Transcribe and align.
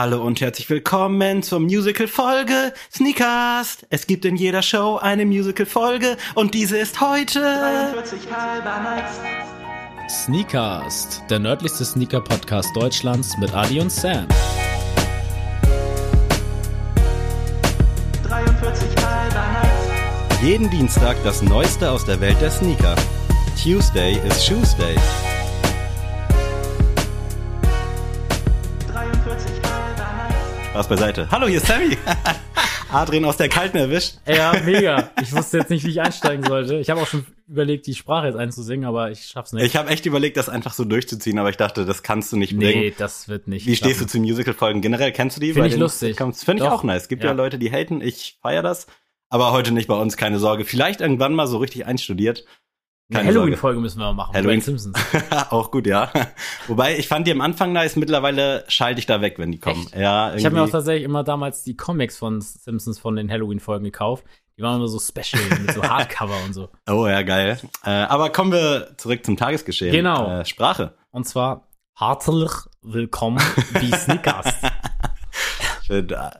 Hallo 0.00 0.22
und 0.24 0.40
herzlich 0.40 0.70
willkommen 0.70 1.42
zur 1.42 1.58
Musical-Folge 1.58 2.72
Sneakast. 2.88 3.84
Es 3.90 4.06
gibt 4.06 4.24
in 4.24 4.36
jeder 4.36 4.62
Show 4.62 4.96
eine 5.02 5.26
Musical-Folge 5.26 6.16
und 6.36 6.54
diese 6.54 6.78
ist 6.78 7.00
heute 7.00 7.40
43 7.40 8.20
halber 8.30 8.78
Nights. 8.78 9.18
Sneakast, 10.24 11.24
der 11.28 11.40
nördlichste 11.40 11.84
Sneaker-Podcast 11.84 12.76
Deutschlands 12.76 13.36
mit 13.38 13.52
Adi 13.52 13.80
und 13.80 13.90
Sam. 13.90 14.28
43 18.22 19.04
halber 19.04 19.46
Nights. 19.52 20.40
Jeden 20.44 20.70
Dienstag 20.70 21.16
das 21.24 21.42
Neueste 21.42 21.90
aus 21.90 22.04
der 22.04 22.20
Welt 22.20 22.40
der 22.40 22.52
Sneaker. 22.52 22.94
Tuesday 23.60 24.16
is 24.24 24.44
Shoes 24.44 24.76
Day. 24.76 24.94
Spaß 30.78 30.88
beiseite. 30.90 31.28
Hallo, 31.32 31.48
hier 31.48 31.56
ist 31.56 31.66
Sammy. 31.66 31.96
Adrian 32.92 33.24
aus 33.24 33.36
der 33.36 33.48
Kalten 33.48 33.78
erwischt. 33.78 34.18
Ja, 34.28 34.52
mega. 34.64 35.10
Ich 35.20 35.32
wusste 35.32 35.58
jetzt 35.58 35.70
nicht, 35.70 35.84
wie 35.84 35.90
ich 35.90 36.00
einsteigen 36.00 36.44
sollte. 36.44 36.76
Ich 36.76 36.88
habe 36.88 37.00
auch 37.00 37.06
schon 37.08 37.26
überlegt, 37.48 37.88
die 37.88 37.96
Sprache 37.96 38.28
jetzt 38.28 38.36
einzusingen, 38.36 38.86
aber 38.88 39.10
ich 39.10 39.24
schaff's 39.24 39.52
nicht. 39.52 39.64
Ich 39.66 39.74
habe 39.74 39.88
echt 39.88 40.06
überlegt, 40.06 40.36
das 40.36 40.48
einfach 40.48 40.72
so 40.72 40.84
durchzuziehen, 40.84 41.40
aber 41.40 41.50
ich 41.50 41.56
dachte, 41.56 41.84
das 41.84 42.04
kannst 42.04 42.30
du 42.30 42.36
nicht 42.36 42.56
bringen. 42.56 42.78
Nee, 42.80 42.94
das 42.96 43.26
wird 43.26 43.48
nicht. 43.48 43.66
Wie 43.66 43.74
klappen. 43.74 43.92
stehst 43.92 44.00
du 44.02 44.06
zu 44.06 44.20
Musical-Folgen? 44.20 44.80
Generell 44.80 45.10
kennst 45.10 45.36
du 45.36 45.40
die? 45.40 45.52
Finde 45.52 45.66
ich 45.68 45.76
lustig. 45.76 46.16
Finde 46.16 46.62
ich 46.62 46.68
auch 46.68 46.84
nice. 46.84 47.02
Es 47.02 47.08
gibt 47.08 47.24
ja. 47.24 47.30
ja 47.30 47.34
Leute, 47.34 47.58
die 47.58 47.72
haten. 47.72 48.00
Ich 48.00 48.38
feier 48.40 48.62
das. 48.62 48.86
Aber 49.30 49.50
heute 49.50 49.72
nicht 49.72 49.88
bei 49.88 49.96
uns, 49.96 50.16
keine 50.16 50.38
Sorge. 50.38 50.64
Vielleicht 50.64 51.00
irgendwann 51.00 51.34
mal 51.34 51.48
so 51.48 51.58
richtig 51.58 51.86
einstudiert. 51.86 52.44
Keine 53.10 53.28
Halloween-Folge 53.28 53.80
müssen 53.80 54.00
wir 54.00 54.06
mal 54.06 54.12
machen. 54.12 54.34
Halloween 54.34 54.60
Simpsons. 54.60 54.98
auch 55.50 55.70
gut, 55.70 55.86
ja. 55.86 56.10
Wobei, 56.66 56.98
ich 56.98 57.08
fand 57.08 57.26
die 57.26 57.32
am 57.32 57.40
Anfang 57.40 57.72
nice, 57.72 57.96
mittlerweile 57.96 58.64
schalte 58.68 58.98
ich 58.98 59.06
da 59.06 59.22
weg, 59.22 59.38
wenn 59.38 59.50
die 59.50 59.58
kommen. 59.58 59.86
Echt? 59.86 59.96
Ja, 59.96 60.26
irgendwie. 60.26 60.40
Ich 60.40 60.44
habe 60.44 60.56
mir 60.56 60.62
auch 60.62 60.68
tatsächlich 60.68 61.04
immer 61.04 61.24
damals 61.24 61.62
die 61.62 61.74
Comics 61.74 62.18
von 62.18 62.42
Simpsons 62.42 62.98
von 62.98 63.16
den 63.16 63.30
Halloween-Folgen 63.30 63.84
gekauft. 63.84 64.24
Die 64.58 64.62
waren 64.62 64.76
immer 64.76 64.88
so 64.88 64.98
special 64.98 65.42
mit 65.60 65.72
so 65.72 65.82
Hardcover 65.82 66.36
und 66.44 66.52
so. 66.52 66.68
Oh 66.86 67.06
ja, 67.06 67.22
geil. 67.22 67.58
Äh, 67.82 67.90
aber 67.90 68.28
kommen 68.28 68.52
wir 68.52 68.94
zurück 68.98 69.24
zum 69.24 69.38
Tagesgeschehen. 69.38 69.92
Genau. 69.92 70.40
Äh, 70.40 70.44
Sprache. 70.44 70.94
Und 71.10 71.26
zwar 71.26 71.66
herzlich 71.96 72.50
willkommen 72.82 73.42
wie 73.80 73.90
Snickers. 73.90 74.52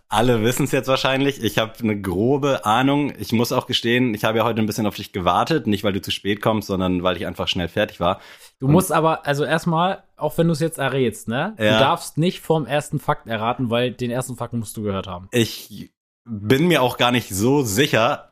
Alle 0.08 0.42
wissen 0.42 0.64
es 0.64 0.72
jetzt 0.72 0.88
wahrscheinlich. 0.88 1.42
Ich 1.42 1.58
habe 1.58 1.72
eine 1.80 2.00
grobe 2.00 2.64
Ahnung. 2.66 3.12
Ich 3.18 3.32
muss 3.32 3.52
auch 3.52 3.66
gestehen, 3.66 4.14
ich 4.14 4.24
habe 4.24 4.38
ja 4.38 4.44
heute 4.44 4.60
ein 4.60 4.66
bisschen 4.66 4.86
auf 4.86 4.96
dich 4.96 5.12
gewartet. 5.12 5.66
Nicht, 5.66 5.84
weil 5.84 5.92
du 5.92 6.02
zu 6.02 6.10
spät 6.10 6.40
kommst, 6.40 6.68
sondern 6.68 7.02
weil 7.02 7.16
ich 7.16 7.26
einfach 7.26 7.48
schnell 7.48 7.68
fertig 7.68 8.00
war. 8.00 8.20
Du 8.58 8.66
Und 8.66 8.72
musst 8.72 8.92
aber, 8.92 9.26
also 9.26 9.44
erstmal, 9.44 10.02
auch 10.16 10.36
wenn 10.38 10.46
du 10.48 10.52
es 10.52 10.60
jetzt 10.60 10.78
errätst, 10.78 11.28
ne? 11.28 11.54
Ja. 11.58 11.78
Du 11.78 11.84
darfst 11.84 12.18
nicht 12.18 12.40
vorm 12.40 12.66
ersten 12.66 12.98
Fakt 12.98 13.26
erraten, 13.26 13.70
weil 13.70 13.92
den 13.92 14.10
ersten 14.10 14.36
Fakt 14.36 14.52
musst 14.52 14.76
du 14.76 14.82
gehört 14.82 15.06
haben. 15.06 15.28
Ich 15.32 15.92
bin 16.24 16.68
mir 16.68 16.82
auch 16.82 16.98
gar 16.98 17.12
nicht 17.12 17.30
so 17.30 17.62
sicher, 17.62 18.30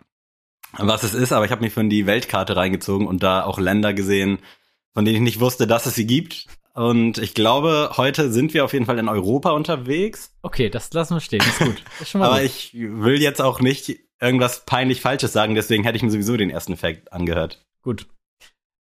was 0.77 1.03
es 1.03 1.14
ist, 1.14 1.33
aber 1.33 1.45
ich 1.45 1.51
habe 1.51 1.62
mich 1.62 1.73
von 1.73 1.89
die 1.89 2.06
Weltkarte 2.06 2.56
reingezogen 2.56 3.06
und 3.06 3.23
da 3.23 3.45
auch 3.45 3.58
Länder 3.58 3.95
gesehen, 3.95 4.39
von 4.92 5.05
denen 5.05 5.17
ich 5.17 5.23
nicht 5.23 5.41
wusste, 5.41 5.67
dass 5.67 5.86
es 5.86 5.95
sie 5.95 6.06
gibt. 6.06 6.47
Und 6.77 7.17
ich 7.17 7.33
glaube, 7.33 7.93
heute 7.97 8.31
sind 8.31 8.53
wir 8.53 8.63
auf 8.63 8.75
jeden 8.75 8.85
Fall 8.85 8.99
in 8.99 9.09
Europa 9.09 9.53
unterwegs. 9.53 10.37
Okay, 10.43 10.69
das 10.69 10.93
lassen 10.93 11.15
wir 11.15 11.21
stehen. 11.21 11.41
Ist 11.41 11.59
gut. 11.59 11.83
Ist 12.01 12.15
Aber 12.15 12.37
gut. 12.37 12.45
ich 12.45 12.75
will 12.75 13.23
jetzt 13.23 13.41
auch 13.41 13.61
nicht 13.61 13.99
irgendwas 14.21 14.67
peinlich 14.67 15.01
Falsches 15.01 15.33
sagen, 15.33 15.55
deswegen 15.55 15.85
hätte 15.85 15.97
ich 15.97 16.03
mir 16.03 16.11
sowieso 16.11 16.37
den 16.37 16.51
ersten 16.51 16.75
Effekt 16.75 17.15
angehört. 17.15 17.65
Gut. 17.83 18.07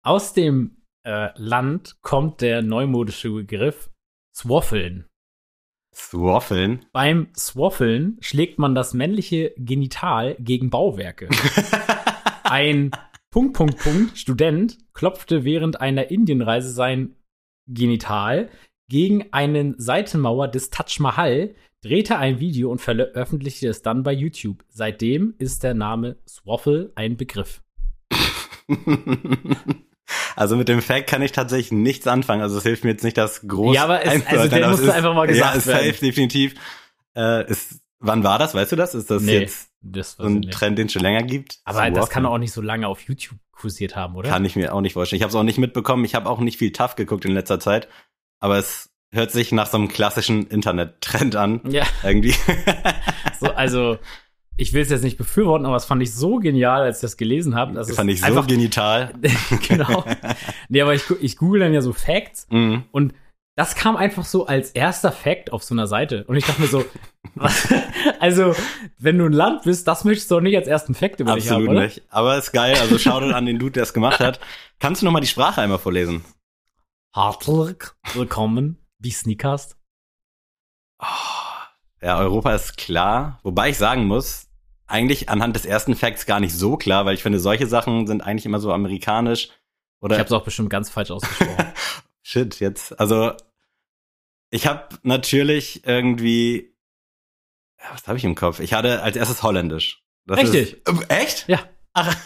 Aus 0.02 0.32
dem 0.32 0.82
äh, 1.06 1.28
Land 1.36 1.96
kommt 2.00 2.40
der 2.40 2.62
neumodische 2.62 3.30
Begriff 3.30 3.90
Swaffeln. 4.34 5.04
Swaffeln? 5.94 6.86
Beim 6.92 7.28
Swaffeln 7.36 8.16
schlägt 8.20 8.58
man 8.58 8.74
das 8.74 8.94
männliche 8.94 9.52
Genital 9.58 10.36
gegen 10.38 10.70
Bauwerke. 10.70 11.28
Ein 12.44 12.92
Punkt, 13.30 13.54
Punkt, 13.54 13.78
Punkt, 13.78 14.16
Student 14.16 14.78
klopfte 14.94 15.44
während 15.44 15.82
einer 15.82 16.10
Indienreise 16.10 16.70
sein 16.70 17.14
Genital 17.66 18.50
gegen 18.88 19.32
eine 19.32 19.74
Seitenmauer 19.78 20.48
des 20.48 20.70
Taj 20.70 21.00
Mahal, 21.00 21.54
drehte 21.82 22.18
ein 22.18 22.40
Video 22.40 22.70
und 22.70 22.80
veröffentlichte 22.80 23.68
es 23.68 23.82
dann 23.82 24.02
bei 24.02 24.12
YouTube. 24.12 24.64
Seitdem 24.68 25.34
ist 25.38 25.62
der 25.62 25.74
Name 25.74 26.16
Swaffle 26.28 26.92
ein 26.94 27.16
Begriff. 27.16 27.62
Also 30.36 30.56
mit 30.56 30.68
dem 30.68 30.82
Fact 30.82 31.08
kann 31.08 31.22
ich 31.22 31.32
tatsächlich 31.32 31.72
nichts 31.72 32.06
anfangen. 32.06 32.42
Also 32.42 32.58
es 32.58 32.64
hilft 32.64 32.84
mir 32.84 32.90
jetzt 32.90 33.04
nicht, 33.04 33.16
das 33.16 33.46
groß 33.46 33.74
Ja, 33.74 33.84
aber 33.84 34.04
es, 34.04 34.26
also 34.26 34.48
der 34.48 34.68
musste 34.68 34.92
einfach 34.92 35.14
mal 35.14 35.26
gesagt 35.26 35.54
ja, 35.54 35.58
es 35.58 35.66
werden. 35.66 35.86
Safe, 35.86 36.04
definitiv. 36.04 36.54
Äh, 37.16 37.50
ist, 37.50 37.80
wann 38.04 38.24
war 38.24 38.38
das? 38.38 38.54
Weißt 38.54 38.72
du 38.72 38.76
das? 38.76 38.94
Ist 38.94 39.10
das 39.10 39.22
nee, 39.22 39.40
jetzt 39.40 39.70
das 39.80 40.12
so 40.12 40.24
ein 40.24 40.42
Trend, 40.42 40.78
den 40.78 40.86
es 40.86 40.92
schon 40.92 41.02
länger 41.02 41.22
gibt? 41.22 41.58
Aber 41.64 41.90
das 41.90 42.10
kann 42.10 42.26
auch 42.26 42.38
nicht 42.38 42.52
so 42.52 42.60
lange 42.60 42.86
auf 42.88 43.00
YouTube 43.00 43.38
kursiert 43.52 43.96
haben, 43.96 44.16
oder? 44.16 44.28
Kann 44.28 44.44
ich 44.44 44.56
mir 44.56 44.74
auch 44.74 44.80
nicht 44.80 44.94
vorstellen. 44.94 45.18
Ich 45.18 45.22
habe 45.22 45.30
es 45.30 45.36
auch 45.36 45.42
nicht 45.42 45.58
mitbekommen. 45.58 46.04
Ich 46.04 46.14
habe 46.14 46.28
auch 46.28 46.40
nicht 46.40 46.58
viel 46.58 46.72
Tough 46.72 46.96
geguckt 46.96 47.24
in 47.24 47.32
letzter 47.32 47.60
Zeit. 47.60 47.88
Aber 48.40 48.58
es 48.58 48.90
hört 49.12 49.30
sich 49.30 49.52
nach 49.52 49.66
so 49.66 49.78
einem 49.78 49.88
klassischen 49.88 50.46
Internet-Trend 50.46 51.36
an. 51.36 51.60
Ja. 51.68 51.84
Irgendwie. 52.02 52.34
so, 53.40 53.46
also, 53.46 53.98
ich 54.56 54.72
will 54.72 54.82
es 54.82 54.90
jetzt 54.90 55.02
nicht 55.02 55.16
befürworten, 55.16 55.66
aber 55.66 55.76
es 55.76 55.84
fand 55.84 56.02
ich 56.02 56.12
so 56.14 56.38
genial, 56.38 56.82
als 56.82 56.98
ich 56.98 57.02
das 57.02 57.16
gelesen 57.16 57.54
habe. 57.54 57.74
Das 57.74 57.92
fand 57.94 58.10
ich 58.10 58.20
so 58.20 58.42
genital. 58.42 59.12
genau. 59.68 60.04
Nee, 60.68 60.80
aber 60.80 60.94
ich, 60.94 61.04
ich 61.20 61.36
google 61.36 61.60
dann 61.60 61.74
ja 61.74 61.80
so 61.80 61.92
Facts 61.92 62.46
mhm. 62.50 62.84
und 62.90 63.14
das 63.56 63.76
kam 63.76 63.96
einfach 63.96 64.24
so 64.24 64.46
als 64.46 64.70
erster 64.70 65.12
Fact 65.12 65.52
auf 65.52 65.62
so 65.62 65.74
einer 65.74 65.86
Seite. 65.86 66.24
Und 66.24 66.36
ich 66.36 66.44
dachte 66.44 66.60
mir 66.60 66.66
so, 66.66 66.84
was? 67.34 67.72
also, 68.18 68.54
wenn 68.98 69.18
du 69.18 69.26
ein 69.26 69.32
Land 69.32 69.62
bist, 69.62 69.86
das 69.86 70.04
möchtest 70.04 70.30
du 70.30 70.36
doch 70.36 70.40
nicht 70.40 70.56
als 70.56 70.66
ersten 70.66 70.94
Fact 70.94 71.20
über 71.20 71.32
Absolut 71.32 71.62
dich 71.62 71.68
haben, 71.68 71.76
oder? 71.76 71.84
nicht. 71.84 72.02
Aber 72.10 72.36
ist 72.36 72.52
geil. 72.52 72.76
Also, 72.80 72.98
schau 72.98 73.20
dir 73.20 73.34
an 73.34 73.46
den 73.46 73.58
Dude, 73.58 73.72
der 73.72 73.84
es 73.84 73.94
gemacht 73.94 74.20
hat. 74.20 74.40
Kannst 74.80 75.02
du 75.02 75.06
noch 75.06 75.12
mal 75.12 75.20
die 75.20 75.28
Sprache 75.28 75.60
einmal 75.60 75.78
vorlesen? 75.78 76.24
Hartlich 77.14 77.76
willkommen, 78.14 78.84
wie 78.98 79.12
Sneakast. 79.12 79.76
Oh, 81.00 81.06
ja, 82.02 82.18
Europa 82.18 82.54
ist 82.54 82.76
klar. 82.76 83.38
Wobei 83.44 83.70
ich 83.70 83.78
sagen 83.78 84.06
muss, 84.06 84.48
eigentlich 84.88 85.28
anhand 85.28 85.54
des 85.54 85.64
ersten 85.64 85.94
Facts 85.94 86.26
gar 86.26 86.40
nicht 86.40 86.54
so 86.54 86.76
klar, 86.76 87.06
weil 87.06 87.14
ich 87.14 87.22
finde, 87.22 87.38
solche 87.38 87.68
Sachen 87.68 88.08
sind 88.08 88.20
eigentlich 88.20 88.46
immer 88.46 88.58
so 88.58 88.72
amerikanisch. 88.72 89.50
Oder 90.00 90.16
ich 90.16 90.18
habe 90.18 90.26
es 90.26 90.32
auch 90.32 90.44
bestimmt 90.44 90.70
ganz 90.70 90.90
falsch 90.90 91.12
ausgesprochen. 91.12 91.72
Shit, 92.26 92.58
jetzt. 92.58 92.98
Also, 92.98 93.32
ich 94.50 94.66
habe 94.66 94.88
natürlich 95.02 95.86
irgendwie. 95.86 96.74
Was 97.92 98.08
habe 98.08 98.16
ich 98.16 98.24
im 98.24 98.34
Kopf? 98.34 98.60
Ich 98.60 98.72
hatte 98.72 99.02
als 99.02 99.14
erstes 99.14 99.42
Holländisch. 99.42 100.02
Das 100.26 100.38
Richtig. 100.38 100.72
Ist, 100.88 101.10
äh, 101.10 101.14
echt? 101.14 101.48
Ja. 101.48 101.60
Ach, 101.92 102.16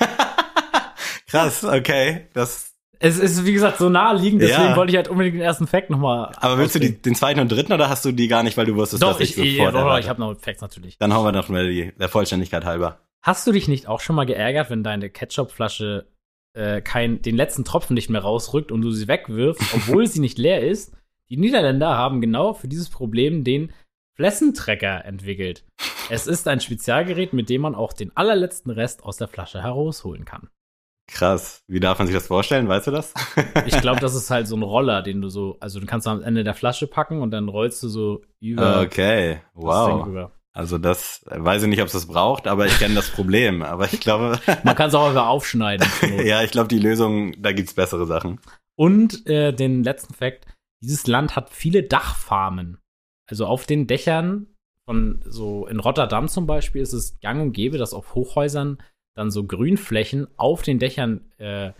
krass, 1.26 1.64
okay. 1.64 2.28
Das. 2.32 2.74
Es 3.00 3.18
ist, 3.18 3.44
wie 3.44 3.52
gesagt, 3.52 3.78
so 3.78 3.88
naheliegend, 3.88 4.42
deswegen 4.42 4.70
ja. 4.70 4.76
wollte 4.76 4.90
ich 4.90 4.96
halt 4.96 5.08
unbedingt 5.08 5.36
den 5.36 5.42
ersten 5.42 5.68
Fact 5.68 5.90
nochmal. 5.90 6.32
Aber 6.36 6.58
willst 6.58 6.74
ausgehen. 6.74 6.92
du 6.92 6.96
die, 6.96 7.02
den 7.02 7.14
zweiten 7.14 7.38
und 7.38 7.50
dritten 7.50 7.72
oder 7.72 7.88
hast 7.88 8.04
du 8.04 8.10
die 8.10 8.26
gar 8.26 8.42
nicht, 8.42 8.56
weil 8.56 8.66
du 8.66 8.74
wusstest, 8.74 9.02
doch, 9.02 9.18
dass 9.18 9.20
ich, 9.20 9.38
ich 9.38 9.56
sofort 9.56 9.74
ja, 9.74 9.98
ich 9.98 10.08
habe 10.08 10.20
noch 10.20 10.36
Facts 10.36 10.62
natürlich. 10.62 10.98
Dann 10.98 11.14
hauen 11.14 11.24
wir 11.24 11.30
noch 11.30 11.48
mal 11.48 11.68
die, 11.68 11.92
der 11.96 12.08
Vollständigkeit 12.08 12.64
halber. 12.64 13.00
Hast 13.22 13.46
du 13.46 13.52
dich 13.52 13.68
nicht 13.68 13.86
auch 13.86 14.00
schon 14.00 14.16
mal 14.16 14.26
geärgert, 14.26 14.70
wenn 14.70 14.82
deine 14.82 15.10
Ketchupflasche 15.10 16.06
äh, 16.58 16.82
kein, 16.82 17.22
den 17.22 17.36
letzten 17.36 17.64
Tropfen 17.64 17.94
nicht 17.94 18.10
mehr 18.10 18.20
rausrückt 18.20 18.72
und 18.72 18.82
du 18.82 18.90
sie 18.90 19.08
wegwirfst, 19.08 19.74
obwohl 19.74 20.06
sie 20.06 20.20
nicht 20.20 20.38
leer 20.38 20.66
ist. 20.66 20.92
Die 21.30 21.36
Niederländer 21.36 21.96
haben 21.96 22.20
genau 22.20 22.52
für 22.54 22.68
dieses 22.68 22.88
Problem 22.88 23.44
den 23.44 23.72
Flessentrecker 24.16 25.04
entwickelt. 25.04 25.64
Es 26.10 26.26
ist 26.26 26.48
ein 26.48 26.60
Spezialgerät, 26.60 27.32
mit 27.32 27.48
dem 27.48 27.60
man 27.60 27.74
auch 27.74 27.92
den 27.92 28.16
allerletzten 28.16 28.72
Rest 28.72 29.04
aus 29.04 29.18
der 29.18 29.28
Flasche 29.28 29.62
herausholen 29.62 30.24
kann. 30.24 30.48
Krass. 31.06 31.62
Wie 31.68 31.80
darf 31.80 31.98
man 31.98 32.06
sich 32.06 32.16
das 32.16 32.26
vorstellen? 32.26 32.68
Weißt 32.68 32.86
du 32.86 32.90
das? 32.90 33.14
ich 33.66 33.80
glaube, 33.80 34.00
das 34.00 34.14
ist 34.14 34.30
halt 34.30 34.48
so 34.48 34.56
ein 34.56 34.62
Roller, 34.62 35.02
den 35.02 35.22
du 35.22 35.28
so, 35.28 35.56
also 35.60 35.80
du 35.80 35.86
kannst 35.86 36.06
am 36.06 36.22
Ende 36.22 36.44
der 36.44 36.54
Flasche 36.54 36.86
packen 36.86 37.22
und 37.22 37.30
dann 37.30 37.48
rollst 37.48 37.82
du 37.82 37.88
so 37.88 38.22
über. 38.40 38.82
Okay, 38.82 39.40
wow. 39.54 40.30
Also 40.58 40.76
das 40.76 41.24
weiß 41.26 41.62
ich 41.62 41.68
nicht, 41.68 41.80
ob 41.82 41.86
es 41.86 41.92
das 41.92 42.06
braucht, 42.06 42.48
aber 42.48 42.66
ich 42.66 42.76
kenne 42.80 42.96
das 42.96 43.10
Problem. 43.10 43.62
Aber 43.62 43.84
ich 43.92 44.00
glaube. 44.00 44.40
Man 44.64 44.74
kann 44.74 44.88
es 44.88 44.94
auch 44.96 45.06
einfach 45.06 45.28
aufschneiden. 45.28 45.86
ja, 46.24 46.42
ich 46.42 46.50
glaube, 46.50 46.66
die 46.66 46.80
Lösung, 46.80 47.40
da 47.40 47.52
gibt's 47.52 47.74
bessere 47.74 48.06
Sachen. 48.06 48.40
Und 48.74 49.24
äh, 49.28 49.52
den 49.52 49.84
letzten 49.84 50.14
Fakt: 50.14 50.48
Dieses 50.82 51.06
Land 51.06 51.36
hat 51.36 51.50
viele 51.50 51.84
Dachfarmen. 51.84 52.78
Also 53.30 53.46
auf 53.46 53.66
den 53.66 53.86
Dächern 53.86 54.48
von 54.84 55.20
so 55.24 55.68
in 55.68 55.78
Rotterdam 55.78 56.26
zum 56.26 56.48
Beispiel 56.48 56.82
ist 56.82 56.92
es 56.92 57.20
gang 57.20 57.40
und 57.40 57.52
gäbe, 57.52 57.78
dass 57.78 57.94
auf 57.94 58.16
Hochhäusern 58.16 58.82
dann 59.14 59.30
so 59.30 59.44
Grünflächen 59.44 60.26
auf 60.36 60.62
den 60.62 60.80
Dächern 60.80 61.30
äh, 61.38 61.70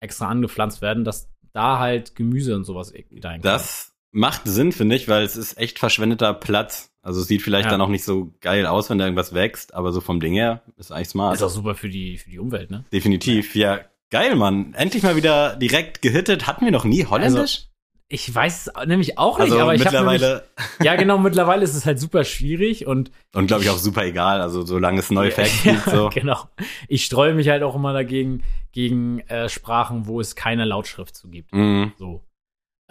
extra 0.00 0.28
angepflanzt 0.28 0.80
werden, 0.80 1.04
dass 1.04 1.30
da 1.52 1.78
halt 1.78 2.14
Gemüse 2.14 2.56
und 2.56 2.64
sowas 2.64 2.94
kann. 3.20 3.42
Das 3.42 3.91
macht 4.12 4.42
Sinn, 4.44 4.72
finde 4.72 4.94
ich, 4.94 5.08
weil 5.08 5.24
es 5.24 5.36
ist 5.36 5.58
echt 5.58 5.78
verschwendeter 5.78 6.34
Platz. 6.34 6.90
Also 7.02 7.20
es 7.20 7.26
sieht 7.26 7.42
vielleicht 7.42 7.64
ja. 7.64 7.72
dann 7.72 7.80
auch 7.80 7.88
nicht 7.88 8.04
so 8.04 8.32
geil 8.40 8.66
aus, 8.66 8.88
wenn 8.88 8.98
da 8.98 9.06
irgendwas 9.06 9.34
wächst, 9.34 9.74
aber 9.74 9.90
so 9.90 10.00
vom 10.00 10.20
Ding 10.20 10.34
her 10.34 10.62
ist 10.76 10.92
eigentlich 10.92 11.08
smart. 11.08 11.34
Ist 11.34 11.42
auch 11.42 11.48
super 11.48 11.74
für 11.74 11.88
die, 11.88 12.18
für 12.18 12.30
die 12.30 12.38
Umwelt, 12.38 12.70
ne? 12.70 12.84
Definitiv, 12.92 13.56
ja. 13.56 13.76
ja. 13.76 13.84
Geil, 14.10 14.36
Mann. 14.36 14.74
Endlich 14.74 15.02
mal 15.02 15.16
wieder 15.16 15.56
direkt 15.56 16.02
gehittet. 16.02 16.46
Hatten 16.46 16.66
wir 16.66 16.70
noch 16.70 16.84
nie 16.84 17.06
Holländisch? 17.06 17.40
Also, 17.40 17.66
Ich 18.08 18.32
weiß 18.32 18.66
es 18.66 18.86
nämlich 18.86 19.18
auch 19.18 19.38
nicht, 19.38 19.50
Also 19.50 19.62
aber 19.62 19.74
ich 19.74 19.86
habe 19.86 19.96
mittlerweile 19.96 20.44
ja 20.82 20.94
genau, 20.96 21.16
mittlerweile 21.18 21.64
ist 21.64 21.74
es 21.74 21.86
halt 21.86 21.98
super 21.98 22.22
schwierig 22.24 22.86
und 22.86 23.10
und 23.34 23.46
glaube 23.46 23.62
ich 23.62 23.70
auch 23.70 23.78
super 23.78 24.04
egal, 24.04 24.42
also 24.42 24.66
solange 24.66 24.98
es 25.00 25.10
neue 25.10 25.30
Facts 25.30 25.62
gibt 25.62 25.84
so. 25.84 26.10
genau. 26.12 26.44
Ich 26.88 27.06
streue 27.06 27.32
mich 27.32 27.48
halt 27.48 27.62
auch 27.62 27.74
immer 27.74 27.94
dagegen 27.94 28.42
gegen 28.72 29.20
äh, 29.20 29.48
Sprachen, 29.48 30.06
wo 30.06 30.20
es 30.20 30.36
keine 30.36 30.66
Lautschrift 30.66 31.16
zu 31.16 31.28
gibt. 31.28 31.54
Mhm. 31.54 31.94
So. 31.98 32.22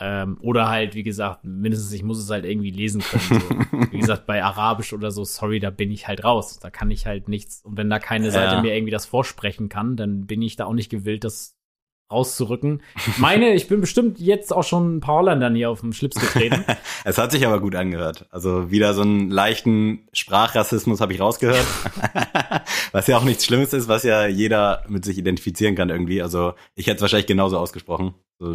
Ähm, 0.04 0.38
oder 0.42 0.68
halt, 0.68 0.96
wie 0.96 1.04
gesagt, 1.04 1.44
mindestens 1.44 1.94
ich 1.94 2.02
muss 2.02 2.18
es 2.18 2.30
halt 2.32 2.44
irgendwie 2.44 2.72
lesen 2.72 3.02
können. 3.02 3.42
So. 3.72 3.78
wie 3.92 4.00
gesagt, 4.00 4.26
bei 4.26 4.44
Arabisch 4.44 4.94
oder 4.94 5.12
so, 5.12 5.24
sorry, 5.24 5.60
da 5.60 5.70
bin 5.70 5.92
ich 5.92 6.08
halt 6.08 6.24
raus. 6.24 6.60
Da 6.60 6.72
kann 6.72 6.90
ich 6.90 7.06
halt 7.06 7.30
nichts. 7.30 7.62
Und 7.64 7.78
wenn 7.78 7.90
da 7.90 8.00
keine 8.00 8.32
Seite 8.32 8.56
Ja. 8.56 8.62
mir 8.62 8.74
irgendwie 8.74 8.92
das 8.92 9.06
vorsprechen 9.06 9.70
kann, 9.70 9.96
dann 9.96 10.26
bin 10.26 10.42
ich 10.42 10.56
da 10.56 10.66
auch 10.66 10.74
nicht 10.74 10.90
gewillt, 10.90 11.24
das 11.24 11.56
rauszurücken. 12.12 12.82
Ich 13.08 13.20
meine, 13.20 13.54
ich 13.54 13.68
bin 13.68 13.80
bestimmt 13.80 14.20
jetzt 14.20 14.52
auch 14.52 14.64
schon 14.64 14.98
ein 14.98 15.00
paar 15.00 15.16
Holländern 15.20 15.56
hier 15.56 15.70
auf 15.70 15.80
dem 15.82 15.94
Schlips 15.94 16.20
getreten. 16.20 16.66
Es 17.04 17.18
hat 17.18 17.32
sich 17.32 17.48
aber 17.48 17.60
gut 17.60 17.74
angehört. 17.76 18.28
Also 18.30 18.70
wieder 18.70 18.94
so 18.94 19.02
einen 19.02 19.32
leichten 19.32 20.08
Sprachrassismus 20.14 21.00
habe 21.02 21.14
ich 21.14 21.20
rausgehört. 21.20 21.66
was 22.92 23.08
ja 23.08 23.18
auch 23.18 23.24
nichts 23.24 23.46
Schlimmes 23.46 23.74
ist, 23.74 23.88
was 23.88 24.04
ja 24.04 24.28
jeder 24.28 24.84
mit 24.88 25.06
sich 25.06 25.18
identifizieren 25.18 25.76
kann 25.76 25.90
irgendwie. 25.90 26.22
Also 26.22 26.54
ich 26.76 26.88
hätte 26.88 26.98
es 26.98 27.02
wahrscheinlich 27.02 27.28
genauso 27.28 27.58
ausgesprochen. 27.58 28.14
So 28.40 28.54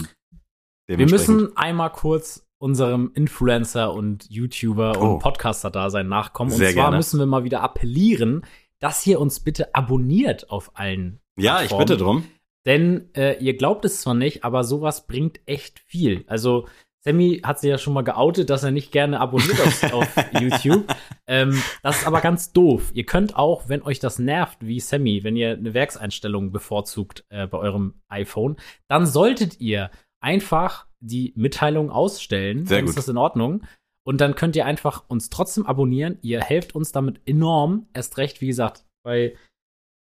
Wir 0.87 0.99
müssen 1.09 1.57
einmal 1.57 1.91
kurz 1.91 2.47
unserem 2.59 3.11
Influencer 3.15 3.93
und 3.93 4.31
YouTuber 4.31 4.95
Oh. 4.99 5.15
und 5.15 5.19
Podcaster-Dasein 5.21 6.09
nachkommen. 6.09 6.53
Und 6.53 6.59
Sehr 6.59 6.73
zwar 6.73 6.85
gerne. 6.87 6.97
müssen 6.99 7.19
wir 7.19 7.27
mal 7.27 7.45
wieder 7.45 7.61
appellieren, 7.63 8.43
dass 8.79 9.07
ihr 9.07 9.21
uns 9.21 9.41
bitte 9.41 9.75
abonniert 9.75 10.51
auf 10.51 10.71
allen 10.75 11.21
Ja, 11.37 11.63
ich 11.63 11.77
bitte 11.77 11.97
drum. 11.97 12.25
Denn 12.65 13.11
äh, 13.15 13.37
ihr 13.39 13.57
glaubt 13.57 13.85
es 13.85 14.01
zwar 14.01 14.15
nicht, 14.15 14.43
aber 14.45 14.65
sowas 14.65 15.07
bringt 15.07 15.41
echt 15.47 15.79
viel. 15.81 16.25
Also 16.27 16.67
Sammy 17.05 17.41
hat 17.45 17.61
sich 17.61 17.71
ja 17.71 17.79
schon 17.79 17.93
mal 17.93 18.03
geoutet, 18.03 18.51
dass 18.51 18.65
er 18.65 18.73
nicht 18.73 18.91
gerne 18.91 19.21
abonniert 19.21 19.61
auf, 19.61 19.83
auf 19.93 20.09
YouTube. 20.41 20.85
Ähm, 21.29 21.63
das 21.83 21.99
ist 22.01 22.07
aber 22.07 22.21
ganz 22.21 22.53
doof. 22.53 22.91
Ihr 22.95 23.07
könnt 23.07 23.37
auch, 23.37 23.69
wenn 23.69 23.83
euch 23.83 24.01
das 24.01 24.19
nervt, 24.19 24.59
wie 24.67 24.81
Sammy, 24.81 25.23
wenn 25.23 25.37
ihr 25.37 25.53
eine 25.53 25.75
Werkseinstellung 25.75 26.51
bevorzugt 26.51 27.25
äh, 27.29 27.47
bei 27.47 27.59
eurem 27.59 27.95
iPhone, 28.09 28.57
dann 28.89 29.07
solltet 29.07 29.61
ihr 29.61 29.91
einfach 30.21 30.87
die 31.01 31.33
Mitteilung 31.37 31.91
ausstellen. 31.91 32.67
Sehr 32.67 32.79
dann 32.79 32.85
gut. 32.87 32.91
ist 32.91 32.99
das 32.99 33.09
in 33.09 33.17
Ordnung. 33.17 33.63
Und 34.05 34.21
dann 34.21 34.35
könnt 34.37 34.55
ihr 34.55 34.67
einfach 34.67 35.05
uns 35.09 35.31
trotzdem 35.31 35.67
abonnieren. 35.67 36.19
Ihr 36.23 36.41
helft 36.41 36.75
uns 36.75 36.93
damit 36.93 37.21
enorm. 37.27 37.89
Erst 37.93 38.19
recht, 38.19 38.41
wie 38.41 38.47
gesagt, 38.47 38.85
bei 39.03 39.37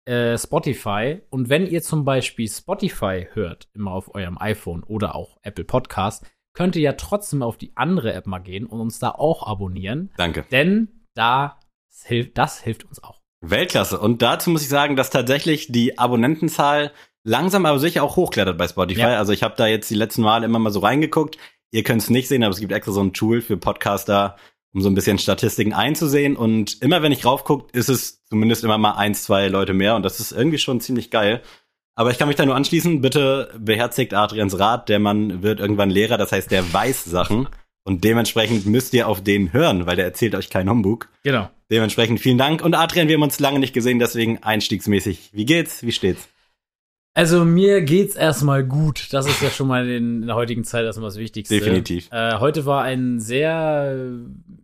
äh, 0.05 0.37
Spotify. 0.37 1.21
Und 1.29 1.49
wenn 1.49 1.65
ihr 1.65 1.81
zum 1.81 2.05
Beispiel 2.05 2.47
Spotify 2.47 3.27
hört, 3.33 3.67
immer 3.73 3.91
auf 3.91 4.13
eurem 4.13 4.37
iPhone 4.37 4.83
oder 4.83 5.15
auch 5.15 5.37
Apple 5.41 5.65
Podcast, 5.65 6.25
könnt 6.53 6.75
ihr 6.75 6.83
ja 6.83 6.93
trotzdem 6.93 7.41
auf 7.41 7.57
die 7.57 7.75
andere 7.75 8.13
App 8.13 8.27
mal 8.27 8.39
gehen 8.39 8.65
und 8.65 8.79
uns 8.79 8.99
da 8.99 9.09
auch 9.09 9.45
abonnieren. 9.45 10.11
Danke. 10.17 10.45
Denn 10.51 11.05
da 11.15 11.59
hilft, 12.03 12.37
das 12.37 12.61
hilft 12.61 12.85
uns 12.85 13.03
auch. 13.03 13.21
Weltklasse. 13.41 13.99
Und 13.99 14.21
dazu 14.21 14.49
muss 14.49 14.61
ich 14.61 14.69
sagen, 14.69 14.95
dass 14.95 15.09
tatsächlich 15.09 15.67
die 15.71 15.97
Abonnentenzahl 15.97 16.91
langsam 17.25 17.65
aber 17.65 17.79
sicher 17.79 18.03
auch 18.03 18.15
hochklettert 18.15 18.57
bei 18.57 18.67
Spotify. 18.67 19.01
Ja. 19.01 19.17
Also 19.17 19.33
ich 19.33 19.43
habe 19.43 19.55
da 19.57 19.67
jetzt 19.67 19.89
die 19.89 19.95
letzten 19.95 20.21
Male 20.21 20.45
immer 20.45 20.59
mal 20.59 20.71
so 20.71 20.79
reingeguckt. 20.79 21.37
Ihr 21.71 21.83
könnt 21.83 22.01
es 22.01 22.09
nicht 22.09 22.29
sehen, 22.29 22.43
aber 22.43 22.53
es 22.53 22.61
gibt 22.61 22.71
extra 22.71 22.93
so 22.93 23.01
ein 23.01 23.11
Tool 23.11 23.41
für 23.41 23.57
Podcaster, 23.57 24.37
um 24.73 24.81
so 24.81 24.89
ein 24.89 24.95
bisschen 24.95 25.17
Statistiken 25.17 25.73
einzusehen. 25.73 26.37
Und 26.37 26.81
immer 26.81 27.01
wenn 27.01 27.11
ich 27.11 27.25
raufguckt, 27.25 27.75
ist 27.75 27.89
es 27.89 28.23
zumindest 28.25 28.63
immer 28.63 28.77
mal 28.77 28.93
eins, 28.93 29.23
zwei 29.23 29.47
Leute 29.49 29.73
mehr. 29.73 29.95
Und 29.95 30.03
das 30.03 30.19
ist 30.19 30.31
irgendwie 30.31 30.59
schon 30.59 30.79
ziemlich 30.79 31.11
geil. 31.11 31.41
Aber 31.95 32.11
ich 32.11 32.17
kann 32.17 32.27
mich 32.27 32.37
da 32.37 32.45
nur 32.45 32.55
anschließen. 32.55 33.01
Bitte 33.01 33.51
beherzigt 33.57 34.13
Adrians 34.13 34.59
Rat. 34.59 34.87
Der 34.87 34.99
Mann 34.99 35.41
wird 35.41 35.59
irgendwann 35.59 35.89
Lehrer. 35.89 36.17
Das 36.17 36.31
heißt, 36.31 36.51
der 36.51 36.71
weiß 36.73 37.05
Sachen. 37.05 37.49
Und 37.83 38.03
dementsprechend 38.03 38.65
müsst 38.65 38.93
ihr 38.93 39.07
auf 39.07 39.23
den 39.23 39.53
hören, 39.53 39.85
weil 39.85 39.95
der 39.95 40.05
erzählt 40.05 40.35
euch 40.35 40.49
kein 40.49 40.69
Humbug. 40.69 41.09
Genau. 41.23 41.49
Dementsprechend 41.71 42.19
vielen 42.19 42.37
Dank. 42.37 42.63
Und 42.63 42.75
Adrian, 42.75 43.07
wir 43.07 43.15
haben 43.15 43.23
uns 43.23 43.39
lange 43.39 43.59
nicht 43.59 43.73
gesehen, 43.73 43.99
deswegen 43.99 44.43
einstiegsmäßig. 44.43 45.29
Wie 45.33 45.45
geht's? 45.45 45.83
Wie 45.83 45.91
steht's? 45.91 46.27
Also 47.17 47.45
mir 47.45 47.81
geht's 47.81 48.15
erstmal 48.17 48.65
gut. 48.65 49.07
Das 49.13 49.25
ist 49.25 49.41
ja 49.41 49.49
schon 49.49 49.67
mal 49.69 49.87
in, 49.87 50.21
in 50.21 50.27
der 50.27 50.35
heutigen 50.35 50.65
Zeit 50.65 50.83
erstmal 50.83 51.07
das 51.09 51.17
Wichtigste. 51.17 51.57
Definitiv. 51.57 52.09
Äh, 52.11 52.39
heute 52.39 52.65
war 52.65 52.83
ein 52.83 53.21
sehr 53.21 53.97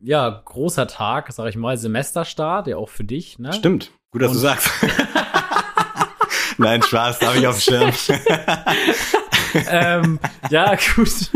ja 0.03 0.42
großer 0.44 0.86
Tag, 0.88 1.31
sag 1.31 1.48
ich 1.48 1.56
mal, 1.56 1.77
Semesterstart, 1.77 2.68
ja 2.68 2.75
auch 2.75 2.89
für 2.89 3.06
dich. 3.06 3.39
Ne? 3.39 3.53
Stimmt. 3.53 3.92
Gut, 4.12 4.21
dass 4.21 4.31
du 4.31 4.38
Und- 4.38 4.42
sagst. 4.44 4.69
Nein, 6.57 6.83
Spaß, 6.83 7.19
da 7.19 7.27
habe 7.27 7.39
ich 7.39 7.48
auf 7.48 7.63
dem 7.63 7.94
Schirm. 7.94 8.19
ähm, 9.69 10.19
ja, 10.50 10.75
gut. 10.75 11.31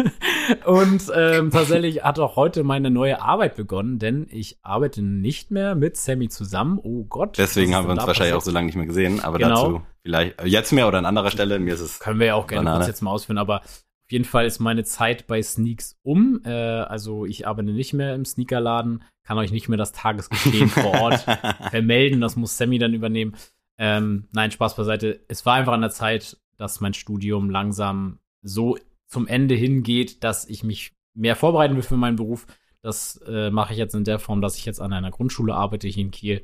Und 0.65 1.03
ähm, 1.15 1.51
tatsächlich 1.51 2.03
hat 2.03 2.19
auch 2.19 2.35
heute 2.35 2.63
meine 2.63 2.89
neue 2.91 3.21
Arbeit 3.21 3.56
begonnen, 3.56 4.00
denn 4.00 4.27
ich 4.29 4.57
arbeite 4.63 5.01
nicht 5.01 5.51
mehr 5.51 5.75
mit 5.75 5.97
Sammy 5.97 6.29
zusammen. 6.29 6.79
Oh 6.81 7.03
Gott. 7.06 7.38
Deswegen 7.38 7.75
haben 7.75 7.88
wir 7.88 7.91
uns 7.94 8.06
wahrscheinlich 8.06 8.33
auch 8.33 8.38
passiert? 8.38 8.51
so 8.53 8.57
lange 8.57 8.65
nicht 8.67 8.75
mehr 8.75 8.85
gesehen. 8.85 9.19
Aber 9.21 9.38
Genau. 9.38 9.71
dazu 9.71 9.81
vielleicht 10.03 10.41
äh, 10.41 10.45
jetzt 10.47 10.71
mehr 10.71 10.88
oder 10.88 10.97
an 11.00 11.06
anderer 11.06 11.31
Stelle. 11.31 11.59
Mir 11.59 11.73
ist 11.73 11.81
es. 11.81 12.00
Können 12.00 12.19
wir 12.19 12.27
ja 12.27 12.35
auch 12.35 12.47
gerne 12.47 12.71
kurz 12.71 12.88
jetzt 12.88 13.01
mal 13.01 13.12
ausführen, 13.12 13.38
aber 13.38 13.62
auf 13.62 14.12
jeden 14.12 14.25
Fall 14.25 14.45
ist 14.45 14.59
meine 14.59 14.83
Zeit 14.83 15.25
bei 15.25 15.41
Sneaks 15.41 15.97
um. 16.03 16.41
Äh, 16.45 16.51
also 16.51 17.25
ich 17.25 17.47
arbeite 17.47 17.71
nicht 17.71 17.94
mehr 17.94 18.13
im 18.13 18.23
Sneakerladen, 18.23 19.03
kann 19.25 19.38
euch 19.39 19.51
nicht 19.51 19.68
mehr 19.68 19.79
das 19.79 19.94
Tagesgeschehen 19.94 20.69
vor 20.69 20.94
Ort 21.01 21.25
vermelden. 21.71 22.21
Das 22.21 22.35
muss 22.35 22.56
Sammy 22.57 22.77
dann 22.77 22.94
übernehmen. 22.94 23.35
Ähm, 23.77 24.27
nein, 24.31 24.51
Spaß 24.51 24.75
beiseite. 24.75 25.21
Es 25.27 25.45
war 25.45 25.56
einfach 25.56 25.73
an 25.73 25.81
der 25.81 25.89
Zeit, 25.89 26.38
dass 26.57 26.81
mein 26.81 26.94
Studium 26.94 27.50
langsam 27.50 28.19
so 28.42 28.78
zum 29.07 29.28
Ende 29.28 29.56
hingeht, 29.56 30.24
dass 30.24 30.48
ich 30.48 30.63
mich 30.63 30.94
mehr 31.13 31.36
vorbereiten 31.36 31.75
will 31.75 31.84
für 31.84 31.98
meinen 31.98 32.16
Beruf. 32.16 32.48
Das 32.81 33.19
äh, 33.28 33.50
mache 33.50 33.74
ich 33.74 33.80
jetzt 33.80 33.96
in 33.96 34.04
der 34.04 34.19
Form, 34.19 34.42
dass 34.42 34.57
ich 34.57 34.66
jetzt 34.66 34.81
an 34.81 34.94
einer 34.94 35.12
Grundschule 35.12 35.56
arbeite 35.56 35.88
hier 35.88 36.04
in 36.04 36.12
Kiel. 36.12 36.44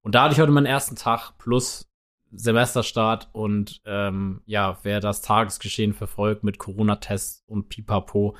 Und 0.00 0.14
da 0.14 0.24
hatte 0.24 0.34
ich 0.34 0.40
heute 0.40 0.52
meinen 0.52 0.66
ersten 0.66 0.96
Tag 0.96 1.36
plus 1.38 1.88
Semesterstart 2.32 3.28
und 3.32 3.82
ähm, 3.84 4.40
ja, 4.46 4.78
wer 4.82 5.00
das 5.00 5.20
Tagesgeschehen 5.20 5.92
verfolgt 5.92 6.44
mit 6.44 6.58
Corona-Tests 6.58 7.44
und 7.46 7.68
Pipapo, 7.68 8.36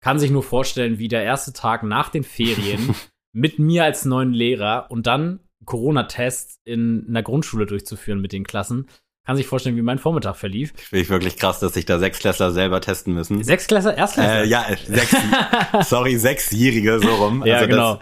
kann 0.00 0.18
sich 0.18 0.30
nur 0.30 0.42
vorstellen, 0.42 0.98
wie 0.98 1.08
der 1.08 1.24
erste 1.24 1.52
Tag 1.52 1.82
nach 1.82 2.10
den 2.10 2.22
Ferien 2.22 2.94
mit 3.32 3.58
mir 3.58 3.84
als 3.84 4.04
neuen 4.04 4.32
Lehrer 4.32 4.86
und 4.90 5.06
dann 5.06 5.40
Corona-Tests 5.64 6.60
in 6.64 7.06
einer 7.08 7.22
Grundschule 7.22 7.66
durchzuführen 7.66 8.20
mit 8.20 8.32
den 8.32 8.44
Klassen, 8.44 8.86
kann 9.24 9.36
sich 9.36 9.46
vorstellen, 9.46 9.76
wie 9.76 9.82
mein 9.82 9.98
Vormittag 9.98 10.36
verlief. 10.36 10.72
Finde 10.76 11.02
ich 11.02 11.08
wirklich 11.10 11.36
krass, 11.36 11.58
dass 11.60 11.74
sich 11.74 11.86
da 11.86 11.98
Sechsklässler 11.98 12.52
selber 12.52 12.80
testen 12.80 13.14
müssen. 13.14 13.42
Sechsklässler, 13.42 13.96
Erstklässler? 13.96 14.42
Äh, 14.42 14.46
ja, 14.46 14.64
sechs, 14.86 15.16
sorry, 15.88 16.16
Sechsjährige, 16.18 16.98
so 17.00 17.08
rum. 17.14 17.44
ja, 17.46 17.54
Also 17.56 17.66
das- 17.66 17.76
genau. 17.76 18.00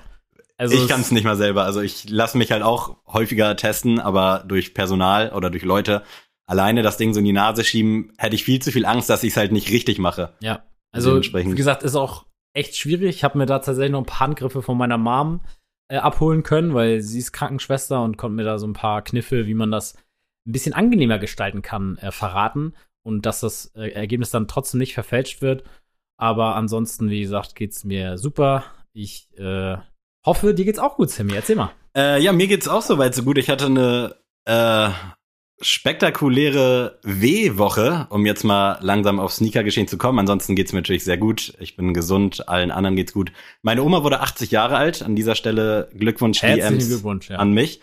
Also 0.58 0.76
ich 0.76 0.86
kann 0.88 1.00
es 1.00 1.10
nicht 1.10 1.24
mal 1.24 1.36
selber. 1.36 1.64
Also 1.64 1.80
ich 1.80 2.08
lasse 2.08 2.38
mich 2.38 2.52
halt 2.52 2.62
auch 2.62 2.96
häufiger 3.06 3.56
testen, 3.56 3.98
aber 3.98 4.44
durch 4.46 4.74
Personal 4.74 5.32
oder 5.32 5.50
durch 5.50 5.64
Leute 5.64 6.02
alleine 6.46 6.82
das 6.82 6.96
Ding 6.98 7.12
so 7.14 7.18
in 7.18 7.24
die 7.24 7.32
Nase 7.32 7.64
schieben, 7.64 8.12
hätte 8.16 8.36
ich 8.36 8.44
viel 8.44 8.60
zu 8.62 8.70
viel 8.70 8.84
Angst, 8.86 9.10
dass 9.10 9.24
ich 9.24 9.30
es 9.32 9.36
halt 9.36 9.50
nicht 9.50 9.70
richtig 9.70 9.98
mache. 9.98 10.34
Ja, 10.40 10.62
also 10.92 11.20
wie 11.20 11.54
gesagt, 11.56 11.82
ist 11.82 11.96
auch 11.96 12.26
echt 12.52 12.76
schwierig. 12.76 13.16
Ich 13.16 13.24
habe 13.24 13.38
mir 13.38 13.46
da 13.46 13.58
tatsächlich 13.58 13.90
noch 13.90 14.00
ein 14.02 14.06
paar 14.06 14.20
Handgriffe 14.20 14.62
von 14.62 14.76
meiner 14.78 14.98
Mom 14.98 15.40
äh, 15.88 15.96
abholen 15.96 16.44
können, 16.44 16.74
weil 16.74 17.00
sie 17.00 17.18
ist 17.18 17.32
Krankenschwester 17.32 18.00
und 18.02 18.16
konnte 18.16 18.36
mir 18.36 18.44
da 18.44 18.58
so 18.58 18.66
ein 18.66 18.72
paar 18.74 19.02
Kniffe, 19.02 19.46
wie 19.46 19.54
man 19.54 19.72
das 19.72 19.96
ein 20.46 20.52
bisschen 20.52 20.74
angenehmer 20.74 21.18
gestalten 21.18 21.62
kann, 21.62 21.98
äh, 21.98 22.10
verraten 22.12 22.74
und 23.02 23.26
dass 23.26 23.40
das 23.40 23.72
äh, 23.74 23.90
Ergebnis 23.90 24.30
dann 24.30 24.48
trotzdem 24.48 24.78
nicht 24.78 24.94
verfälscht 24.94 25.42
wird. 25.42 25.64
Aber 26.16 26.54
ansonsten, 26.56 27.10
wie 27.10 27.20
gesagt, 27.20 27.54
geht's 27.54 27.84
mir 27.84 28.18
super. 28.18 28.64
Ich 28.92 29.28
äh, 29.38 29.76
hoffe, 30.24 30.54
dir 30.54 30.64
geht's 30.64 30.78
auch 30.78 30.96
gut, 30.96 31.10
Sammy. 31.10 31.34
Erzähl 31.34 31.56
mal. 31.56 31.72
Äh, 31.96 32.22
ja, 32.22 32.32
mir 32.32 32.46
geht's 32.46 32.68
auch 32.68 32.82
soweit 32.82 33.14
so 33.14 33.22
gut. 33.22 33.38
Ich 33.38 33.48
hatte 33.48 33.66
eine 33.66 34.16
äh, 34.44 34.90
spektakuläre 35.60 36.98
W-Woche, 37.02 38.06
um 38.10 38.26
jetzt 38.26 38.44
mal 38.44 38.78
langsam 38.82 39.20
auf 39.20 39.32
Sneaker-Geschehen 39.32 39.88
zu 39.88 39.98
kommen. 39.98 40.18
Ansonsten 40.18 40.54
geht's 40.54 40.72
mir 40.72 40.80
natürlich 40.80 41.04
sehr 41.04 41.18
gut. 41.18 41.54
Ich 41.58 41.76
bin 41.76 41.94
gesund, 41.94 42.48
allen 42.48 42.70
anderen 42.70 42.96
geht's 42.96 43.12
gut. 43.12 43.32
Meine 43.62 43.82
Oma 43.82 44.02
wurde 44.02 44.20
80 44.20 44.50
Jahre 44.50 44.76
alt. 44.76 45.02
An 45.02 45.16
dieser 45.16 45.34
Stelle 45.34 45.88
Glückwunsch 45.96 46.42
Herzlichen 46.42 46.78
DMs 46.78 46.88
Glückwunsch. 46.88 47.30
Ja. 47.30 47.38
an 47.38 47.52
mich. 47.52 47.80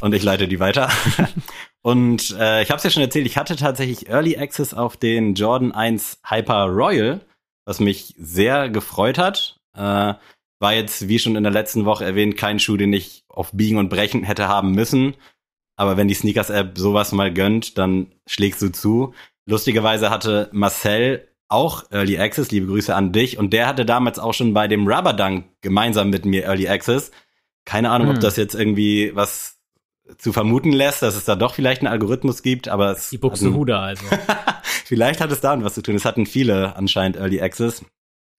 Und 0.00 0.14
ich 0.14 0.22
leite 0.22 0.46
die 0.46 0.60
weiter. 0.60 0.88
und 1.82 2.34
äh, 2.38 2.62
ich 2.62 2.70
habe 2.70 2.78
es 2.78 2.84
ja 2.84 2.90
schon 2.90 3.02
erzählt, 3.02 3.26
ich 3.26 3.36
hatte 3.36 3.56
tatsächlich 3.56 4.08
Early 4.08 4.36
Access 4.36 4.72
auf 4.74 4.96
den 4.96 5.34
Jordan 5.34 5.72
1 5.72 6.20
Hyper 6.24 6.66
Royal, 6.66 7.20
was 7.64 7.80
mich 7.80 8.14
sehr 8.16 8.68
gefreut 8.68 9.18
hat. 9.18 9.58
Äh, 9.76 10.14
war 10.60 10.72
jetzt, 10.74 11.08
wie 11.08 11.18
schon 11.18 11.34
in 11.34 11.42
der 11.42 11.52
letzten 11.52 11.84
Woche 11.84 12.04
erwähnt, 12.04 12.36
kein 12.36 12.60
Schuh, 12.60 12.76
den 12.76 12.92
ich 12.92 13.24
auf 13.28 13.50
Biegen 13.52 13.78
und 13.78 13.88
Brechen 13.88 14.22
hätte 14.22 14.46
haben 14.46 14.72
müssen. 14.72 15.14
Aber 15.76 15.96
wenn 15.96 16.06
die 16.06 16.14
Sneakers-App 16.14 16.78
sowas 16.78 17.10
mal 17.10 17.32
gönnt, 17.32 17.78
dann 17.78 18.12
schlägst 18.26 18.62
du 18.62 18.70
zu. 18.70 19.12
Lustigerweise 19.46 20.10
hatte 20.10 20.48
Marcel 20.52 21.28
auch 21.48 21.90
Early 21.90 22.18
Access, 22.18 22.52
liebe 22.52 22.66
Grüße 22.68 22.94
an 22.94 23.12
dich. 23.12 23.38
Und 23.38 23.52
der 23.52 23.66
hatte 23.66 23.84
damals 23.84 24.20
auch 24.20 24.34
schon 24.34 24.54
bei 24.54 24.68
dem 24.68 24.86
Rubber 24.86 25.12
Dunk 25.14 25.46
gemeinsam 25.62 26.10
mit 26.10 26.24
mir 26.24 26.44
Early 26.44 26.68
Access. 26.68 27.10
Keine 27.64 27.90
Ahnung, 27.90 28.08
ob 28.08 28.14
Hm. 28.14 28.20
das 28.22 28.36
jetzt 28.36 28.54
irgendwie 28.54 29.10
was 29.14 29.58
zu 30.18 30.32
vermuten 30.32 30.72
lässt, 30.72 31.02
dass 31.02 31.14
es 31.14 31.24
da 31.24 31.36
doch 31.36 31.54
vielleicht 31.54 31.82
einen 31.82 31.92
Algorithmus 31.92 32.42
gibt, 32.42 32.68
aber 32.68 32.92
es 32.92 33.10
Die 33.10 33.18
Buxtehude 33.18 33.78
also. 33.78 34.04
vielleicht 34.84 35.20
hat 35.20 35.32
es 35.32 35.40
damit 35.40 35.64
was 35.64 35.74
zu 35.74 35.82
tun. 35.82 35.94
Es 35.94 36.04
hatten 36.04 36.26
viele 36.26 36.76
anscheinend 36.76 37.16
Early 37.16 37.40
Access. 37.40 37.84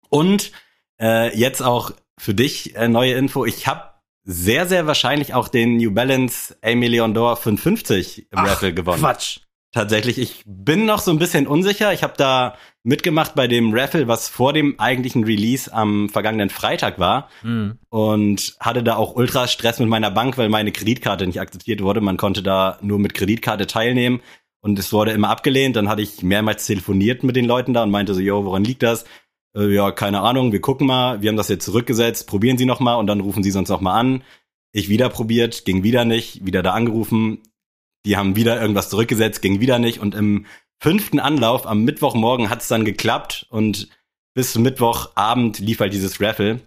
Und 0.08 0.52
äh, 1.00 1.36
jetzt 1.36 1.62
auch 1.62 1.92
für 2.18 2.34
dich 2.34 2.76
äh, 2.76 2.88
neue 2.88 3.14
Info. 3.14 3.44
Ich 3.44 3.66
habe 3.66 3.94
sehr, 4.24 4.66
sehr 4.66 4.86
wahrscheinlich 4.86 5.34
auch 5.34 5.48
den 5.48 5.76
New 5.76 5.92
Balance 5.92 6.56
A 6.62 6.74
Million 6.74 7.14
Door 7.14 7.36
550 7.36 8.30
im 8.30 8.38
Ach, 8.38 8.46
Raffle 8.46 8.72
gewonnen. 8.72 9.00
Quatsch. 9.00 9.40
Tatsächlich, 9.74 10.18
ich 10.18 10.44
bin 10.46 10.86
noch 10.86 11.00
so 11.00 11.10
ein 11.10 11.18
bisschen 11.18 11.48
unsicher. 11.48 11.92
Ich 11.92 12.04
habe 12.04 12.14
da 12.16 12.54
mitgemacht 12.84 13.34
bei 13.34 13.48
dem 13.48 13.74
Raffle, 13.74 14.06
was 14.06 14.28
vor 14.28 14.52
dem 14.52 14.78
eigentlichen 14.78 15.24
Release 15.24 15.72
am 15.72 16.08
vergangenen 16.08 16.48
Freitag 16.48 17.00
war. 17.00 17.28
Mhm. 17.42 17.78
Und 17.88 18.54
hatte 18.60 18.84
da 18.84 18.94
auch 18.94 19.16
ultra 19.16 19.48
Stress 19.48 19.80
mit 19.80 19.88
meiner 19.88 20.12
Bank, 20.12 20.38
weil 20.38 20.48
meine 20.48 20.70
Kreditkarte 20.70 21.26
nicht 21.26 21.40
akzeptiert 21.40 21.82
wurde. 21.82 22.00
Man 22.00 22.18
konnte 22.18 22.44
da 22.44 22.78
nur 22.82 23.00
mit 23.00 23.14
Kreditkarte 23.14 23.66
teilnehmen. 23.66 24.20
Und 24.60 24.78
es 24.78 24.92
wurde 24.92 25.10
immer 25.10 25.28
abgelehnt. 25.28 25.74
Dann 25.74 25.88
hatte 25.88 26.02
ich 26.02 26.22
mehrmals 26.22 26.66
telefoniert 26.66 27.24
mit 27.24 27.34
den 27.34 27.44
Leuten 27.44 27.74
da 27.74 27.82
und 27.82 27.90
meinte 27.90 28.14
so, 28.14 28.20
yo, 28.20 28.44
woran 28.44 28.62
liegt 28.62 28.84
das? 28.84 29.04
Äh, 29.56 29.74
ja, 29.74 29.90
keine 29.90 30.20
Ahnung, 30.20 30.52
wir 30.52 30.60
gucken 30.60 30.86
mal. 30.86 31.20
Wir 31.20 31.30
haben 31.30 31.36
das 31.36 31.48
jetzt 31.48 31.64
zurückgesetzt. 31.64 32.28
Probieren 32.28 32.58
Sie 32.58 32.64
noch 32.64 32.78
mal 32.78 32.94
und 32.94 33.08
dann 33.08 33.18
rufen 33.18 33.42
Sie 33.42 33.50
sonst 33.50 33.70
noch 33.70 33.80
mal 33.80 33.98
an. 33.98 34.22
Ich 34.70 34.88
wieder 34.88 35.08
probiert, 35.08 35.64
ging 35.64 35.82
wieder 35.82 36.04
nicht. 36.04 36.46
Wieder 36.46 36.62
da 36.62 36.74
angerufen. 36.74 37.42
Die 38.04 38.16
haben 38.16 38.36
wieder 38.36 38.60
irgendwas 38.60 38.90
zurückgesetzt, 38.90 39.42
ging 39.42 39.60
wieder 39.60 39.78
nicht. 39.78 40.00
Und 40.00 40.14
im 40.14 40.46
fünften 40.80 41.20
Anlauf 41.20 41.66
am 41.66 41.84
Mittwochmorgen 41.84 42.50
hat 42.50 42.62
es 42.62 42.68
dann 42.68 42.84
geklappt 42.84 43.46
und 43.50 43.88
bis 44.34 44.56
Mittwochabend 44.56 45.58
lief 45.58 45.80
halt 45.80 45.92
dieses 45.92 46.20
Raffle. 46.20 46.60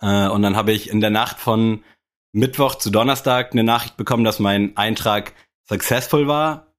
Äh, 0.00 0.28
und 0.28 0.42
dann 0.42 0.56
habe 0.56 0.72
ich 0.72 0.90
in 0.90 1.00
der 1.00 1.10
Nacht 1.10 1.38
von 1.38 1.84
Mittwoch 2.32 2.74
zu 2.76 2.90
Donnerstag 2.90 3.52
eine 3.52 3.64
Nachricht 3.64 3.96
bekommen, 3.96 4.24
dass 4.24 4.38
mein 4.38 4.76
Eintrag 4.76 5.34
successful 5.68 6.26
war. 6.26 6.74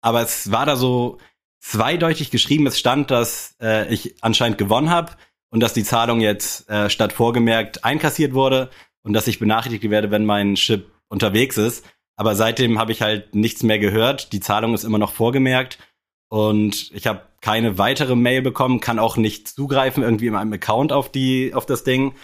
Aber 0.00 0.22
es 0.22 0.50
war 0.50 0.66
da 0.66 0.76
so 0.76 1.18
zweideutig 1.60 2.30
geschrieben. 2.30 2.66
Es 2.66 2.78
stand, 2.78 3.10
dass 3.10 3.56
äh, 3.60 3.92
ich 3.92 4.22
anscheinend 4.22 4.58
gewonnen 4.58 4.90
habe 4.90 5.12
und 5.50 5.60
dass 5.60 5.74
die 5.74 5.84
Zahlung 5.84 6.20
jetzt 6.20 6.68
äh, 6.68 6.90
statt 6.90 7.12
vorgemerkt 7.12 7.84
einkassiert 7.84 8.34
wurde 8.34 8.70
und 9.02 9.12
dass 9.12 9.26
ich 9.26 9.38
benachrichtigt 9.38 9.90
werde, 9.90 10.10
wenn 10.10 10.24
mein 10.24 10.54
Chip 10.54 10.90
unterwegs 11.08 11.56
ist. 11.56 11.84
Aber 12.16 12.34
seitdem 12.34 12.78
habe 12.78 12.92
ich 12.92 13.02
halt 13.02 13.34
nichts 13.34 13.62
mehr 13.62 13.78
gehört. 13.78 14.32
Die 14.32 14.40
Zahlung 14.40 14.74
ist 14.74 14.84
immer 14.84 14.98
noch 14.98 15.12
vorgemerkt 15.12 15.78
und 16.28 16.90
ich 16.92 17.06
habe 17.06 17.22
keine 17.40 17.78
weitere 17.78 18.16
Mail 18.16 18.42
bekommen, 18.42 18.80
kann 18.80 18.98
auch 18.98 19.16
nicht 19.16 19.48
zugreifen 19.48 20.02
irgendwie 20.02 20.26
in 20.26 20.32
meinem 20.32 20.52
Account 20.52 20.92
auf 20.92 21.12
die 21.12 21.54
auf 21.54 21.66
das 21.66 21.84
Ding. 21.84 22.14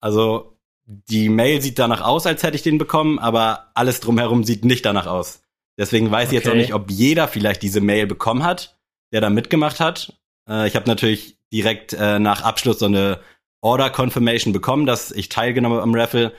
Also 0.00 0.58
die 0.84 1.28
Mail 1.28 1.62
sieht 1.62 1.78
danach 1.78 2.00
aus, 2.00 2.26
als 2.26 2.42
hätte 2.42 2.56
ich 2.56 2.62
den 2.62 2.78
bekommen, 2.78 3.18
aber 3.18 3.70
alles 3.74 4.00
drumherum 4.00 4.44
sieht 4.44 4.64
nicht 4.64 4.84
danach 4.84 5.06
aus. 5.06 5.42
Deswegen 5.78 6.10
weiß 6.10 6.28
okay. 6.28 6.36
ich 6.36 6.44
jetzt 6.44 6.52
auch 6.52 6.56
nicht, 6.56 6.74
ob 6.74 6.90
jeder 6.90 7.28
vielleicht 7.28 7.62
diese 7.62 7.80
Mail 7.80 8.06
bekommen 8.06 8.42
hat, 8.42 8.78
der 9.12 9.20
da 9.20 9.30
mitgemacht 9.30 9.80
hat. 9.80 10.18
Äh, 10.48 10.66
ich 10.66 10.76
habe 10.76 10.88
natürlich 10.88 11.38
direkt 11.52 11.92
äh, 11.92 12.18
nach 12.18 12.42
Abschluss 12.42 12.80
so 12.80 12.86
eine 12.86 13.20
Order 13.60 13.90
Confirmation 13.90 14.52
bekommen, 14.52 14.86
dass 14.86 15.12
ich 15.12 15.28
teilgenommen 15.28 15.78
habe 15.78 15.82
am 15.84 15.94
Raffle. 15.94 16.32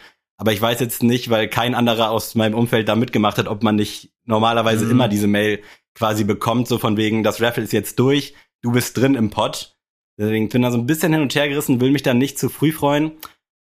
Aber 0.43 0.51
ich 0.51 0.62
weiß 0.62 0.81
jetzt 0.81 1.03
nicht, 1.03 1.29
weil 1.29 1.47
kein 1.47 1.73
anderer 1.73 2.12
aus 2.12 2.35
meinem 2.35 2.53
Umfeld 2.53 2.89
da 2.89 2.97
mitgemacht 2.97 3.38
hat, 3.38 3.47
ob 3.47 3.63
man 3.63 3.77
nicht 3.77 4.12
normalerweise 4.25 4.83
mhm. 4.83 4.91
immer 4.91 5.07
diese 5.07 5.27
Mail 5.27 5.62
quasi 5.95 6.25
bekommt, 6.25 6.67
so 6.67 6.79
von 6.79 6.97
wegen, 6.97 7.23
das 7.23 7.41
Raffle 7.41 7.63
ist 7.63 7.71
jetzt 7.71 7.97
durch, 7.97 8.33
du 8.62 8.73
bist 8.73 8.97
drin 8.97 9.15
im 9.15 9.29
Pod. 9.29 9.77
Deswegen 10.19 10.50
bin 10.50 10.62
da 10.62 10.69
so 10.69 10.77
ein 10.77 10.85
bisschen 10.85 11.13
hin 11.13 11.21
und 11.21 11.33
her 11.33 11.47
gerissen, 11.47 11.79
will 11.79 11.91
mich 11.91 12.03
da 12.03 12.13
nicht 12.13 12.38
zu 12.38 12.50
früh 12.50 12.73
freuen. 12.73 13.13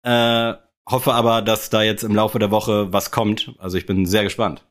Äh, 0.04 0.52
hoffe 0.88 1.12
aber, 1.12 1.42
dass 1.42 1.70
da 1.70 1.82
jetzt 1.82 2.04
im 2.04 2.14
Laufe 2.14 2.38
der 2.38 2.52
Woche 2.52 2.92
was 2.92 3.10
kommt. 3.10 3.52
Also 3.58 3.76
ich 3.76 3.86
bin 3.86 4.06
sehr 4.06 4.22
gespannt. 4.22 4.64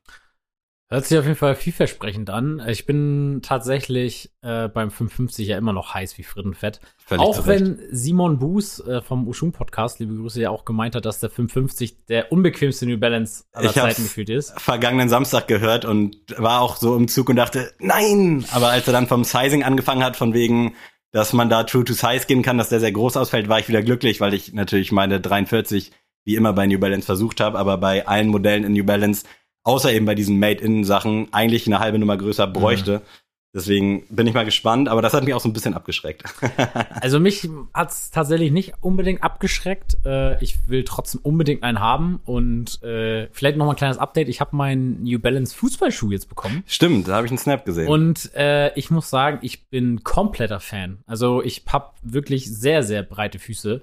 Hört 0.91 1.05
sich 1.05 1.19
auf 1.19 1.25
jeden 1.25 1.37
Fall 1.37 1.53
vielversprechend 1.53 2.31
an. 2.31 2.63
Ich 2.67 2.87
bin 2.87 3.41
tatsächlich 3.43 4.31
äh, 4.41 4.67
beim 4.69 4.89
550 4.89 5.47
ja 5.47 5.55
immer 5.55 5.71
noch 5.71 5.93
heiß 5.93 6.17
wie 6.17 6.23
Frittenfett. 6.23 6.79
Völlig 7.05 7.23
auch 7.23 7.45
wenn 7.45 7.79
Simon 7.91 8.39
Buß 8.39 8.87
äh, 8.87 9.01
vom 9.03 9.27
Ushum 9.27 9.51
Podcast, 9.51 9.99
liebe 9.99 10.15
Grüße, 10.15 10.41
ja 10.41 10.49
auch 10.49 10.65
gemeint 10.65 10.95
hat, 10.95 11.05
dass 11.05 11.19
der 11.19 11.29
550 11.29 12.05
der 12.07 12.31
unbequemste 12.31 12.87
New 12.87 12.97
Balance 12.97 13.43
aller 13.51 13.69
ich 13.69 13.75
Zeiten 13.75 14.01
gefühlt 14.01 14.31
ist. 14.31 14.59
vergangenen 14.59 15.09
Samstag 15.09 15.47
gehört 15.47 15.85
und 15.85 16.17
war 16.37 16.61
auch 16.61 16.77
so 16.77 16.95
im 16.95 17.07
Zug 17.07 17.29
und 17.29 17.35
dachte, 17.35 17.71
nein! 17.77 18.43
Aber 18.51 18.69
als 18.69 18.87
er 18.87 18.93
dann 18.93 19.05
vom 19.05 19.23
Sizing 19.23 19.63
angefangen 19.63 20.03
hat, 20.03 20.17
von 20.17 20.33
wegen, 20.33 20.73
dass 21.11 21.33
man 21.33 21.51
da 21.51 21.65
True 21.65 21.83
to 21.83 21.93
Size 21.93 22.25
gehen 22.25 22.41
kann, 22.41 22.57
dass 22.57 22.69
der 22.69 22.79
sehr 22.79 22.91
groß 22.91 23.15
ausfällt, 23.15 23.47
war 23.47 23.59
ich 23.59 23.69
wieder 23.69 23.83
glücklich, 23.83 24.21
weil 24.21 24.33
ich 24.33 24.53
natürlich 24.53 24.91
meine 24.91 25.21
43 25.21 25.91
wie 26.25 26.35
immer 26.35 26.53
bei 26.53 26.65
New 26.65 26.79
Balance 26.79 27.05
versucht 27.05 27.41
habe, 27.41 27.59
aber 27.59 27.77
bei 27.77 28.07
allen 28.07 28.27
Modellen 28.29 28.63
in 28.63 28.73
New 28.73 28.83
Balance 28.83 29.25
außer 29.63 29.91
eben 29.91 30.05
bei 30.05 30.15
diesen 30.15 30.39
Made-in-Sachen, 30.39 31.29
eigentlich 31.31 31.67
eine 31.67 31.79
halbe 31.79 31.99
Nummer 31.99 32.17
größer 32.17 32.47
bräuchte. 32.47 32.99
Mhm. 32.99 33.01
Deswegen 33.51 34.05
bin 34.09 34.27
ich 34.27 34.35
mal 34.35 34.45
gespannt, 34.45 34.89
aber 34.89 35.01
das 35.01 35.13
hat 35.15 35.23
mich 35.23 35.33
auch 35.33 35.39
so 35.39 35.49
ein 35.49 35.53
bisschen 35.53 35.73
abgeschreckt. 35.73 36.23
also 37.01 37.19
mich 37.19 37.49
hat's 37.73 38.11
tatsächlich 38.11 38.51
nicht 38.51 38.73
unbedingt 38.81 39.23
abgeschreckt. 39.23 39.97
Äh, 40.05 40.41
ich 40.43 40.67
will 40.67 40.83
trotzdem 40.83 41.21
unbedingt 41.23 41.63
einen 41.63 41.79
haben 41.79 42.19
und 42.25 42.83
äh, 42.83 43.27
vielleicht 43.31 43.57
noch 43.57 43.65
mal 43.65 43.71
ein 43.71 43.77
kleines 43.77 43.97
Update. 43.97 44.29
Ich 44.29 44.39
habe 44.39 44.55
meinen 44.55 45.01
New 45.01 45.17
Balance 45.17 45.55
Fußballschuh 45.55 46.11
jetzt 46.11 46.29
bekommen. 46.29 46.63
Stimmt, 46.67 47.07
da 47.07 47.15
habe 47.15 47.25
ich 47.25 47.31
einen 47.31 47.39
Snap 47.39 47.65
gesehen. 47.65 47.87
Und 47.87 48.31
äh, 48.35 48.71
ich 48.77 48.91
muss 48.91 49.09
sagen, 49.09 49.39
ich 49.41 49.67
bin 49.69 50.03
kompletter 50.03 50.59
Fan. 50.59 50.99
Also 51.07 51.41
ich 51.41 51.63
habe 51.69 51.89
wirklich 52.03 52.45
sehr, 52.55 52.83
sehr 52.83 53.01
breite 53.01 53.39
Füße. 53.39 53.81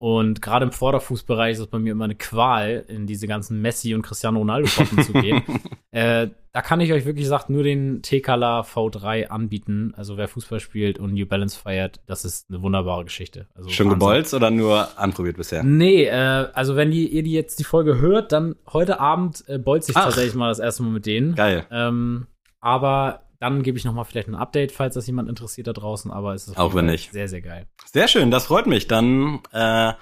Und 0.00 0.40
gerade 0.40 0.64
im 0.64 0.72
Vorderfußbereich 0.72 1.52
ist 1.52 1.58
es 1.58 1.66
bei 1.66 1.78
mir 1.78 1.92
immer 1.92 2.04
eine 2.04 2.14
Qual, 2.14 2.86
in 2.88 3.06
diese 3.06 3.26
ganzen 3.26 3.60
Messi 3.60 3.94
und 3.94 4.00
Cristiano 4.00 4.38
Ronaldo-Potten 4.38 5.02
zu 5.02 5.12
gehen. 5.12 5.42
Äh, 5.92 6.28
da 6.52 6.62
kann 6.62 6.78
ich 6.78 6.92
euch 6.92 7.04
wirklich 7.04 7.24
gesagt 7.24 7.50
nur 7.50 7.64
den 7.64 8.00
T-Color 8.00 8.62
V3 8.62 9.26
anbieten. 9.26 9.92
Also 9.96 10.16
wer 10.16 10.28
Fußball 10.28 10.60
spielt 10.60 11.00
und 11.00 11.14
New 11.14 11.26
Balance 11.26 11.58
feiert, 11.58 11.98
das 12.06 12.24
ist 12.24 12.48
eine 12.48 12.62
wunderbare 12.62 13.02
Geschichte. 13.02 13.48
Also 13.56 13.70
Schon 13.70 13.88
gebolzt 13.88 14.32
oder 14.32 14.52
nur 14.52 14.86
anprobiert 14.96 15.36
bisher? 15.36 15.64
Nee, 15.64 16.04
äh, 16.04 16.46
also 16.52 16.76
wenn 16.76 16.92
die, 16.92 17.08
ihr 17.08 17.24
die 17.24 17.32
jetzt 17.32 17.58
die 17.58 17.64
Folge 17.64 17.98
hört, 17.98 18.30
dann 18.30 18.54
heute 18.72 19.00
Abend 19.00 19.42
äh, 19.48 19.58
bolze 19.58 19.90
ich 19.90 19.96
Ach. 19.96 20.04
tatsächlich 20.04 20.36
mal 20.36 20.48
das 20.48 20.60
erste 20.60 20.84
Mal 20.84 20.90
mit 20.90 21.06
denen. 21.06 21.34
Geil. 21.34 21.66
Ähm, 21.72 22.28
aber 22.60 23.22
dann 23.40 23.62
gebe 23.62 23.78
ich 23.78 23.84
noch 23.84 23.94
mal 23.94 24.04
vielleicht 24.04 24.28
ein 24.28 24.34
Update, 24.34 24.70
falls 24.70 24.94
das 24.94 25.06
jemand 25.06 25.28
interessiert 25.28 25.66
da 25.66 25.72
draußen. 25.72 26.10
Aber 26.10 26.34
es 26.34 26.46
ist 26.46 26.56
auch 26.56 26.74
wenn 26.74 26.86
nicht 26.86 27.12
sehr 27.12 27.26
sehr 27.26 27.40
geil. 27.40 27.66
Sehr 27.86 28.06
schön, 28.06 28.30
das 28.30 28.46
freut 28.46 28.66
mich. 28.66 28.86
Dann 28.86 29.40
äh, 29.52 29.92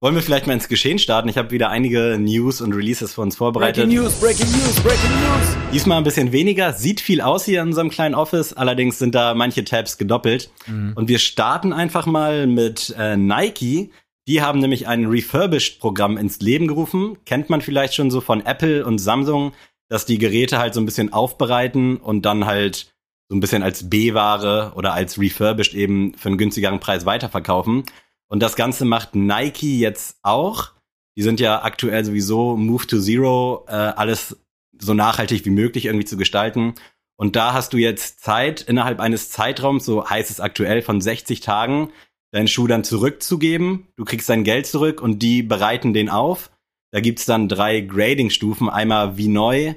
wollen 0.00 0.14
wir 0.14 0.22
vielleicht 0.22 0.46
mal 0.46 0.52
ins 0.52 0.68
Geschehen 0.68 0.98
starten. 0.98 1.28
Ich 1.28 1.38
habe 1.38 1.50
wieder 1.50 1.70
einige 1.70 2.18
News 2.18 2.60
und 2.60 2.72
Releases 2.72 3.14
für 3.14 3.20
uns 3.20 3.36
vorbereitet. 3.36 3.84
Breaking 3.84 4.02
News, 4.02 4.20
Breaking 4.20 4.50
News, 4.50 4.80
Breaking 4.80 5.10
News. 5.10 5.56
Diesmal 5.72 5.98
ein 5.98 6.04
bisschen 6.04 6.32
weniger, 6.32 6.72
sieht 6.72 7.00
viel 7.00 7.20
aus 7.20 7.44
hier 7.44 7.62
in 7.62 7.68
unserem 7.68 7.90
kleinen 7.90 8.14
Office. 8.14 8.52
Allerdings 8.52 8.98
sind 8.98 9.14
da 9.14 9.34
manche 9.34 9.64
Tabs 9.64 9.98
gedoppelt. 9.98 10.50
Mhm. 10.66 10.92
Und 10.94 11.08
wir 11.08 11.18
starten 11.18 11.72
einfach 11.72 12.06
mal 12.06 12.46
mit 12.46 12.94
äh, 12.98 13.16
Nike. 13.16 13.90
Die 14.28 14.42
haben 14.42 14.58
nämlich 14.58 14.86
ein 14.86 15.06
Refurbished-Programm 15.06 16.16
ins 16.16 16.40
Leben 16.40 16.68
gerufen. 16.68 17.16
Kennt 17.24 17.48
man 17.48 17.60
vielleicht 17.60 17.94
schon 17.94 18.10
so 18.10 18.20
von 18.20 18.44
Apple 18.44 18.84
und 18.84 18.98
Samsung 18.98 19.52
dass 19.88 20.06
die 20.06 20.18
Geräte 20.18 20.58
halt 20.58 20.74
so 20.74 20.80
ein 20.80 20.86
bisschen 20.86 21.12
aufbereiten 21.12 21.96
und 21.96 22.22
dann 22.22 22.46
halt 22.46 22.92
so 23.28 23.36
ein 23.36 23.40
bisschen 23.40 23.62
als 23.62 23.90
B-Ware 23.90 24.72
oder 24.74 24.94
als 24.94 25.18
refurbished 25.18 25.74
eben 25.74 26.14
für 26.14 26.28
einen 26.28 26.38
günstigeren 26.38 26.80
Preis 26.80 27.04
weiterverkaufen. 27.06 27.84
Und 28.28 28.42
das 28.42 28.56
Ganze 28.56 28.84
macht 28.84 29.14
Nike 29.14 29.78
jetzt 29.78 30.18
auch. 30.22 30.72
Die 31.16 31.22
sind 31.22 31.40
ja 31.40 31.62
aktuell 31.62 32.04
sowieso 32.04 32.56
Move 32.56 32.86
to 32.86 33.00
Zero, 33.00 33.66
äh, 33.68 33.72
alles 33.72 34.36
so 34.78 34.94
nachhaltig 34.94 35.44
wie 35.44 35.50
möglich 35.50 35.86
irgendwie 35.86 36.04
zu 36.04 36.16
gestalten. 36.16 36.74
Und 37.16 37.34
da 37.34 37.52
hast 37.52 37.72
du 37.72 37.78
jetzt 37.78 38.20
Zeit, 38.20 38.60
innerhalb 38.60 39.00
eines 39.00 39.30
Zeitraums, 39.30 39.84
so 39.84 40.08
heißt 40.08 40.30
es 40.30 40.40
aktuell, 40.40 40.82
von 40.82 41.00
60 41.00 41.40
Tagen, 41.40 41.90
deinen 42.30 42.48
Schuh 42.48 42.66
dann 42.66 42.84
zurückzugeben. 42.84 43.88
Du 43.96 44.04
kriegst 44.04 44.28
dein 44.28 44.44
Geld 44.44 44.66
zurück 44.66 45.00
und 45.00 45.18
die 45.18 45.42
bereiten 45.42 45.92
den 45.92 46.10
auf 46.10 46.50
da 46.90 47.00
gibt's 47.00 47.26
dann 47.26 47.48
drei 47.48 47.80
Grading-Stufen. 47.80 48.68
Einmal 48.68 49.16
wie 49.16 49.28
neu, 49.28 49.74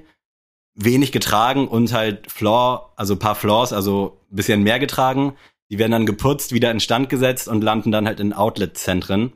wenig 0.76 1.12
getragen 1.12 1.68
und 1.68 1.94
halt 1.94 2.32
Floor, 2.32 2.94
also 2.96 3.16
paar 3.16 3.36
Floors, 3.36 3.74
also 3.74 4.22
bisschen 4.30 4.64
mehr 4.64 4.80
getragen. 4.80 5.36
Die 5.70 5.78
werden 5.78 5.92
dann 5.92 6.06
geputzt, 6.06 6.54
wieder 6.54 6.72
instand 6.72 7.10
gesetzt 7.10 7.48
und 7.48 7.64
landen 7.64 7.92
dann 7.92 8.08
halt 8.08 8.20
in 8.20 8.34
Outlet-Zentren. 8.34 9.34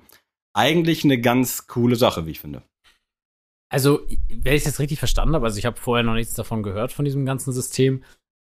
Eigentlich 0.54 1.04
eine 1.04 1.20
ganz 1.20 1.68
coole 1.68 1.96
Sache, 1.96 2.26
wie 2.26 2.32
ich 2.32 2.40
finde. 2.40 2.64
Also, 3.70 4.02
wenn 4.30 4.54
ich 4.54 4.64
das 4.64 4.80
richtig 4.80 5.00
verstanden 5.00 5.36
habe, 5.36 5.46
also 5.46 5.58
ich 5.58 5.66
habe 5.66 5.78
vorher 5.78 6.04
noch 6.04 6.14
nichts 6.14 6.34
davon 6.34 6.64
gehört, 6.64 6.94
von 6.94 7.04
diesem 7.04 7.26
ganzen 7.26 7.52
System. 7.52 8.04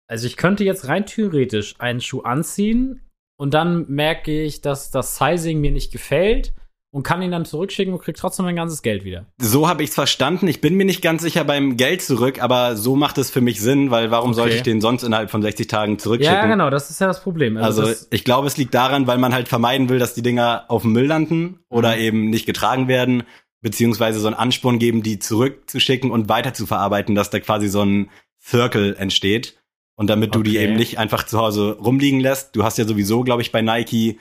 Also 0.07 0.25
ich 0.25 0.35
könnte 0.35 0.63
jetzt 0.63 0.87
rein 0.87 1.05
theoretisch 1.05 1.79
einen 1.79 2.01
Schuh 2.01 2.21
anziehen 2.21 3.01
und 3.37 3.53
dann 3.53 3.89
merke 3.89 4.43
ich, 4.43 4.61
dass 4.61 4.91
das 4.91 5.17
Sizing 5.17 5.61
mir 5.61 5.71
nicht 5.71 5.91
gefällt 5.91 6.53
und 6.93 7.03
kann 7.03 7.21
ihn 7.21 7.31
dann 7.31 7.45
zurückschicken 7.45 7.93
und 7.93 8.01
kriegt 8.01 8.19
trotzdem 8.19 8.45
mein 8.45 8.55
ganzes 8.55 8.81
Geld 8.81 9.05
wieder. 9.05 9.25
So 9.37 9.67
habe 9.69 9.81
ich's 9.81 9.95
verstanden. 9.95 10.47
Ich 10.49 10.59
bin 10.59 10.75
mir 10.75 10.85
nicht 10.85 11.01
ganz 11.01 11.21
sicher 11.21 11.45
beim 11.45 11.77
Geld 11.77 12.01
zurück, 12.01 12.43
aber 12.43 12.75
so 12.75 12.97
macht 12.97 13.17
es 13.17 13.31
für 13.31 13.39
mich 13.39 13.61
Sinn, 13.61 13.91
weil 13.91 14.11
warum 14.11 14.31
okay. 14.31 14.35
sollte 14.35 14.55
ich 14.57 14.63
den 14.63 14.81
sonst 14.81 15.03
innerhalb 15.03 15.31
von 15.31 15.41
60 15.41 15.67
Tagen 15.67 15.99
zurückschicken? 15.99 16.35
Ja, 16.35 16.47
genau, 16.47 16.69
das 16.69 16.89
ist 16.89 16.99
ja 16.99 17.07
das 17.07 17.23
Problem. 17.23 17.55
Also, 17.55 17.83
also 17.83 18.05
ich 18.11 18.25
glaube, 18.25 18.47
es 18.47 18.57
liegt 18.57 18.73
daran, 18.73 19.07
weil 19.07 19.17
man 19.17 19.33
halt 19.33 19.47
vermeiden 19.47 19.87
will, 19.87 19.99
dass 19.99 20.13
die 20.13 20.21
Dinger 20.21 20.65
auf 20.67 20.81
dem 20.81 20.91
Müll 20.91 21.05
landen 21.05 21.59
oder 21.69 21.95
mhm. 21.95 22.01
eben 22.01 22.29
nicht 22.29 22.45
getragen 22.45 22.89
werden, 22.89 23.23
beziehungsweise 23.61 24.19
so 24.19 24.27
einen 24.27 24.35
Ansporn 24.35 24.77
geben, 24.77 25.01
die 25.01 25.17
zurückzuschicken 25.17 26.11
und 26.11 26.27
weiter 26.27 26.53
zu 26.53 26.65
verarbeiten, 26.65 27.15
dass 27.15 27.29
da 27.29 27.39
quasi 27.39 27.69
so 27.69 27.83
ein 27.83 28.09
Circle 28.41 28.95
entsteht. 28.97 29.57
Und 29.95 30.09
damit 30.09 30.35
du 30.35 30.39
okay. 30.39 30.49
die 30.49 30.57
eben 30.57 30.75
nicht 30.75 30.97
einfach 30.97 31.25
zu 31.25 31.37
Hause 31.37 31.77
rumliegen 31.79 32.19
lässt, 32.19 32.55
du 32.55 32.63
hast 32.63 32.77
ja 32.77 32.85
sowieso, 32.85 33.23
glaube 33.23 33.43
ich, 33.43 33.51
bei 33.51 33.61
Nike 33.61 34.17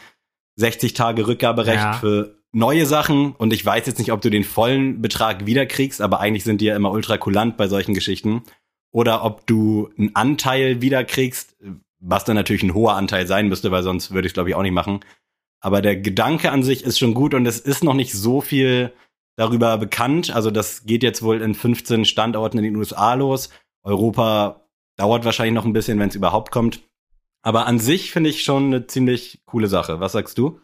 60 0.56 0.94
Tage 0.94 1.26
Rückgaberecht 1.26 1.82
Ja. 1.82 1.92
für 1.94 2.39
neue 2.52 2.86
Sachen 2.86 3.32
und 3.32 3.52
ich 3.52 3.64
weiß 3.64 3.86
jetzt 3.86 3.98
nicht, 3.98 4.12
ob 4.12 4.20
du 4.20 4.30
den 4.30 4.44
vollen 4.44 5.00
Betrag 5.00 5.46
wiederkriegst, 5.46 6.00
aber 6.00 6.20
eigentlich 6.20 6.44
sind 6.44 6.60
die 6.60 6.66
ja 6.66 6.76
immer 6.76 6.90
ultra 6.90 7.16
kulant 7.16 7.56
bei 7.56 7.68
solchen 7.68 7.94
Geschichten. 7.94 8.42
Oder 8.92 9.24
ob 9.24 9.46
du 9.46 9.90
einen 9.96 10.14
Anteil 10.16 10.80
wiederkriegst, 10.80 11.56
was 12.00 12.24
dann 12.24 12.34
natürlich 12.34 12.62
ein 12.62 12.74
hoher 12.74 12.94
Anteil 12.94 13.26
sein 13.26 13.48
müsste, 13.48 13.70
weil 13.70 13.82
sonst 13.82 14.12
würde 14.12 14.26
ich 14.26 14.34
glaube 14.34 14.50
ich 14.50 14.56
auch 14.56 14.62
nicht 14.62 14.72
machen. 14.72 15.00
Aber 15.60 15.82
der 15.82 15.96
Gedanke 15.96 16.50
an 16.50 16.62
sich 16.62 16.84
ist 16.84 16.98
schon 16.98 17.14
gut 17.14 17.34
und 17.34 17.46
es 17.46 17.60
ist 17.60 17.84
noch 17.84 17.94
nicht 17.94 18.12
so 18.12 18.40
viel 18.40 18.92
darüber 19.36 19.78
bekannt. 19.78 20.34
Also 20.34 20.50
das 20.50 20.84
geht 20.86 21.02
jetzt 21.02 21.22
wohl 21.22 21.40
in 21.42 21.54
15 21.54 22.04
Standorten 22.04 22.58
in 22.58 22.64
den 22.64 22.76
USA 22.76 23.14
los. 23.14 23.50
Europa 23.82 24.66
dauert 24.96 25.24
wahrscheinlich 25.24 25.54
noch 25.54 25.64
ein 25.64 25.72
bisschen, 25.72 25.98
wenn 25.98 26.08
es 26.08 26.16
überhaupt 26.16 26.50
kommt. 26.50 26.82
Aber 27.42 27.66
an 27.66 27.78
sich 27.78 28.10
finde 28.10 28.30
ich 28.30 28.42
schon 28.42 28.66
eine 28.66 28.86
ziemlich 28.86 29.42
coole 29.46 29.68
Sache. 29.68 30.00
Was 30.00 30.12
sagst 30.12 30.36
du? 30.36 30.60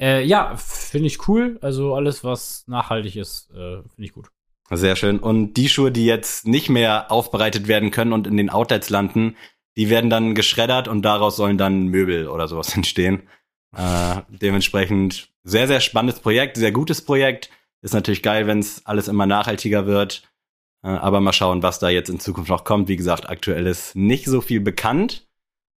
Äh, 0.00 0.24
ja, 0.24 0.56
finde 0.56 1.08
ich 1.08 1.28
cool. 1.28 1.58
Also 1.60 1.94
alles, 1.94 2.24
was 2.24 2.64
nachhaltig 2.66 3.16
ist, 3.16 3.50
äh, 3.50 3.82
finde 3.82 4.04
ich 4.04 4.12
gut. 4.12 4.28
Sehr 4.70 4.96
schön. 4.96 5.18
Und 5.18 5.54
die 5.54 5.68
Schuhe, 5.68 5.90
die 5.90 6.06
jetzt 6.06 6.46
nicht 6.46 6.68
mehr 6.68 7.10
aufbereitet 7.10 7.68
werden 7.68 7.90
können 7.90 8.12
und 8.12 8.26
in 8.26 8.36
den 8.36 8.50
Outlets 8.50 8.88
landen, 8.88 9.36
die 9.76 9.90
werden 9.90 10.10
dann 10.10 10.34
geschreddert 10.34 10.88
und 10.88 11.02
daraus 11.02 11.36
sollen 11.36 11.58
dann 11.58 11.88
Möbel 11.88 12.28
oder 12.28 12.48
sowas 12.48 12.74
entstehen. 12.76 13.28
Äh, 13.76 14.22
dementsprechend 14.28 15.30
sehr, 15.42 15.66
sehr 15.66 15.80
spannendes 15.80 16.20
Projekt, 16.20 16.56
sehr 16.56 16.72
gutes 16.72 17.04
Projekt. 17.04 17.50
Ist 17.82 17.94
natürlich 17.94 18.22
geil, 18.22 18.46
wenn 18.46 18.58
es 18.58 18.84
alles 18.86 19.08
immer 19.08 19.26
nachhaltiger 19.26 19.86
wird. 19.86 20.22
Äh, 20.82 20.88
aber 20.88 21.20
mal 21.20 21.32
schauen, 21.32 21.62
was 21.62 21.78
da 21.78 21.88
jetzt 21.88 22.08
in 22.10 22.20
Zukunft 22.20 22.50
noch 22.50 22.64
kommt. 22.64 22.88
Wie 22.88 22.96
gesagt, 22.96 23.28
aktuell 23.28 23.66
ist 23.66 23.96
nicht 23.96 24.26
so 24.26 24.40
viel 24.40 24.60
bekannt. 24.60 25.28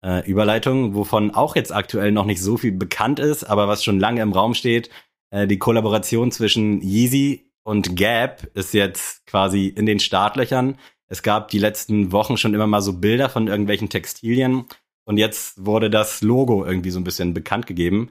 Äh, 0.02 0.26
Überleitung, 0.28 0.94
wovon 0.94 1.34
auch 1.34 1.56
jetzt 1.56 1.72
aktuell 1.72 2.10
noch 2.12 2.24
nicht 2.24 2.42
so 2.42 2.56
viel 2.56 2.72
bekannt 2.72 3.20
ist, 3.20 3.44
aber 3.44 3.68
was 3.68 3.84
schon 3.84 4.00
lange 4.00 4.22
im 4.22 4.32
Raum 4.32 4.54
steht. 4.54 4.90
Äh, 5.30 5.46
die 5.46 5.58
Kollaboration 5.58 6.32
zwischen 6.32 6.80
Yeezy 6.80 7.50
und 7.64 7.96
Gap 7.96 8.50
ist 8.54 8.72
jetzt 8.72 9.26
quasi 9.26 9.66
in 9.66 9.86
den 9.86 10.00
Startlöchern. 10.00 10.78
Es 11.06 11.22
gab 11.22 11.48
die 11.48 11.58
letzten 11.58 12.12
Wochen 12.12 12.36
schon 12.36 12.54
immer 12.54 12.66
mal 12.66 12.80
so 12.80 12.94
Bilder 12.94 13.28
von 13.28 13.48
irgendwelchen 13.48 13.90
Textilien 13.90 14.64
und 15.04 15.18
jetzt 15.18 15.64
wurde 15.64 15.90
das 15.90 16.22
Logo 16.22 16.64
irgendwie 16.64 16.90
so 16.90 17.00
ein 17.00 17.04
bisschen 17.04 17.34
bekannt 17.34 17.66
gegeben. 17.66 18.10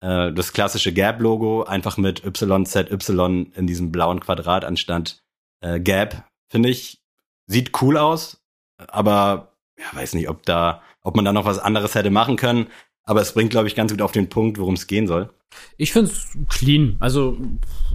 Äh, 0.00 0.32
das 0.32 0.52
klassische 0.52 0.92
Gap-Logo, 0.92 1.64
einfach 1.64 1.96
mit 1.98 2.24
YZY 2.24 3.52
in 3.54 3.66
diesem 3.66 3.92
blauen 3.92 4.20
Quadrat 4.20 4.64
anstatt 4.64 5.22
äh, 5.60 5.78
Gap, 5.78 6.24
finde 6.50 6.68
ich, 6.68 7.00
sieht 7.46 7.82
cool 7.82 7.96
aus, 7.96 8.42
aber 8.78 9.56
ja, 9.78 9.86
weiß 9.92 10.14
nicht, 10.14 10.28
ob 10.28 10.44
da, 10.44 10.82
ob 11.02 11.16
man 11.16 11.24
da 11.24 11.32
noch 11.32 11.44
was 11.44 11.58
anderes 11.58 11.94
hätte 11.94 12.10
machen 12.10 12.36
können. 12.36 12.66
Aber 13.04 13.20
es 13.22 13.32
bringt, 13.32 13.50
glaube 13.50 13.68
ich, 13.68 13.74
ganz 13.74 13.90
gut 13.92 14.02
auf 14.02 14.12
den 14.12 14.28
Punkt, 14.28 14.58
worum 14.58 14.74
es 14.74 14.86
gehen 14.86 15.06
soll. 15.06 15.30
Ich 15.78 15.92
find's 15.92 16.36
clean. 16.50 16.96
Also 17.00 17.38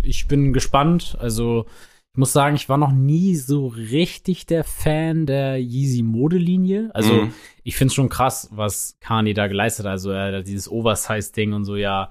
ich 0.02 0.28
bin 0.28 0.54
gespannt. 0.54 1.16
Also 1.20 1.66
ich 2.14 2.18
muss 2.18 2.34
sagen, 2.34 2.56
ich 2.56 2.68
war 2.70 2.78
noch 2.78 2.92
nie 2.92 3.36
so 3.36 3.68
richtig 3.68 4.46
der 4.48 4.64
Fan 4.64 5.26
der 5.28 5.60
Yeezy 5.62 6.02
Modelinie. 6.02 6.90
Also 6.96 7.14
Mhm. 7.14 7.34
ich 7.64 7.76
find's 7.76 7.94
schon 7.94 8.10
krass, 8.10 8.50
was 8.52 8.98
Kanye 9.02 9.34
da 9.36 9.48
geleistet 9.48 9.86
hat. 9.86 9.92
Also 9.92 10.10
er 10.12 10.36
hat 10.40 10.48
dieses 10.48 10.70
Oversize-Ding 10.70 11.54
und 11.54 11.66
so 11.66 11.76
ja. 11.76 12.10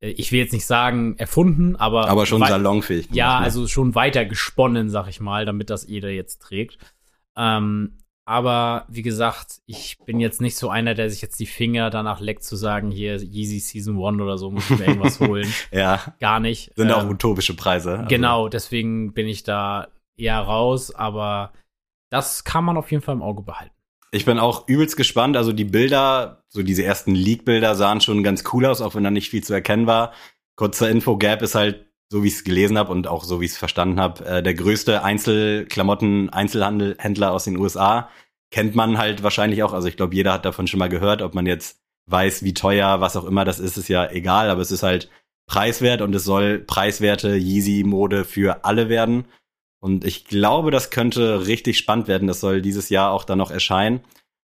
äh, 0.00 0.10
Ich 0.10 0.32
will 0.32 0.40
jetzt 0.40 0.52
nicht 0.52 0.66
sagen 0.66 1.16
erfunden, 1.18 1.76
aber 1.76 2.08
Aber 2.08 2.26
schon 2.26 2.40
salonfähig. 2.44 3.08
Ja, 3.12 3.38
ne? 3.38 3.44
also 3.44 3.68
schon 3.68 3.94
weiter 3.94 4.24
gesponnen, 4.24 4.90
sag 4.90 5.08
ich 5.08 5.20
mal, 5.20 5.44
damit 5.46 5.70
das 5.70 5.86
jeder 5.86 6.10
jetzt 6.10 6.42
trägt. 6.42 6.78
Ähm, 7.36 7.98
aber 8.24 8.86
wie 8.88 9.02
gesagt, 9.02 9.60
ich 9.66 9.98
bin 10.04 10.20
jetzt 10.20 10.40
nicht 10.40 10.56
so 10.56 10.68
einer, 10.68 10.94
der 10.94 11.10
sich 11.10 11.22
jetzt 11.22 11.40
die 11.40 11.46
Finger 11.46 11.90
danach 11.90 12.20
leckt 12.20 12.44
zu 12.44 12.54
sagen, 12.56 12.90
hier 12.90 13.16
Yeezy 13.16 13.58
Season 13.58 13.96
1 14.02 14.20
oder 14.20 14.38
so, 14.38 14.50
muss 14.50 14.70
ich 14.70 14.78
mir 14.78 14.86
irgendwas 14.86 15.18
holen. 15.20 15.52
Ja, 15.72 16.14
Gar 16.20 16.40
nicht. 16.40 16.72
sind 16.76 16.92
auch 16.92 17.02
Ähm, 17.02 17.10
utopische 17.10 17.54
Preise. 17.54 17.98
Also, 17.98 18.08
Genau, 18.08 18.48
deswegen 18.48 19.12
bin 19.12 19.26
ich 19.26 19.42
da 19.42 19.88
eher 20.16 20.38
raus, 20.38 20.94
aber 20.94 21.52
das 22.10 22.44
kann 22.44 22.64
man 22.64 22.76
auf 22.76 22.90
jeden 22.90 23.02
Fall 23.02 23.14
im 23.14 23.22
Auge 23.22 23.42
behalten. 23.42 23.74
Ich 24.12 24.24
bin 24.26 24.38
auch 24.38 24.68
übelst 24.68 24.96
gespannt. 24.98 25.36
Also 25.38 25.52
die 25.52 25.64
Bilder, 25.64 26.44
so 26.48 26.62
diese 26.62 26.84
ersten 26.84 27.14
Leak-Bilder 27.14 27.74
sahen 27.74 28.02
schon 28.02 28.22
ganz 28.22 28.44
cool 28.52 28.66
aus, 28.66 28.82
auch 28.82 28.94
wenn 28.94 29.04
da 29.04 29.10
nicht 29.10 29.30
viel 29.30 29.42
zu 29.42 29.54
erkennen 29.54 29.86
war. 29.86 30.12
Kurzer 30.54 30.90
Info, 30.90 31.16
Gap 31.16 31.40
ist 31.40 31.54
halt, 31.54 31.86
so 32.12 32.22
wie 32.22 32.28
ich 32.28 32.34
es 32.34 32.44
gelesen 32.44 32.76
habe 32.76 32.92
und 32.92 33.08
auch 33.08 33.24
so 33.24 33.40
wie 33.40 33.46
ich 33.46 33.52
es 33.52 33.56
verstanden 33.56 33.98
habe, 33.98 34.22
äh, 34.26 34.42
der 34.42 34.52
größte 34.52 35.02
Einzelklamotten-Einzelhändler 35.02 37.32
aus 37.32 37.44
den 37.44 37.56
USA. 37.56 38.10
Kennt 38.50 38.74
man 38.74 38.98
halt 38.98 39.22
wahrscheinlich 39.22 39.62
auch. 39.62 39.72
Also 39.72 39.88
ich 39.88 39.96
glaube, 39.96 40.14
jeder 40.14 40.34
hat 40.34 40.44
davon 40.44 40.66
schon 40.66 40.78
mal 40.78 40.90
gehört. 40.90 41.22
Ob 41.22 41.34
man 41.34 41.46
jetzt 41.46 41.80
weiß, 42.10 42.44
wie 42.44 42.52
teuer, 42.52 43.00
was 43.00 43.16
auch 43.16 43.24
immer 43.24 43.46
das 43.46 43.58
ist, 43.58 43.78
ist 43.78 43.88
ja 43.88 44.10
egal. 44.10 44.50
Aber 44.50 44.60
es 44.60 44.70
ist 44.70 44.82
halt 44.82 45.08
preiswert 45.46 46.02
und 46.02 46.14
es 46.14 46.24
soll 46.24 46.58
preiswerte 46.58 47.34
Yeezy-Mode 47.34 48.26
für 48.26 48.66
alle 48.66 48.90
werden. 48.90 49.24
Und 49.80 50.04
ich 50.04 50.26
glaube, 50.26 50.70
das 50.70 50.90
könnte 50.90 51.46
richtig 51.46 51.78
spannend 51.78 52.08
werden. 52.08 52.28
Das 52.28 52.40
soll 52.40 52.60
dieses 52.60 52.90
Jahr 52.90 53.10
auch 53.10 53.24
dann 53.24 53.38
noch 53.38 53.50
erscheinen. 53.50 54.00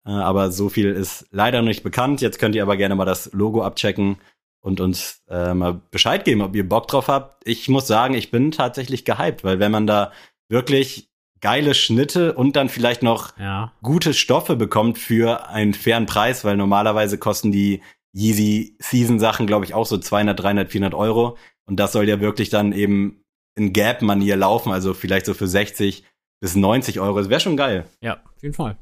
Äh, 0.07 0.12
aber 0.12 0.53
so 0.53 0.71
viel 0.71 0.88
ist 0.88 1.27
leider 1.33 1.61
noch 1.61 1.69
nicht 1.69 1.83
bekannt. 1.83 2.23
Jetzt 2.23 2.38
könnt 2.38 2.55
ihr 2.55 2.62
aber 2.62 2.79
gerne 2.79 2.95
mal 2.95 3.05
das 3.05 3.31
Logo 3.35 3.62
abchecken 3.62 4.17
und 4.62 4.81
uns 4.81 5.22
äh, 5.29 5.53
mal 5.55 5.81
Bescheid 5.90 6.25
geben, 6.25 6.40
ob 6.40 6.55
ihr 6.57 6.66
Bock 6.68 6.88
drauf 6.88 7.09
habt. 7.09 7.46
Ich 7.46 7.68
muss 7.68 7.87
sagen, 7.87 8.14
ich 8.14 8.31
bin 8.31 8.51
tatsächlich 8.53 9.05
gehypt, 9.05 9.44
weil 9.44 9.59
wenn 9.59 9.72
man 9.72 9.87
da 9.87 10.12
wirklich 10.48 11.11
geile 11.40 11.75
Schnitte 11.75 12.35
und 12.35 12.55
dann 12.55 12.68
vielleicht 12.68 13.03
noch 13.03 13.37
Ja. 13.38 13.72
gute 13.83 14.14
Stoffe 14.14 14.55
bekommt 14.55 14.98
für 14.98 15.48
einen 15.48 15.75
fairen 15.75 16.07
Preis, 16.07 16.44
weil 16.44 16.57
normalerweise 16.57 17.18
kosten 17.18 17.51
die 17.51 17.83
Yeezy 18.14 18.77
Season 18.79 19.18
Sachen, 19.18 19.46
glaube 19.48 19.64
ich, 19.64 19.75
auch 19.75 19.87
so 19.87 19.98
200, 19.98 20.38
300, 20.38 20.70
400 20.70 20.94
Euro. 20.94 21.37
Und 21.66 21.77
das 21.81 21.92
soll 21.92 22.09
ja 22.09 22.20
wirklich 22.20 22.48
dann 22.51 22.72
eben 22.72 23.25
in 23.57 23.72
Gap-Manier 23.72 24.37
laufen, 24.37 24.72
also 24.72 24.94
vielleicht 24.94 25.27
so 25.27 25.35
für 25.35 25.48
60 25.48 26.05
bis 26.40 26.55
90 26.55 27.01
Euro. 27.01 27.18
Das 27.18 27.29
wäre 27.29 27.40
schon 27.40 27.57
geil. 27.57 27.87
Ja, 28.01 28.14
auf 28.25 28.42
jeden 28.42 28.55
Fall. 28.55 28.77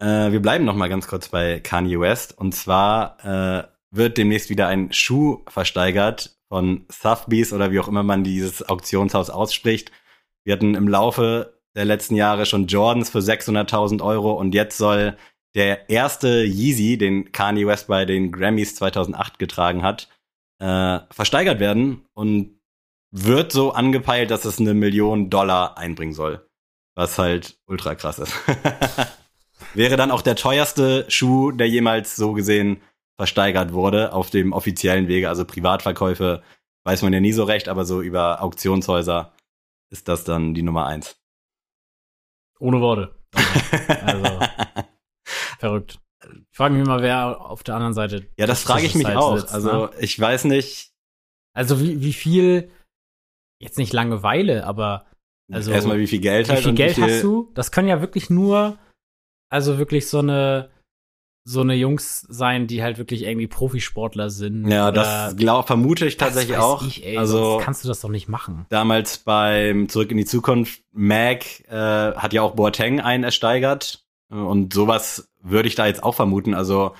Äh, 0.00 0.32
wir 0.32 0.40
bleiben 0.40 0.64
noch 0.64 0.74
mal 0.74 0.88
ganz 0.88 1.06
kurz 1.08 1.28
bei 1.28 1.60
Kanye 1.60 1.98
West. 2.00 2.36
Und 2.36 2.54
zwar 2.54 3.16
äh, 3.24 3.75
wird 3.90 4.18
demnächst 4.18 4.50
wieder 4.50 4.68
ein 4.68 4.92
Schuh 4.92 5.42
versteigert 5.48 6.36
von 6.48 6.84
Sotheby's 6.88 7.52
oder 7.52 7.70
wie 7.70 7.80
auch 7.80 7.88
immer 7.88 8.02
man 8.02 8.24
dieses 8.24 8.68
Auktionshaus 8.68 9.30
ausspricht. 9.30 9.90
Wir 10.44 10.54
hatten 10.54 10.74
im 10.74 10.88
Laufe 10.88 11.58
der 11.74 11.84
letzten 11.84 12.14
Jahre 12.14 12.46
schon 12.46 12.66
Jordans 12.66 13.10
für 13.10 13.18
600.000 13.18 14.02
Euro 14.02 14.32
und 14.32 14.54
jetzt 14.54 14.78
soll 14.78 15.16
der 15.54 15.88
erste 15.88 16.44
Yeezy, 16.44 16.98
den 16.98 17.32
Kanye 17.32 17.66
West 17.66 17.88
bei 17.88 18.04
den 18.04 18.30
Grammys 18.30 18.74
2008 18.76 19.38
getragen 19.38 19.82
hat, 19.82 20.08
äh, 20.58 21.00
versteigert 21.10 21.60
werden 21.60 22.04
und 22.14 22.60
wird 23.10 23.52
so 23.52 23.72
angepeilt, 23.72 24.30
dass 24.30 24.44
es 24.44 24.58
eine 24.60 24.74
Million 24.74 25.30
Dollar 25.30 25.78
einbringen 25.78 26.12
soll. 26.12 26.46
Was 26.94 27.18
halt 27.18 27.58
ultra 27.66 27.94
krass 27.94 28.18
ist. 28.18 28.34
Wäre 29.74 29.96
dann 29.96 30.10
auch 30.10 30.22
der 30.22 30.36
teuerste 30.36 31.04
Schuh, 31.08 31.52
der 31.52 31.68
jemals 31.68 32.16
so 32.16 32.32
gesehen 32.32 32.80
versteigert 33.18 33.72
wurde 33.72 34.12
auf 34.12 34.30
dem 34.30 34.52
offiziellen 34.52 35.08
Wege. 35.08 35.28
Also 35.28 35.44
Privatverkäufe 35.44 36.42
weiß 36.84 37.02
man 37.02 37.12
ja 37.12 37.20
nie 37.20 37.32
so 37.32 37.44
recht, 37.44 37.68
aber 37.68 37.84
so 37.84 38.00
über 38.00 38.42
Auktionshäuser 38.42 39.34
ist 39.90 40.08
das 40.08 40.24
dann 40.24 40.54
die 40.54 40.62
Nummer 40.62 40.86
eins. 40.86 41.18
Ohne 42.58 42.80
Worte. 42.80 43.14
Also, 44.02 44.40
verrückt. 45.58 45.98
Ich 46.24 46.56
frage 46.56 46.74
mich 46.74 46.86
mal, 46.86 47.02
wer 47.02 47.40
auf 47.40 47.62
der 47.62 47.74
anderen 47.74 47.94
Seite. 47.94 48.26
ja, 48.36 48.46
das 48.46 48.62
frage 48.62 48.86
ich 48.86 48.94
mich 48.94 49.06
Zeit 49.06 49.16
auch. 49.16 49.36
sitzt, 49.36 49.52
also 49.52 49.86
ne? 49.86 49.90
ich 50.00 50.18
weiß 50.18 50.44
nicht. 50.44 50.92
Also 51.52 51.80
wie, 51.80 52.00
wie 52.00 52.12
viel, 52.12 52.70
jetzt 53.60 53.78
nicht 53.78 53.92
Langeweile, 53.92 54.66
aber 54.66 55.06
Also, 55.50 55.70
erstmal 55.70 55.98
wie 55.98 56.06
viel 56.06 56.20
Geld 56.20 56.48
wie 56.48 56.52
halt 56.52 56.64
viel 56.64 56.74
Geld 56.74 56.96
wie 56.96 57.02
viel, 57.02 57.14
hast 57.14 57.22
du? 57.22 57.50
Das 57.54 57.70
können 57.70 57.88
ja 57.88 58.00
wirklich 58.00 58.30
nur, 58.30 58.78
also 59.50 59.78
wirklich 59.78 60.08
so 60.08 60.18
eine, 60.18 60.70
so 61.48 61.60
eine 61.60 61.74
Jungs 61.74 62.22
sein, 62.28 62.66
die 62.66 62.82
halt 62.82 62.98
wirklich 62.98 63.22
irgendwie 63.22 63.46
Profisportler 63.46 64.30
sind. 64.30 64.66
Ja, 64.68 64.90
das 64.90 65.36
glaub, 65.36 65.68
vermute 65.68 66.04
ich 66.04 66.16
tatsächlich 66.16 66.56
auch. 66.56 66.84
Ich, 66.84 67.06
ey, 67.06 67.16
also 67.18 67.60
kannst 67.62 67.84
du 67.84 67.88
das 67.88 68.00
doch 68.00 68.08
nicht 68.08 68.28
machen. 68.28 68.66
damals 68.68 69.18
beim 69.18 69.88
Zurück 69.88 70.10
in 70.10 70.16
die 70.16 70.24
Zukunft, 70.24 70.82
Mac 70.92 71.60
äh, 71.68 71.72
hat 72.16 72.32
ja 72.32 72.42
auch 72.42 72.56
Boateng 72.56 73.00
einen 73.00 73.22
ersteigert. 73.22 74.04
Und 74.28 74.74
sowas 74.74 75.30
würde 75.40 75.68
ich 75.68 75.76
da 75.76 75.86
jetzt 75.86 76.02
auch 76.02 76.16
vermuten. 76.16 76.52
Also 76.52 76.96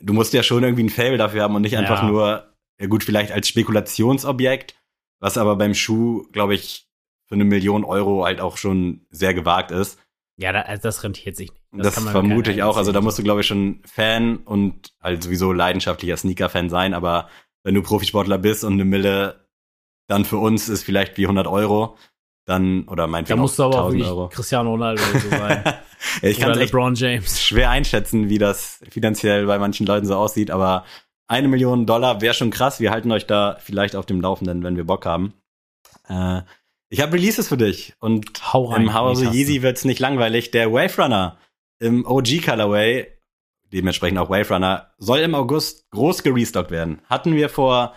du 0.00 0.14
musst 0.14 0.32
ja 0.32 0.42
schon 0.42 0.62
irgendwie 0.62 0.84
ein 0.84 0.88
Fable 0.88 1.18
dafür 1.18 1.42
haben 1.42 1.54
und 1.54 1.60
nicht 1.60 1.76
einfach 1.76 2.00
Ja. 2.02 2.08
nur, 2.08 2.46
ja 2.80 2.86
gut, 2.86 3.04
vielleicht 3.04 3.30
als 3.30 3.46
Spekulationsobjekt, 3.48 4.74
was 5.20 5.36
aber 5.36 5.56
beim 5.56 5.74
Schuh, 5.74 6.26
glaube 6.32 6.54
ich, 6.54 6.88
für 7.26 7.34
eine 7.34 7.44
Million 7.44 7.84
Euro 7.84 8.24
halt 8.24 8.40
auch 8.40 8.56
schon 8.56 9.02
sehr 9.10 9.34
gewagt 9.34 9.70
ist. 9.70 9.98
Ja, 10.36 10.52
da, 10.52 10.60
also 10.62 10.82
das 10.82 11.04
rentiert 11.04 11.36
sich 11.36 11.50
nicht. 11.70 11.84
Das, 11.84 12.00
man 12.00 12.12
vermute 12.12 12.52
ich 12.52 12.62
auch. 12.62 12.76
Also 12.76 12.92
da 12.92 13.00
musst 13.00 13.18
du, 13.18 13.22
glaube 13.22 13.42
ich, 13.42 13.46
schon 13.46 13.82
Fan 13.84 14.38
und 14.38 14.92
halt 15.00 15.22
sowieso 15.22 15.52
leidenschaftlicher 15.52 16.16
Sneaker-Fan 16.16 16.70
sein. 16.70 16.94
Aber 16.94 17.28
wenn 17.64 17.74
du 17.74 17.82
Profisportler 17.82 18.38
bist 18.38 18.64
und 18.64 18.74
eine 18.74 18.84
Mille 18.84 19.42
dann 20.08 20.24
für 20.24 20.38
uns 20.38 20.68
ist 20.68 20.84
vielleicht 20.84 21.16
wie 21.16 21.24
100 21.24 21.46
Euro, 21.46 21.96
dann, 22.44 22.84
oder 22.88 23.04
Da 23.04 23.06
meinetwegen 23.06 23.40
musst 23.40 23.58
du 23.58 23.64
aber 23.64 23.74
auch 23.76 23.86
1000 23.86 24.00
wirklich 24.00 24.10
Euro. 24.10 24.28
Cristiano 24.28 24.70
Ronaldo 24.70 25.02
so 25.02 25.28
sein. 25.30 25.64
Ja, 26.20 26.28
ich 26.28 26.40
kann 26.40 26.58
LeBron 26.58 26.96
James. 26.96 27.40
schwer 27.40 27.70
einschätzen, 27.70 28.28
wie 28.28 28.38
das 28.38 28.80
finanziell 28.90 29.46
bei 29.46 29.60
manchen 29.60 29.86
Leuten 29.86 30.04
so 30.04 30.16
aussieht, 30.16 30.50
aber 30.50 30.84
eine 31.28 31.46
Million 31.46 31.86
Dollar 31.86 32.20
wäre 32.20 32.34
schon 32.34 32.50
krass. 32.50 32.80
Wir 32.80 32.90
halten 32.90 33.12
euch 33.12 33.28
da 33.28 33.56
vielleicht 33.60 33.94
auf 33.94 34.04
dem 34.04 34.20
Laufenden, 34.20 34.64
wenn 34.64 34.76
wir 34.76 34.82
Bock 34.82 35.06
haben. 35.06 35.32
Äh, 36.08 36.42
ich 36.92 37.00
habe 37.00 37.14
Releases 37.14 37.48
für 37.48 37.56
dich 37.56 37.94
und 38.00 38.52
Hau 38.52 38.66
rein, 38.66 38.82
im 38.82 38.94
Hause. 38.94 39.24
Yeezy 39.30 39.62
wird's 39.62 39.84
nicht 39.86 39.98
langweilig. 39.98 40.50
Der 40.50 40.70
Wave 40.72 41.02
Runner 41.02 41.38
im 41.80 42.04
OG 42.06 42.42
Colorway, 42.44 43.06
dementsprechend 43.72 44.18
auch 44.18 44.28
Wave 44.28 44.52
Runner, 44.52 44.92
soll 44.98 45.20
im 45.20 45.34
August 45.34 45.90
groß 45.90 46.22
gerestockt 46.22 46.70
werden. 46.70 47.00
Hatten 47.06 47.34
wir 47.34 47.48
vor 47.48 47.94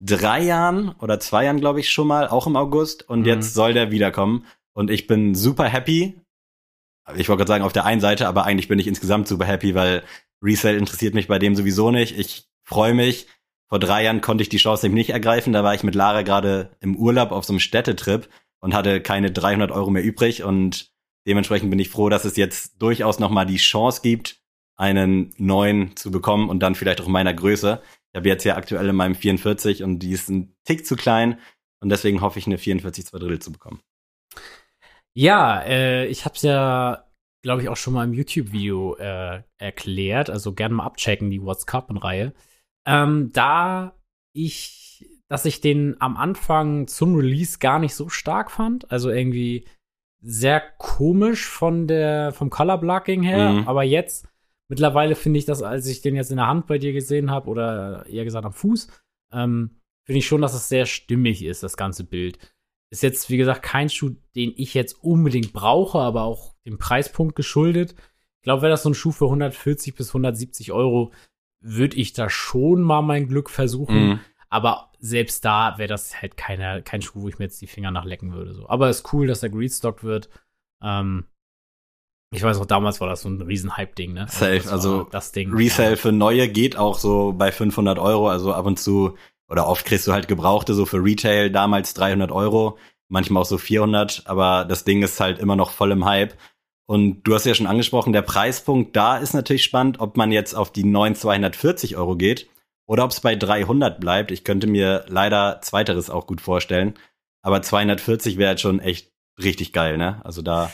drei 0.00 0.42
Jahren 0.42 0.90
oder 1.00 1.18
zwei 1.18 1.44
Jahren, 1.44 1.58
glaube 1.58 1.80
ich, 1.80 1.90
schon 1.90 2.06
mal, 2.06 2.28
auch 2.28 2.46
im 2.46 2.54
August. 2.54 3.08
Und 3.08 3.20
Mhm. 3.20 3.26
jetzt 3.26 3.54
soll 3.54 3.72
der 3.72 3.90
wiederkommen. 3.90 4.46
Und 4.74 4.90
ich 4.90 5.08
bin 5.08 5.34
super 5.34 5.64
happy. 5.64 6.20
Ich 7.16 7.28
wollte 7.28 7.38
gerade 7.40 7.48
sagen, 7.48 7.64
auf 7.64 7.72
der 7.72 7.84
einen 7.84 8.00
Seite, 8.00 8.28
aber 8.28 8.44
eigentlich 8.44 8.68
bin 8.68 8.78
ich 8.78 8.86
insgesamt 8.86 9.26
super 9.26 9.44
happy, 9.46 9.74
weil 9.74 10.02
Resale 10.42 10.76
interessiert 10.76 11.14
mich 11.14 11.26
bei 11.28 11.38
dem 11.40 11.56
sowieso 11.56 11.90
nicht. 11.90 12.16
Ich 12.16 12.46
freue 12.64 12.94
mich. 12.94 13.26
Vor 13.68 13.78
drei 13.80 14.04
Jahren 14.04 14.20
konnte 14.20 14.42
ich 14.42 14.48
die 14.48 14.58
Chance 14.58 14.86
nämlich 14.86 15.08
nicht 15.08 15.14
ergreifen. 15.14 15.52
Da 15.52 15.64
war 15.64 15.74
ich 15.74 15.82
mit 15.82 15.94
Lara 15.94 16.22
gerade 16.22 16.76
im 16.80 16.96
Urlaub 16.96 17.32
auf 17.32 17.44
so 17.44 17.52
einem 17.52 17.60
Städtetrip 17.60 18.28
und 18.60 18.74
hatte 18.74 19.00
keine 19.00 19.30
300 19.30 19.70
Euro 19.72 19.90
mehr 19.90 20.04
übrig. 20.04 20.44
Und 20.44 20.92
dementsprechend 21.26 21.70
bin 21.70 21.78
ich 21.78 21.90
froh, 21.90 22.08
dass 22.08 22.24
es 22.24 22.36
jetzt 22.36 22.80
durchaus 22.80 23.18
noch 23.18 23.30
mal 23.30 23.44
die 23.44 23.56
Chance 23.56 24.00
gibt, 24.02 24.40
einen 24.76 25.34
neuen 25.38 25.96
zu 25.96 26.10
bekommen 26.10 26.48
und 26.48 26.60
dann 26.60 26.74
vielleicht 26.74 27.00
auch 27.00 27.06
in 27.06 27.12
meiner 27.12 27.34
Größe. 27.34 27.82
Ich 28.12 28.18
habe 28.18 28.28
jetzt 28.28 28.44
ja 28.44 28.56
aktuell 28.56 28.88
in 28.88 28.96
meinem 28.96 29.14
44 29.14 29.82
und 29.82 29.98
die 29.98 30.12
ist 30.12 30.28
ein 30.28 30.54
Tick 30.64 30.86
zu 30.86 30.96
klein 30.96 31.38
und 31.80 31.88
deswegen 31.88 32.20
hoffe 32.20 32.38
ich, 32.38 32.46
eine 32.46 32.58
44 32.58 33.06
zwei 33.06 33.18
Drittel 33.18 33.40
zu 33.40 33.52
bekommen. 33.52 33.80
Ja, 35.14 35.62
äh, 35.62 36.06
ich 36.06 36.24
hab's 36.24 36.42
ja, 36.42 37.06
glaube 37.42 37.62
ich, 37.62 37.68
auch 37.68 37.76
schon 37.76 37.94
mal 37.94 38.04
im 38.04 38.12
YouTube-Video 38.12 38.96
äh, 38.96 39.42
erklärt. 39.58 40.30
Also 40.30 40.52
gerne 40.52 40.74
mal 40.74 40.84
abchecken, 40.84 41.30
die 41.30 41.42
What's 41.42 41.66
Cup-Reihe. 41.66 42.34
Ähm, 42.86 43.30
da 43.32 43.94
ich, 44.32 45.08
dass 45.28 45.44
ich 45.44 45.60
den 45.60 46.00
am 46.00 46.16
Anfang 46.16 46.86
zum 46.86 47.16
Release 47.16 47.58
gar 47.58 47.78
nicht 47.78 47.94
so 47.94 48.08
stark 48.08 48.50
fand. 48.50 48.90
Also 48.90 49.10
irgendwie 49.10 49.66
sehr 50.20 50.60
komisch 50.78 51.46
von 51.46 51.86
der, 51.86 52.32
vom 52.32 52.50
Color 52.50 52.78
Blocking 52.78 53.22
her. 53.22 53.52
Mhm. 53.52 53.68
Aber 53.68 53.82
jetzt, 53.82 54.28
mittlerweile 54.68 55.14
finde 55.14 55.38
ich 55.38 55.44
das, 55.44 55.62
als 55.62 55.86
ich 55.86 56.02
den 56.02 56.16
jetzt 56.16 56.30
in 56.30 56.36
der 56.36 56.46
Hand 56.46 56.66
bei 56.66 56.78
dir 56.78 56.92
gesehen 56.92 57.30
habe, 57.30 57.48
oder 57.48 58.06
eher 58.06 58.24
gesagt 58.24 58.46
am 58.46 58.52
Fuß, 58.52 58.88
ähm, 59.32 59.76
finde 60.04 60.18
ich 60.18 60.26
schon, 60.26 60.42
dass 60.42 60.54
es 60.54 60.68
sehr 60.68 60.86
stimmig 60.86 61.44
ist, 61.44 61.62
das 61.62 61.76
ganze 61.76 62.04
Bild. 62.04 62.38
Ist 62.90 63.02
jetzt, 63.02 63.30
wie 63.30 63.36
gesagt, 63.36 63.62
kein 63.62 63.88
Schuh, 63.88 64.14
den 64.36 64.52
ich 64.56 64.74
jetzt 64.74 65.02
unbedingt 65.02 65.52
brauche, 65.52 65.98
aber 65.98 66.22
auch 66.22 66.54
dem 66.64 66.78
Preispunkt 66.78 67.34
geschuldet. 67.34 67.94
Ich 68.40 68.44
glaube, 68.44 68.62
wäre 68.62 68.70
das 68.70 68.84
so 68.84 68.90
ein 68.90 68.94
Schuh 68.94 69.10
für 69.10 69.24
140 69.24 69.94
bis 69.94 70.10
170 70.10 70.70
Euro, 70.72 71.12
würde 71.60 71.96
ich 71.96 72.12
da 72.12 72.30
schon 72.30 72.82
mal 72.82 73.02
mein 73.02 73.28
Glück 73.28 73.50
versuchen. 73.50 74.08
Mhm. 74.08 74.20
Aber 74.48 74.92
selbst 74.98 75.44
da 75.44 75.76
wäre 75.78 75.88
das 75.88 76.20
halt 76.22 76.36
keine, 76.36 76.82
kein 76.82 77.02
Schuh, 77.02 77.22
wo 77.22 77.28
ich 77.28 77.38
mir 77.38 77.46
jetzt 77.46 77.60
die 77.60 77.66
Finger 77.66 77.90
nachlecken 77.90 78.32
würde. 78.32 78.54
So. 78.54 78.68
Aber 78.68 78.88
ist 78.88 79.12
cool, 79.12 79.26
dass 79.26 79.42
er 79.42 79.50
gerestockt 79.50 80.04
wird. 80.04 80.28
Ähm, 80.82 81.26
ich 82.32 82.42
weiß 82.42 82.58
auch, 82.58 82.66
damals 82.66 83.00
war 83.00 83.08
das 83.08 83.22
so 83.22 83.28
ein 83.28 83.40
riesen 83.40 83.76
Hype-Ding, 83.76 84.12
ne? 84.12 84.26
Safe, 84.28 84.56
das 84.56 84.66
war 84.66 84.72
also 84.72 85.04
das 85.04 85.32
Ding. 85.32 85.54
Resale 85.54 85.96
für 85.96 86.12
neue 86.12 86.48
geht 86.48 86.76
auch 86.76 86.98
so 86.98 87.32
bei 87.32 87.52
500 87.52 87.98
Euro. 87.98 88.28
Also 88.28 88.52
ab 88.52 88.66
und 88.66 88.78
zu 88.78 89.16
oder 89.48 89.68
oft 89.68 89.86
kriegst 89.86 90.06
du 90.06 90.12
halt 90.12 90.28
Gebrauchte 90.28 90.74
so 90.74 90.86
für 90.86 91.02
Retail 91.02 91.50
damals 91.50 91.94
300 91.94 92.32
Euro, 92.32 92.78
manchmal 93.08 93.42
auch 93.42 93.46
so 93.46 93.58
400. 93.58 94.24
Aber 94.26 94.64
das 94.64 94.84
Ding 94.84 95.02
ist 95.02 95.20
halt 95.20 95.38
immer 95.38 95.56
noch 95.56 95.70
voll 95.70 95.92
im 95.92 96.04
Hype. 96.04 96.36
Und 96.86 97.24
du 97.24 97.34
hast 97.34 97.44
ja 97.44 97.54
schon 97.54 97.66
angesprochen, 97.66 98.12
der 98.12 98.22
Preispunkt 98.22 98.94
da 98.94 99.18
ist 99.18 99.34
natürlich 99.34 99.64
spannend, 99.64 99.98
ob 99.98 100.16
man 100.16 100.30
jetzt 100.30 100.54
auf 100.54 100.72
die 100.72 100.84
neuen 100.84 101.16
240 101.16 101.96
Euro 101.96 102.16
geht 102.16 102.48
oder 102.86 103.04
ob 103.04 103.10
es 103.10 103.20
bei 103.20 103.34
300 103.34 104.00
bleibt. 104.00 104.30
Ich 104.30 104.44
könnte 104.44 104.68
mir 104.68 105.04
leider 105.08 105.60
zweiteres 105.62 106.10
auch 106.10 106.26
gut 106.26 106.40
vorstellen. 106.40 106.94
Aber 107.42 107.60
240 107.60 108.38
wäre 108.38 108.50
halt 108.50 108.60
schon 108.60 108.80
echt 108.80 109.12
richtig 109.42 109.72
geil, 109.72 109.98
ne? 109.98 110.20
Also 110.24 110.42
da. 110.42 110.70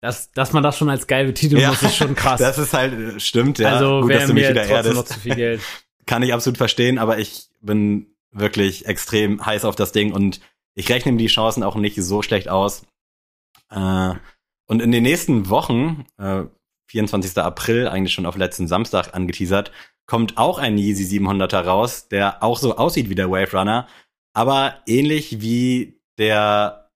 Dass, 0.00 0.30
dass 0.30 0.52
man 0.52 0.62
das 0.62 0.78
schon 0.78 0.88
als 0.88 1.08
geil 1.08 1.26
betiteln 1.26 1.66
muss, 1.66 1.82
ist 1.82 1.96
schon 1.96 2.14
krass. 2.14 2.38
Das 2.40 2.56
ist 2.56 2.72
halt, 2.72 2.92
äh, 2.92 3.20
stimmt, 3.20 3.58
ja. 3.58 3.74
also 3.74 4.02
gut, 4.02 4.12
dass 4.12 4.26
du 4.26 4.34
mich 4.34 4.48
wieder 4.48 4.64
trotzdem 4.64 4.94
noch 4.94 5.00
erdest. 5.00 5.08
zu 5.08 5.20
viel 5.20 5.34
Geld. 5.34 5.60
Kann 6.06 6.22
ich 6.22 6.32
absolut 6.32 6.56
verstehen, 6.56 6.98
aber 6.98 7.18
ich 7.18 7.48
bin 7.60 8.14
wirklich 8.30 8.86
extrem 8.86 9.44
heiß 9.44 9.64
auf 9.64 9.74
das 9.74 9.90
Ding 9.90 10.12
und 10.12 10.40
ich 10.74 10.88
rechne 10.88 11.12
mir 11.12 11.18
die 11.18 11.26
Chancen 11.26 11.64
auch 11.64 11.74
nicht 11.74 11.96
so 12.00 12.22
schlecht 12.22 12.48
aus. 12.48 12.86
Äh, 13.70 14.14
und 14.68 14.80
in 14.80 14.92
den 14.92 15.02
nächsten 15.02 15.48
Wochen, 15.48 16.04
äh, 16.18 16.44
24. 16.90 17.42
April, 17.42 17.88
eigentlich 17.88 18.14
schon 18.14 18.26
auf 18.26 18.36
letzten 18.36 18.68
Samstag 18.68 19.14
angeteasert, 19.14 19.72
kommt 20.06 20.38
auch 20.38 20.58
ein 20.58 20.78
Yeezy 20.78 21.04
700er 21.04 21.60
raus, 21.60 22.08
der 22.08 22.42
auch 22.42 22.58
so 22.58 22.76
aussieht 22.76 23.10
wie 23.10 23.14
der 23.14 23.30
Wave 23.30 23.56
Runner, 23.56 23.88
aber 24.32 24.82
ähnlich 24.86 25.40
wie 25.40 26.00
der 26.18 26.90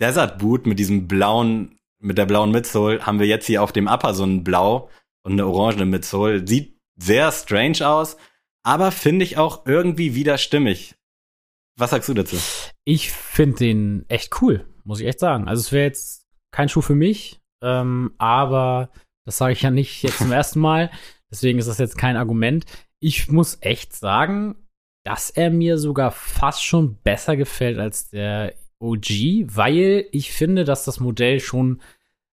Desert 0.00 0.38
Boot 0.38 0.66
mit 0.66 0.78
diesem 0.78 1.08
blauen, 1.08 1.78
mit 2.00 2.18
der 2.18 2.26
blauen 2.26 2.50
Midsole, 2.50 3.06
haben 3.06 3.18
wir 3.18 3.26
jetzt 3.26 3.46
hier 3.46 3.62
auf 3.62 3.72
dem 3.72 3.86
Upper 3.86 4.14
so 4.14 4.24
ein 4.24 4.44
Blau 4.44 4.90
und 5.22 5.32
eine 5.32 5.46
orangene 5.46 5.86
Midsole. 5.86 6.46
Sieht 6.46 6.78
sehr 6.96 7.32
strange 7.32 7.86
aus, 7.86 8.16
aber 8.62 8.92
finde 8.92 9.24
ich 9.24 9.38
auch 9.38 9.66
irgendwie 9.66 10.14
wieder 10.14 10.38
stimmig. 10.38 10.94
Was 11.76 11.90
sagst 11.90 12.08
du 12.08 12.14
dazu? 12.14 12.36
Ich 12.84 13.10
finde 13.10 13.56
den 13.58 14.04
echt 14.08 14.40
cool, 14.42 14.66
muss 14.84 15.00
ich 15.00 15.06
echt 15.06 15.20
sagen. 15.20 15.48
Also 15.48 15.60
es 15.60 15.72
wäre 15.72 15.84
jetzt 15.84 16.23
kein 16.54 16.68
Schuh 16.68 16.82
für 16.82 16.94
mich, 16.94 17.40
ähm, 17.62 18.12
aber 18.18 18.90
das 19.26 19.38
sage 19.38 19.52
ich 19.52 19.62
ja 19.62 19.70
nicht 19.70 20.02
jetzt 20.02 20.18
zum 20.18 20.32
ersten 20.32 20.60
Mal. 20.60 20.90
Deswegen 21.30 21.58
ist 21.58 21.68
das 21.68 21.78
jetzt 21.78 21.98
kein 21.98 22.16
Argument. 22.16 22.64
Ich 23.00 23.28
muss 23.28 23.58
echt 23.60 23.94
sagen, 23.94 24.54
dass 25.04 25.30
er 25.30 25.50
mir 25.50 25.78
sogar 25.78 26.12
fast 26.12 26.64
schon 26.64 26.96
besser 27.02 27.36
gefällt 27.36 27.78
als 27.78 28.08
der 28.08 28.54
OG, 28.78 29.46
weil 29.48 30.06
ich 30.12 30.32
finde, 30.32 30.64
dass 30.64 30.84
das 30.84 31.00
Modell 31.00 31.40
schon 31.40 31.80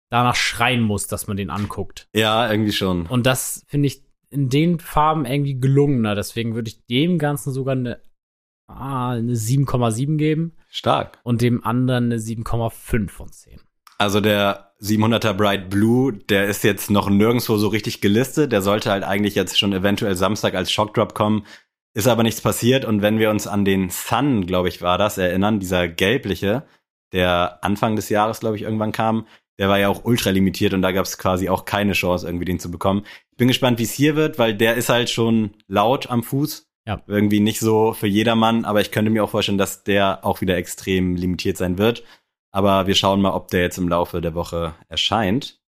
danach 0.09 0.35
schreien 0.35 0.81
muss, 0.81 1.07
dass 1.07 1.27
man 1.27 1.37
den 1.37 1.49
anguckt. 1.49 2.07
Ja, 2.13 2.51
irgendwie 2.51 2.71
schon. 2.71 3.05
Und 3.05 3.25
das 3.25 3.63
finde 3.67 3.87
ich 3.87 4.03
in 4.29 4.49
den 4.49 4.79
Farben 4.79 5.25
irgendwie 5.25 5.59
gelungener. 5.59 6.15
Deswegen 6.15 6.55
würde 6.55 6.69
ich 6.69 6.85
dem 6.87 7.19
Ganzen 7.19 7.53
sogar 7.53 7.75
eine, 7.75 8.01
ah, 8.67 9.11
eine 9.11 9.35
7,7 9.35 10.17
geben 10.17 10.57
Stark. 10.69 11.19
und 11.23 11.41
dem 11.41 11.63
anderen 11.63 12.05
eine 12.05 12.17
7,5 12.17 13.09
von 13.09 13.31
10. 13.31 13.61
Also 13.99 14.21
der 14.21 14.73
700er 14.81 15.33
Bright 15.33 15.69
Blue, 15.69 16.13
der 16.13 16.47
ist 16.47 16.63
jetzt 16.63 16.89
noch 16.89 17.09
nirgendwo 17.09 17.57
so 17.57 17.67
richtig 17.67 17.99
gelistet. 17.99 18.51
Der 18.51 18.61
sollte 18.61 18.89
halt 18.89 19.03
eigentlich 19.03 19.35
jetzt 19.35 19.59
schon 19.59 19.73
eventuell 19.73 20.15
Samstag 20.15 20.55
als 20.55 20.71
Shockdrop 20.71 21.13
kommen. 21.13 21.45
Ist 21.93 22.07
aber 22.07 22.23
nichts 22.23 22.39
passiert. 22.39 22.85
Und 22.85 23.01
wenn 23.01 23.19
wir 23.19 23.29
uns 23.29 23.45
an 23.45 23.65
den 23.65 23.89
Sun, 23.89 24.45
glaube 24.45 24.69
ich, 24.69 24.81
war 24.81 24.97
das, 24.97 25.17
erinnern, 25.17 25.59
dieser 25.59 25.89
gelbliche, 25.89 26.63
der 27.11 27.59
Anfang 27.61 27.97
des 27.97 28.07
Jahres, 28.07 28.39
glaube 28.39 28.55
ich, 28.55 28.61
irgendwann 28.61 28.93
kam, 28.93 29.27
der 29.57 29.67
war 29.67 29.79
ja 29.79 29.89
auch 29.89 30.05
ultra 30.05 30.29
limitiert 30.29 30.73
und 30.73 30.81
da 30.81 30.93
gab 30.93 31.05
es 31.05 31.17
quasi 31.17 31.49
auch 31.49 31.65
keine 31.65 31.91
Chance, 31.91 32.25
irgendwie 32.25 32.45
den 32.45 32.59
zu 32.59 32.71
bekommen. 32.71 33.03
Ich 33.31 33.37
bin 33.37 33.49
gespannt, 33.49 33.79
wie 33.79 33.83
es 33.83 33.91
hier 33.91 34.15
wird, 34.15 34.39
weil 34.39 34.55
der 34.55 34.75
ist 34.75 34.87
halt 34.87 35.09
schon 35.09 35.51
laut 35.67 36.09
am 36.09 36.23
Fuß. 36.23 36.69
Ja. 36.87 37.01
Irgendwie 37.07 37.41
nicht 37.41 37.59
so 37.59 37.91
für 37.91 38.07
jedermann, 38.07 38.63
aber 38.63 38.79
ich 38.79 38.91
könnte 38.91 39.11
mir 39.11 39.23
auch 39.23 39.29
vorstellen, 39.29 39.57
dass 39.57 39.83
der 39.83 40.23
auch 40.23 40.39
wieder 40.39 40.55
extrem 40.55 41.17
limitiert 41.17 41.57
sein 41.57 41.77
wird. 41.77 42.03
Aber 42.51 42.87
wir 42.87 42.95
schauen 42.95 43.21
mal, 43.21 43.31
ob 43.33 43.49
der 43.49 43.61
jetzt 43.61 43.77
im 43.77 43.87
Laufe 43.89 44.21
der 44.21 44.33
Woche 44.33 44.73
erscheint. 44.87 45.59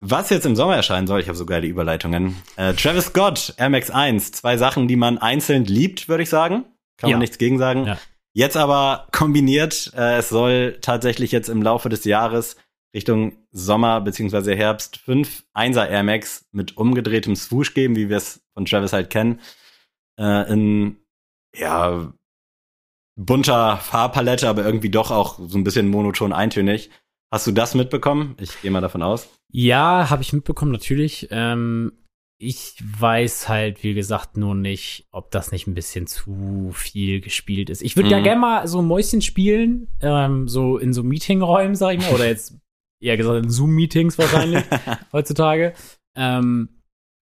Was 0.00 0.30
jetzt 0.30 0.46
im 0.46 0.56
Sommer 0.56 0.74
erscheinen 0.76 1.06
soll, 1.06 1.20
ich 1.20 1.28
habe 1.28 1.36
so 1.38 1.46
geile 1.46 1.66
Überleitungen. 1.66 2.36
Äh, 2.56 2.74
Travis 2.74 3.06
Scott, 3.06 3.54
Air 3.56 3.70
Max 3.70 3.90
1, 3.90 4.32
zwei 4.32 4.56
Sachen, 4.56 4.88
die 4.88 4.96
man 4.96 5.18
einzeln 5.18 5.64
liebt, 5.64 6.08
würde 6.08 6.24
ich 6.24 6.28
sagen. 6.28 6.64
Kann 6.98 7.10
Ja. 7.10 7.16
man 7.16 7.20
nichts 7.20 7.38
gegen 7.38 7.58
sagen. 7.58 7.86
Ja. 7.86 7.98
Jetzt 8.32 8.56
aber 8.56 9.06
kombiniert, 9.12 9.92
äh, 9.96 10.16
es 10.18 10.28
soll 10.28 10.78
tatsächlich 10.80 11.30
jetzt 11.32 11.48
im 11.48 11.62
Laufe 11.62 11.88
des 11.88 12.04
Jahres 12.04 12.56
Richtung 12.94 13.36
Sommer 13.52 14.00
beziehungsweise 14.00 14.54
Herbst 14.54 14.96
fünf 14.98 15.44
1er 15.54 15.86
Air 15.88 16.02
Max 16.02 16.46
mit 16.50 16.76
umgedrehtem 16.76 17.36
Swoosh 17.36 17.72
geben, 17.74 17.94
wie 17.96 18.08
wir 18.08 18.16
es 18.16 18.42
von 18.54 18.64
Travis 18.64 18.92
halt 18.92 19.08
kennen. 19.10 19.40
Äh, 20.18 20.52
in, 20.52 20.96
ja, 21.54 22.12
bunter 23.26 23.76
Farbpalette, 23.78 24.48
aber 24.48 24.64
irgendwie 24.64 24.90
doch 24.90 25.10
auch 25.10 25.38
so 25.46 25.58
ein 25.58 25.64
bisschen 25.64 25.88
monoton 25.88 26.32
eintönig. 26.32 26.90
Hast 27.30 27.46
du 27.46 27.52
das 27.52 27.74
mitbekommen? 27.74 28.36
Ich 28.40 28.60
gehe 28.60 28.70
mal 28.70 28.80
davon 28.80 29.02
aus. 29.02 29.28
Ja, 29.50 30.08
habe 30.10 30.22
ich 30.22 30.32
mitbekommen, 30.32 30.72
natürlich. 30.72 31.28
Ähm, 31.30 31.92
ich 32.38 32.74
weiß 32.98 33.48
halt, 33.48 33.82
wie 33.84 33.94
gesagt, 33.94 34.36
nur 34.36 34.54
nicht, 34.54 35.06
ob 35.12 35.30
das 35.30 35.52
nicht 35.52 35.66
ein 35.66 35.74
bisschen 35.74 36.06
zu 36.06 36.70
viel 36.74 37.20
gespielt 37.20 37.70
ist. 37.70 37.82
Ich 37.82 37.96
würde 37.96 38.10
ja 38.10 38.18
Mhm. 38.18 38.24
gerne 38.24 38.40
mal 38.40 38.66
so 38.66 38.82
Mäuschen 38.82 39.22
spielen, 39.22 39.88
ähm, 40.00 40.48
so 40.48 40.76
in 40.76 40.92
so 40.92 41.02
Meetingräumen, 41.02 41.76
sag 41.76 41.94
ich 41.94 42.00
mal, 42.00 42.12
oder 42.12 42.26
jetzt 42.26 42.58
eher 43.00 43.16
gesagt 43.16 43.44
in 43.44 43.50
Zoom-Meetings 43.50 44.18
wahrscheinlich 44.18 44.64
heutzutage. 45.12 45.72
Ähm, 46.16 46.68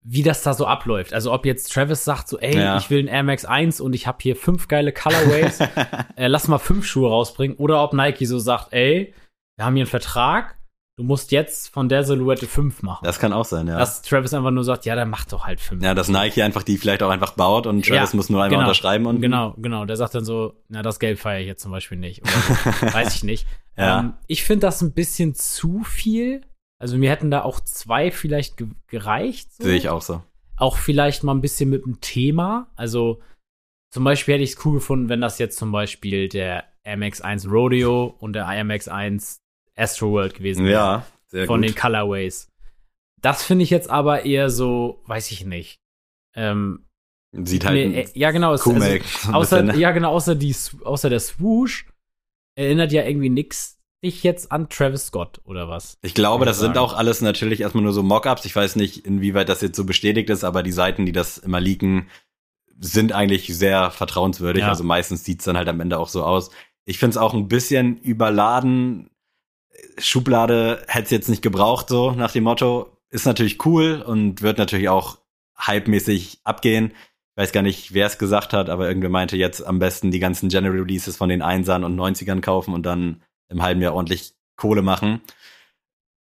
wie 0.06 0.22
das 0.22 0.42
da 0.42 0.52
so 0.52 0.66
abläuft. 0.66 1.14
Also 1.14 1.32
ob 1.32 1.46
jetzt 1.46 1.72
Travis 1.72 2.04
sagt 2.04 2.28
so, 2.28 2.38
ey, 2.38 2.56
Ja. 2.58 2.76
ich 2.76 2.90
will 2.90 2.98
einen 2.98 3.08
Air 3.08 3.22
Max 3.22 3.44
1 3.46 3.80
und 3.80 3.94
ich 3.94 4.06
habe 4.06 4.18
hier 4.20 4.36
fünf 4.36 4.68
geile 4.68 4.92
Colorways, 4.92 5.60
äh, 6.16 6.26
lass 6.26 6.46
mal 6.46 6.58
fünf 6.58 6.84
Schuhe 6.86 7.08
rausbringen. 7.08 7.56
Oder 7.56 7.82
ob 7.82 7.94
Nike 7.94 8.26
so 8.26 8.38
sagt, 8.38 8.72
ey, 8.72 9.14
wir 9.56 9.64
haben 9.64 9.74
hier 9.76 9.84
einen 9.84 9.90
Vertrag, 9.90 10.56
du 10.98 11.04
musst 11.04 11.32
jetzt 11.32 11.68
von 11.72 11.88
der 11.88 12.04
Silhouette 12.04 12.46
fünf 12.46 12.82
machen. 12.82 13.02
Das 13.04 13.18
kann 13.18 13.32
auch 13.32 13.46
sein, 13.46 13.66
ja. 13.66 13.78
Dass 13.78 14.02
Travis 14.02 14.34
einfach 14.34 14.50
nur 14.50 14.62
sagt, 14.64 14.84
ja, 14.84 14.94
dann 14.94 15.08
mach 15.08 15.24
doch 15.24 15.46
halt 15.46 15.58
fünf. 15.60 15.82
ja, 15.82 15.94
dass 15.94 16.08
Nike 16.10 16.42
einfach 16.42 16.62
die 16.64 16.76
vielleicht 16.76 17.02
auch 17.02 17.10
einfach 17.10 17.32
baut 17.32 17.66
und 17.66 17.84
Travis 17.86 18.12
Ja, 18.12 18.16
muss 18.16 18.28
nur 18.28 18.40
einmal 18.42 18.50
genau. 18.50 18.60
unterschreiben 18.68 19.06
und 19.06 19.20
Genau, 19.22 19.54
genau. 19.56 19.86
Der 19.86 19.96
sagt 19.96 20.14
dann 20.14 20.24
so, 20.26 20.52
na, 20.68 20.82
das 20.82 20.98
Gelb 20.98 21.18
feiere 21.18 21.40
ich 21.40 21.46
jetzt 21.46 21.62
zum 21.62 21.72
Beispiel 21.72 21.96
nicht. 21.98 22.20
Oder 22.22 22.30
so. 22.30 22.86
Weiß 22.94 23.14
ich 23.14 23.24
nicht. 23.24 23.46
Ja. 23.78 24.00
Ähm, 24.00 24.14
ich 24.26 24.44
finde 24.44 24.66
das 24.66 24.82
ein 24.82 24.92
bisschen 24.92 25.34
zu 25.34 25.82
viel. 25.82 26.42
Also 26.84 26.98
mir 26.98 27.08
hätten 27.08 27.30
da 27.30 27.40
auch 27.44 27.60
zwei 27.60 28.10
vielleicht 28.10 28.58
ge 28.58 28.66
gereicht. 28.88 29.50
So. 29.54 29.64
sehe 29.64 29.76
ich 29.76 29.88
auch 29.88 30.02
so. 30.02 30.22
Auch 30.58 30.76
vielleicht 30.76 31.24
mal 31.24 31.32
ein 31.34 31.40
bisschen 31.40 31.70
mit 31.70 31.86
dem 31.86 32.02
Thema. 32.02 32.70
Also 32.76 33.22
zum 33.90 34.04
Beispiel 34.04 34.34
hätte 34.34 34.44
ich 34.44 34.50
es 34.50 34.66
cool 34.66 34.74
gefunden, 34.74 35.08
wenn 35.08 35.22
das 35.22 35.38
jetzt 35.38 35.56
zum 35.56 35.72
Beispiel 35.72 36.28
der 36.28 36.64
MX1 36.84 37.48
Rodeo 37.48 38.14
und 38.18 38.34
der 38.34 38.46
MX1 38.48 39.38
Astroworld 39.76 40.34
gewesen 40.34 40.66
wäre. 40.66 40.74
Ja, 40.74 41.06
sehr 41.28 41.46
von 41.46 41.62
gut. 41.62 41.70
den 41.70 41.74
Colorways. 41.74 42.48
Das 43.22 43.42
finde 43.42 43.62
ich 43.62 43.70
jetzt 43.70 43.88
aber 43.88 44.26
eher 44.26 44.50
so, 44.50 45.02
weiß 45.06 45.30
ich 45.30 45.46
nicht. 45.46 45.78
Ähm, 46.36 46.84
Sieht 47.32 47.64
halt 47.64 47.74
nee, 47.76 48.06
ja, 48.12 48.30
genau. 48.30 48.52
es- 48.52 48.60
Kuhmelk. 48.60 49.04
so 49.04 49.30
ein 49.30 49.34
außer, 49.36 49.62
bisschen, 49.62 49.76
ne? 49.76 49.80
ja, 49.82 49.92
genau, 49.92 50.10
außer, 50.12 50.34
die, 50.34 50.54
außer 50.84 51.08
der 51.08 51.20
Swoosh 51.20 51.88
erinnert 52.56 52.92
ja 52.92 53.04
irgendwie 53.06 53.30
nix 53.30 53.80
dich 54.04 54.22
jetzt 54.22 54.52
an 54.52 54.68
Travis 54.68 55.06
Scott 55.06 55.40
oder 55.44 55.68
was? 55.68 55.98
Ich 56.02 56.14
glaube, 56.14 56.44
das 56.44 56.58
sind 56.58 56.74
sagen. 56.74 56.78
auch 56.78 56.94
alles 56.94 57.20
natürlich 57.20 57.60
erstmal 57.60 57.82
nur 57.82 57.92
so 57.92 58.02
Mockups. 58.02 58.44
Ich 58.44 58.54
weiß 58.54 58.76
nicht, 58.76 59.04
inwieweit 59.04 59.48
das 59.48 59.60
jetzt 59.60 59.76
so 59.76 59.84
bestätigt 59.84 60.30
ist, 60.30 60.44
aber 60.44 60.62
die 60.62 60.72
Seiten, 60.72 61.06
die 61.06 61.12
das 61.12 61.38
immer 61.38 61.60
leaken, 61.60 62.08
sind 62.78 63.12
eigentlich 63.12 63.46
sehr 63.56 63.90
vertrauenswürdig. 63.90 64.62
Ja. 64.62 64.68
Also 64.68 64.84
meistens 64.84 65.24
sieht's 65.24 65.44
dann 65.44 65.56
halt 65.56 65.68
am 65.68 65.80
Ende 65.80 65.98
auch 65.98 66.08
so 66.08 66.22
aus. 66.24 66.50
Ich 66.84 66.98
finde 66.98 67.10
es 67.10 67.16
auch 67.16 67.34
ein 67.34 67.48
bisschen 67.48 67.98
überladen. 67.98 69.10
Schublade 69.98 70.82
hätte 70.86 71.04
es 71.04 71.10
jetzt 71.10 71.28
nicht 71.28 71.42
gebraucht, 71.42 71.88
so 71.88 72.12
nach 72.12 72.32
dem 72.32 72.44
Motto. 72.44 72.90
Ist 73.10 73.26
natürlich 73.26 73.64
cool 73.64 74.02
und 74.04 74.42
wird 74.42 74.58
natürlich 74.58 74.88
auch 74.88 75.18
hypemäßig 75.56 76.40
abgehen. 76.44 76.92
Ich 77.36 77.42
weiß 77.42 77.52
gar 77.52 77.62
nicht, 77.62 77.94
wer 77.94 78.06
es 78.06 78.18
gesagt 78.18 78.52
hat, 78.52 78.68
aber 78.68 78.86
irgendwer 78.86 79.10
meinte 79.10 79.36
jetzt 79.36 79.64
am 79.66 79.78
besten 79.78 80.10
die 80.10 80.20
ganzen 80.20 80.48
General 80.48 80.78
Releases 80.78 81.16
von 81.16 81.28
den 81.28 81.42
Einsern 81.42 81.84
und 81.84 81.96
90ern 81.96 82.40
kaufen 82.40 82.74
und 82.74 82.84
dann 82.84 83.22
im 83.48 83.62
halben 83.62 83.80
Jahr 83.80 83.94
ordentlich 83.94 84.34
Kohle 84.56 84.82
machen. 84.82 85.20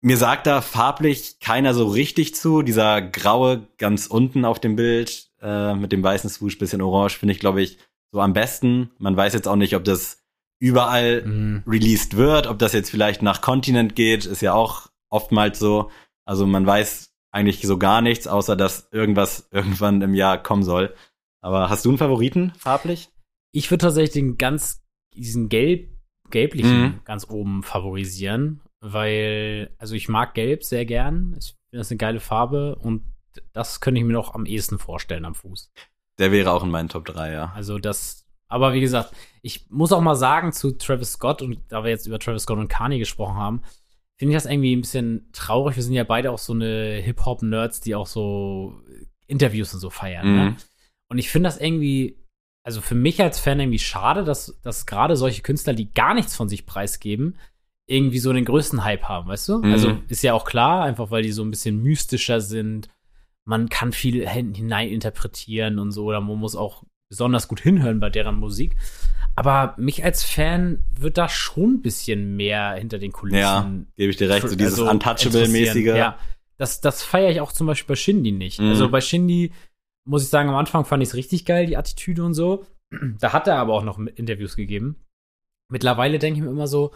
Mir 0.00 0.16
sagt 0.18 0.46
da 0.46 0.61
farblich 0.61 1.38
keiner 1.40 1.72
so 1.72 1.87
richtig 1.88 2.35
zu. 2.35 2.62
Dieser 2.62 3.00
graue 3.00 3.66
ganz 3.79 4.07
unten 4.07 4.44
auf 4.44 4.61
dem 4.61 4.77
Bild 4.77 5.31
äh, 5.40 5.74
mit 5.74 5.92
dem 5.92 6.03
weißen 6.03 6.29
Swoosh, 6.29 6.59
bisschen 6.59 6.83
orange, 6.83 7.18
finde 7.18 7.33
ich, 7.33 7.40
glaube 7.40 7.62
ich, 7.62 7.79
so 8.12 8.20
am 8.20 8.33
besten. 8.35 8.90
Man 8.98 9.16
weiß 9.16 9.33
jetzt 9.33 9.48
auch 9.48 9.57
nicht, 9.57 9.74
ob 9.74 9.85
das 9.85 10.22
überall 10.61 11.22
Mhm. 11.22 11.62
released 11.66 12.16
wird, 12.16 12.46
ob 12.46 12.59
das 12.59 12.72
jetzt 12.72 12.90
vielleicht 12.90 13.22
nach 13.22 13.40
Kontinent 13.40 13.96
geht, 13.96 14.24
ist 14.27 14.42
ja 14.42 14.53
auch 14.55 14.88
oftmals 15.11 15.59
so. 15.59 15.90
Also 16.27 16.46
man 16.46 16.66
weiß 16.66 17.12
eigentlich 17.31 17.62
so 17.62 17.79
gar 17.79 18.00
nichts, 18.00 18.27
außer 18.27 18.57
dass 18.57 18.88
irgendwas 18.92 19.48
irgendwann 19.50 20.00
im 20.03 20.14
Jahr 20.14 20.42
kommen 20.42 20.62
soll. 20.62 20.94
Aber 21.40 21.68
hast 21.70 21.85
du 21.85 21.88
einen 21.90 21.98
Favoriten 21.98 22.53
farblich? 22.57 23.11
Ich 23.53 23.70
würde 23.70 23.83
tatsächlich 23.83 24.12
den 24.12 24.38
ganz, 24.38 24.83
diesen 25.14 25.48
gelb, 25.48 25.90
gelblichen 26.35 26.83
Mhm. 26.83 27.01
ganz 27.05 27.29
oben 27.31 27.62
favorisieren, 27.62 28.61
weil, 28.81 29.70
also 29.79 29.94
ich 29.94 30.09
mag 30.09 30.35
gelb 30.35 30.62
sehr 30.64 30.85
gern. 30.85 31.35
Ich 31.38 31.55
finde 31.70 31.81
das 31.81 31.90
eine 31.90 31.99
geile 31.99 32.20
Farbe 32.20 32.77
und 32.77 33.03
das 33.53 33.81
könnte 33.81 34.01
ich 34.01 34.05
mir 34.05 34.12
noch 34.12 34.35
am 34.35 34.44
ehesten 34.44 34.79
vorstellen 34.79 35.25
am 35.25 35.35
Fuß. 35.35 35.73
Der 36.18 36.31
wäre 36.31 36.53
auch 36.53 36.62
in 36.62 36.70
meinen 36.70 36.88
Top 36.88 37.05
3, 37.07 37.33
ja. 37.33 37.53
Also 37.55 37.79
das, 37.79 38.27
aber 38.49 38.75
wie 38.75 38.81
gesagt, 38.81 39.12
ich 39.42 39.66
muss 39.70 39.92
auch 39.92 40.01
mal 40.01 40.14
sagen 40.14 40.53
zu 40.53 40.73
Travis 40.73 41.12
Scott 41.12 41.40
und 41.40 41.59
da 41.68 41.83
wir 41.83 41.90
jetzt 41.90 42.07
über 42.07 42.18
Travis 42.18 42.42
Scott 42.42 42.59
und 42.59 42.68
Kanye 42.68 42.99
gesprochen 42.99 43.37
haben, 43.37 43.62
finde 44.16 44.33
ich 44.33 44.37
das 44.37 44.51
irgendwie 44.51 44.77
ein 44.77 44.83
bisschen 44.83 45.29
traurig. 45.33 45.77
Wir 45.77 45.83
sind 45.83 45.94
ja 45.94 46.05
beide 46.05 46.31
auch 46.31 46.38
so 46.38 46.53
eine 46.53 47.01
Hip-Hop-Nerds, 47.03 47.81
die 47.81 47.94
auch 47.94 48.07
so 48.07 48.81
Interviews 49.27 49.73
und 49.75 49.81
so 49.81 49.90
feiern. 49.90 50.29
Mhm. 50.29 50.37
Ne? 50.37 50.57
Und 51.09 51.18
ich 51.18 51.31
finde 51.31 51.49
das 51.49 51.61
irgendwie, 51.61 52.23
also 52.64 52.81
für 52.81 52.94
mich 52.94 53.20
als 53.22 53.38
Fan 53.38 53.61
irgendwie 53.61 53.79
schade, 53.79 54.24
dass, 54.24 54.59
dass 54.62 54.87
gerade 54.87 55.16
solche 55.16 55.42
Künstler, 55.42 55.74
die 55.74 55.92
gar 55.92 56.14
nichts 56.14 56.35
von 56.35 56.48
sich 56.48 56.66
preisgeben, 56.66 57.37
irgendwie 57.87 58.18
so 58.18 58.33
den 58.33 58.46
größten 58.46 58.83
Hype 58.83 59.05
haben, 59.05 59.29
weißt 59.29 59.48
du? 59.50 59.59
Mhm. 59.59 59.72
Also 59.72 59.98
ist 60.09 60.22
ja 60.22 60.33
auch 60.33 60.46
klar, 60.46 60.83
einfach 60.83 61.11
weil 61.11 61.22
die 61.22 61.33
so 61.33 61.42
ein 61.44 61.50
bisschen 61.50 61.83
mystischer 61.83 62.40
sind. 62.40 62.88
Man 63.44 63.68
kann 63.68 63.92
viel 63.92 64.27
hin- 64.27 64.55
hineininterpretieren 64.55 65.79
und 65.79 65.92
so, 65.92 66.05
oder 66.07 66.20
man 66.22 66.38
muss 66.38 66.57
auch 66.57 66.85
besonders 67.11 67.46
gut 67.46 67.61
hinhören 67.61 68.00
bei 68.00 68.09
deren 68.09 68.37
Musik. 68.37 68.77
Aber 69.37 69.74
mich 69.77 70.03
als 70.05 70.24
Fan 70.24 70.85
wird 70.98 71.18
da 71.18 71.29
schon 71.29 71.74
ein 71.74 71.83
bisschen 71.83 72.37
mehr 72.37 72.74
hinter 72.74 72.98
den 72.98 73.12
Kulissen. 73.12 73.38
Ja, 73.38 73.70
gebe 73.96 74.11
ich 74.11 74.16
dir 74.16 74.31
recht. 74.31 74.48
So 74.48 74.57
dieses 74.57 74.79
also 74.79 74.90
Untouchable-mäßige. 74.90 75.87
Ja, 75.96 76.16
das, 76.57 76.81
das 76.81 77.03
feiere 77.03 77.31
ich 77.31 77.40
auch 77.40 77.53
zum 77.53 77.66
Beispiel 77.66 77.88
bei 77.94 77.96
Shindy 77.96 78.33
nicht. 78.33 78.61
Mhm. 78.61 78.68
Also 78.68 78.88
bei 78.88 79.00
Shindy 79.03 79.53
muss 80.04 80.22
ich 80.22 80.28
sagen, 80.28 80.48
am 80.48 80.56
Anfang 80.56 80.84
fand 80.84 81.02
ich 81.02 81.10
es 81.10 81.14
richtig 81.14 81.44
geil, 81.44 81.66
die 81.66 81.76
Attitüde 81.76 82.24
und 82.24 82.34
so. 82.34 82.66
Da 83.18 83.32
hat 83.32 83.48
er 83.48 83.56
aber 83.56 83.74
auch 83.74 83.82
noch 83.82 83.98
Interviews 83.98 84.54
gegeben. 84.56 85.04
Mittlerweile 85.68 86.18
denke 86.18 86.38
ich 86.38 86.44
mir 86.44 86.50
immer 86.50 86.68
so, 86.68 86.92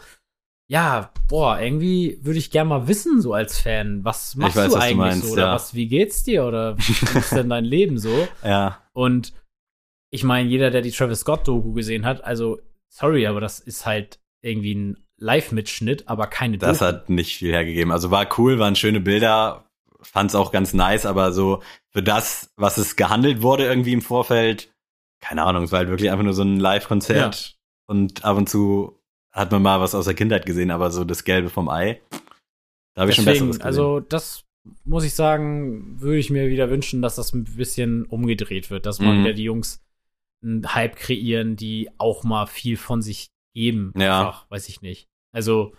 ja, 0.69 1.11
boah, 1.27 1.59
irgendwie 1.59 2.19
würde 2.21 2.37
ich 2.37 2.51
gerne 2.51 2.69
mal 2.69 2.87
wissen, 2.87 3.21
so 3.21 3.33
als 3.33 3.59
Fan, 3.59 4.05
was 4.05 4.35
machst 4.35 4.55
weiß, 4.55 4.69
du 4.69 4.75
was 4.75 4.79
du 4.79 4.85
eigentlich 4.85 4.97
meinst, 4.97 5.27
so? 5.27 5.33
Oder 5.33 5.45
ja. 5.47 5.53
was, 5.53 5.73
wie 5.73 5.87
geht's 5.87 6.23
dir? 6.23 6.45
Oder 6.45 6.77
wie 6.77 7.17
ist 7.17 7.31
denn 7.31 7.49
dein 7.49 7.65
Leben 7.65 7.97
so? 7.97 8.27
Ja, 8.43 8.77
Und 8.93 9.33
ich 10.11 10.23
meine, 10.23 10.47
jeder, 10.47 10.69
der 10.71 10.81
die 10.81 10.91
Travis 10.91 11.21
Scott-Doku 11.21 11.73
gesehen 11.73 12.05
hat, 12.05 12.23
also, 12.23 12.59
sorry, 12.87 13.27
aber 13.27 13.41
das 13.41 13.59
ist 13.59 13.85
halt 13.85 14.19
irgendwie 14.41 14.75
ein 14.75 14.97
Live-Mitschnitt, 15.17 16.07
aber 16.07 16.27
keine 16.27 16.57
das 16.57 16.79
Doku. 16.79 16.91
hat 16.91 17.09
nicht 17.09 17.37
viel 17.37 17.51
hergegeben. 17.51 17.91
Also 17.91 18.09
war 18.11 18.27
cool, 18.37 18.59
waren 18.59 18.75
schöne 18.75 19.01
Bilder, 19.01 19.68
fand's 20.01 20.35
auch 20.35 20.51
ganz 20.51 20.73
nice, 20.73 21.05
aber 21.05 21.31
so 21.33 21.61
für 21.91 22.01
das, 22.03 22.51
was 22.55 22.77
es 22.77 22.95
gehandelt 22.95 23.41
wurde 23.41 23.65
irgendwie 23.65 23.93
im 23.93 24.01
Vorfeld, 24.01 24.73
keine 25.21 25.43
Ahnung, 25.43 25.63
es 25.63 25.71
war 25.71 25.79
halt 25.79 25.89
wirklich 25.89 26.11
einfach 26.11 26.23
nur 26.23 26.33
so 26.33 26.43
ein 26.43 26.57
Live-Konzert 26.59 27.57
und 27.87 28.23
ab 28.23 28.37
und 28.37 28.47
zu 28.49 28.99
hat 29.31 29.51
man 29.51 29.61
mal 29.61 29.79
was 29.81 29.93
aus 29.95 30.05
der 30.05 30.13
Kindheit 30.13 30.45
gesehen, 30.45 30.71
aber 30.71 30.89
so 30.91 31.03
das 31.03 31.23
Gelbe 31.23 31.49
vom 31.49 31.69
Ei, 31.69 32.01
da 32.95 33.01
habe 33.01 33.11
ich 33.11 33.15
schon 33.17 33.25
besseres 33.25 33.57
gesehen. 33.57 33.65
also 33.65 33.99
das 33.99 34.45
muss 34.83 35.03
ich 35.03 35.13
sagen, 35.13 35.99
würde 36.01 36.17
ich 36.17 36.29
mir 36.29 36.49
wieder 36.49 36.69
wünschen, 36.69 37.01
dass 37.01 37.15
das 37.15 37.33
ein 37.33 37.43
bisschen 37.45 38.05
umgedreht 38.05 38.69
wird, 38.69 38.85
dass 38.85 38.99
mal 38.99 39.15
Mhm. 39.15 39.23
wieder 39.23 39.33
die 39.33 39.43
Jungs 39.43 39.81
einen 40.43 40.73
Hype 40.73 40.95
kreieren, 40.95 41.55
die 41.55 41.89
auch 41.97 42.23
mal 42.23 42.45
viel 42.45 42.77
von 42.77 43.01
sich 43.01 43.29
geben. 43.55 43.93
Ja. 43.97 44.19
Einfach, 44.19 44.49
weiß 44.49 44.69
ich 44.69 44.81
nicht. 44.81 45.07
Also 45.33 45.73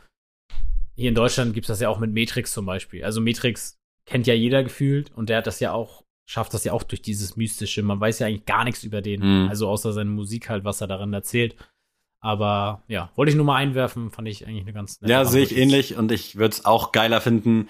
hier 0.97 1.09
in 1.09 1.15
Deutschland 1.15 1.55
gibt's 1.55 1.69
das 1.69 1.81
ja 1.81 1.89
auch 1.89 1.99
mit 1.99 2.13
Matrix 2.13 2.53
zum 2.53 2.67
Beispiel. 2.67 3.05
Also 3.05 3.21
Matrix 3.21 3.79
kennt 4.11 4.27
ja 4.27 4.35
jeder 4.35 4.63
gefühlt 4.63 5.11
und 5.17 5.29
der 5.31 5.39
hat 5.39 5.47
das 5.47 5.61
ja 5.61 5.73
auch, 5.73 6.05
schafft 6.27 6.53
das 6.53 6.65
ja 6.65 6.73
auch 6.73 6.83
durch 6.83 7.01
dieses 7.01 7.37
Mystische. 7.37 7.83
Man 7.83 8.01
weiß 8.01 8.19
ja 8.19 8.27
eigentlich 8.27 8.45
gar 8.45 8.65
nichts 8.65 8.85
über 8.85 9.01
den, 9.01 9.21
Mhm. 9.45 9.49
also 9.49 9.69
außer 9.69 9.93
seine 9.93 10.11
Musik 10.11 10.49
halt, 10.51 10.65
was 10.65 10.81
er 10.81 10.87
darin 10.89 11.13
erzählt. 11.13 11.57
Aber 12.23 12.83
ja, 12.89 13.11
wollte 13.15 13.31
ich 13.31 13.37
nur 13.37 13.47
mal 13.47 13.57
einwerfen, 13.57 14.11
fand 14.11 14.29
ich 14.29 14.47
eigentlich 14.47 14.63
eine 14.65 14.73
ganz 14.75 15.01
nette 15.01 15.13
Ja, 15.13 15.25
sehe 15.25 15.43
ich 15.43 15.57
ähnlich 15.57 15.97
und 15.97 16.13
ich 16.13 16.37
würde 16.37 16.53
es 16.55 16.65
auch 16.67 16.93
geiler 16.93 17.21
finden, 17.21 17.69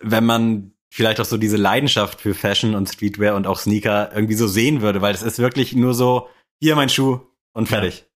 wenn 0.00 0.24
man 0.24 0.72
vielleicht 0.92 1.20
auch 1.20 1.24
so 1.26 1.36
diese 1.36 1.56
Leidenschaft 1.58 2.20
für 2.20 2.32
Fashion 2.34 2.74
und 2.74 2.88
Streetwear 2.88 3.36
und 3.36 3.46
auch 3.46 3.58
Sneaker 3.58 4.12
irgendwie 4.14 4.34
so 4.34 4.46
sehen 4.46 4.80
würde, 4.80 5.02
weil 5.02 5.14
es 5.14 5.22
ist 5.22 5.38
wirklich 5.38 5.74
nur 5.74 5.92
so, 5.94 6.28
hier 6.60 6.74
mein 6.74 6.88
Schuh 6.88 7.20
und 7.52 7.68
fertig. 7.68 8.06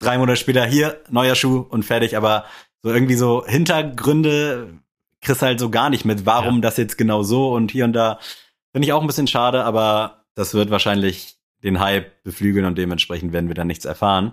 Drei 0.00 0.16
Monate 0.16 0.36
später, 0.36 0.64
hier 0.64 1.02
neuer 1.10 1.34
Schuh 1.34 1.58
und 1.60 1.84
fertig, 1.84 2.16
aber 2.16 2.44
so 2.82 2.90
irgendwie 2.92 3.14
so 3.16 3.44
Hintergründe 3.46 4.78
kriegst 5.20 5.42
halt 5.42 5.58
so 5.60 5.70
gar 5.70 5.90
nicht 5.90 6.04
mit, 6.04 6.26
warum 6.26 6.56
Ja. 6.56 6.60
das 6.62 6.76
jetzt 6.76 6.96
genau 6.98 7.22
so 7.22 7.52
und 7.52 7.70
hier 7.70 7.84
und 7.84 7.92
da. 7.92 8.18
Finde 8.72 8.86
ich 8.86 8.92
auch 8.92 9.00
ein 9.00 9.06
bisschen 9.06 9.26
schade, 9.26 9.64
aber 9.64 10.24
das 10.34 10.54
wird 10.54 10.70
wahrscheinlich 10.70 11.36
den 11.64 11.80
Hype 11.80 12.22
beflügeln 12.22 12.64
und 12.66 12.78
dementsprechend 12.78 13.32
werden 13.32 13.48
wir 13.48 13.54
dann 13.54 13.66
nichts 13.66 13.84
erfahren. 13.84 14.32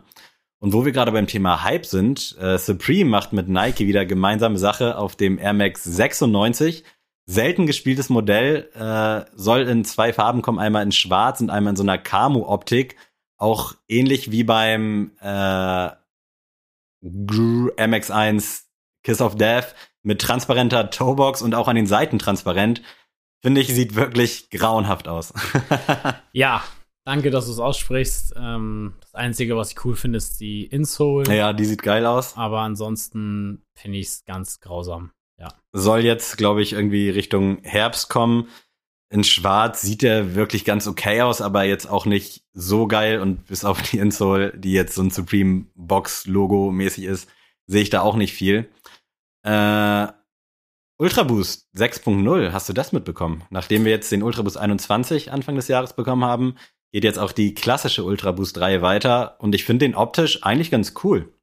Und 0.60 0.74
wo 0.74 0.86
wir 0.86 0.92
gerade 0.92 1.12
beim 1.12 1.28
Thema 1.28 1.64
Hype 1.64 1.86
sind, 1.86 2.36
äh, 2.40 2.58
Supreme 2.58 3.10
macht 3.10 3.34
mit 3.34 3.48
Nike 3.48 3.88
wieder 3.88 4.06
gemeinsame 4.06 4.58
Sache 4.58 4.98
auf 4.98 5.16
dem 5.16 5.38
Air 5.40 5.54
Max 5.54 5.84
96. 5.84 6.84
Selten 7.28 7.66
gespieltes 7.66 8.10
Modell, 8.10 8.70
äh, 8.76 9.26
soll 9.36 9.62
in 9.62 9.84
zwei 9.84 10.14
Farben 10.14 10.44
kommen, 10.44 10.60
einmal 10.60 10.84
in 10.84 10.92
schwarz 10.92 11.42
und 11.42 11.50
einmal 11.50 11.72
in 11.72 11.78
so 11.78 11.84
einer 11.84 11.98
Camo-Optik. 11.98 12.96
Auch 13.38 13.74
ähnlich 13.88 14.32
wie 14.32 14.44
beim 14.44 15.12
äh, 15.20 15.90
Gr- 17.04 17.74
MX1 17.78 18.64
Kiss 19.04 19.22
of 19.22 19.36
Death 19.36 19.76
mit 20.06 20.22
transparenter 20.22 20.90
Toebox 20.90 21.42
und 21.42 21.56
auch 21.56 21.68
an 21.68 21.76
den 21.76 21.88
Seiten 21.88 22.20
transparent. 22.20 22.82
Finde 23.42 23.62
ich, 23.62 23.68
sieht 23.68 23.96
wirklich 23.96 24.50
grauenhaft 24.50 25.08
aus. 25.08 25.34
Ja, 26.32 26.64
danke, 27.06 27.32
dass 27.32 27.46
du 27.46 27.52
es 27.52 27.60
aussprichst. 27.60 28.34
Ähm, 28.38 28.96
das 29.02 29.16
Einzige, 29.16 29.56
was 29.56 29.72
ich 29.72 29.86
cool 29.86 29.96
finde, 29.96 30.18
ist 30.18 30.40
die 30.40 30.66
Insole. 30.66 31.34
ja, 31.36 31.54
die 31.54 31.66
sieht 31.66 31.82
geil 31.82 32.06
aus. 32.06 32.36
Aber 32.36 32.60
ansonsten 32.60 33.64
finde 33.74 34.00
ich 34.00 34.08
es 34.08 34.26
ganz 34.26 34.60
grausam. 34.60 35.12
Ja. 35.38 35.50
soll 35.74 36.00
jetzt, 36.00 36.38
glaube 36.38 36.62
ich, 36.62 36.74
irgendwie 36.74 37.10
Richtung 37.10 37.60
Herbst 37.64 38.10
kommen. 38.10 38.48
In 39.10 39.24
Schwarz 39.24 39.82
sieht 39.82 40.02
er 40.04 40.34
wirklich 40.36 40.66
ganz 40.66 40.88
okay 40.88 41.22
aus, 41.22 41.42
aber 41.42 41.64
jetzt 41.64 41.90
auch 41.90 42.06
nicht 42.06 42.44
so 42.54 42.88
geil. 42.88 43.20
Und 43.22 43.46
bis 43.48 43.66
auf 43.66 43.82
die 43.82 43.98
Insole, 44.00 44.58
die 44.58 44.74
jetzt 44.74 44.96
so 44.96 45.02
ein 45.02 45.10
Supreme 45.12 45.66
Box 45.76 46.26
Logo 46.26 46.72
mäßig 46.72 47.04
ist, 47.06 47.30
sehe 47.68 47.82
ich 47.82 47.90
da 47.90 48.02
auch 48.02 48.16
nicht 48.16 48.34
viel. 48.34 48.70
Äh, 49.46 50.08
Ultra 50.98 51.24
Boost 51.24 51.68
6.0, 51.78 52.52
hast 52.52 52.70
du 52.70 52.74
das 52.74 52.92
mitbekommen? 52.92 53.44
Nachdem 53.50 53.86
wir 53.86 53.92
jetzt 53.92 54.12
den 54.12 54.24
Ultra 54.24 54.42
Boost 54.42 54.58
21 54.58 55.32
Anfang 55.32 55.56
des 55.56 55.68
Jahres 55.68 55.94
bekommen 55.94 56.26
haben, 56.26 56.56
geht 56.92 57.04
jetzt 57.04 57.20
auch 57.20 57.32
die 57.32 57.54
klassische 57.54 58.04
Ultra 58.04 58.32
Boost 58.32 58.60
Reihe 58.60 58.82
weiter 58.82 59.38
und 59.40 59.54
ich 59.54 59.66
finde 59.66 59.86
den 59.86 59.96
optisch 59.96 60.44
eigentlich 60.44 60.72
ganz 60.72 60.94
cool. 61.04 61.34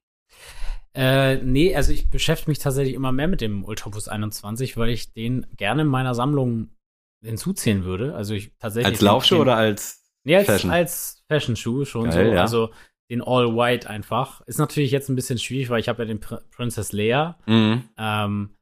Äh, 0.94 1.36
nee, 1.36 1.74
also 1.74 1.92
ich 1.92 2.10
beschäftige 2.10 2.50
mich 2.50 2.58
tatsächlich 2.58 2.94
immer 2.94 3.12
mehr 3.12 3.28
mit 3.28 3.40
dem 3.40 3.64
Ultra 3.64 3.90
Boost 3.90 4.10
21, 4.10 4.76
weil 4.76 4.90
ich 4.90 5.12
den 5.12 5.46
gerne 5.56 5.82
in 5.82 5.88
meiner 5.88 6.14
Sammlung 6.14 6.70
hinzuziehen 7.22 7.84
würde. 7.84 8.14
Also 8.14 8.34
ich 8.34 8.52
tatsächlich. 8.58 8.92
Als 8.92 9.00
Laufschuh 9.00 9.36
oder 9.36 9.56
als 9.56 10.02
Nee, 10.24 10.36
als 10.36 10.46
Fashion, 10.46 10.70
als 10.70 11.24
Fashion 11.28 11.56
Schuh 11.56 11.84
schon 11.84 12.10
Geil, 12.10 12.28
so. 12.28 12.32
Ja. 12.32 12.40
Also 12.42 12.70
den 13.12 13.22
All 13.22 13.54
White 13.54 13.88
einfach. 13.88 14.40
Ist 14.46 14.58
natürlich 14.58 14.90
jetzt 14.90 15.08
ein 15.08 15.16
bisschen 15.16 15.38
schwierig, 15.38 15.68
weil 15.70 15.80
ich 15.80 15.88
habe 15.88 16.02
ja 16.02 16.06
den 16.06 16.20
Pr 16.20 16.40
Princess 16.50 16.92
Leia. 16.92 17.38
Mhm. 17.46 17.84
Ähm, 17.98 18.56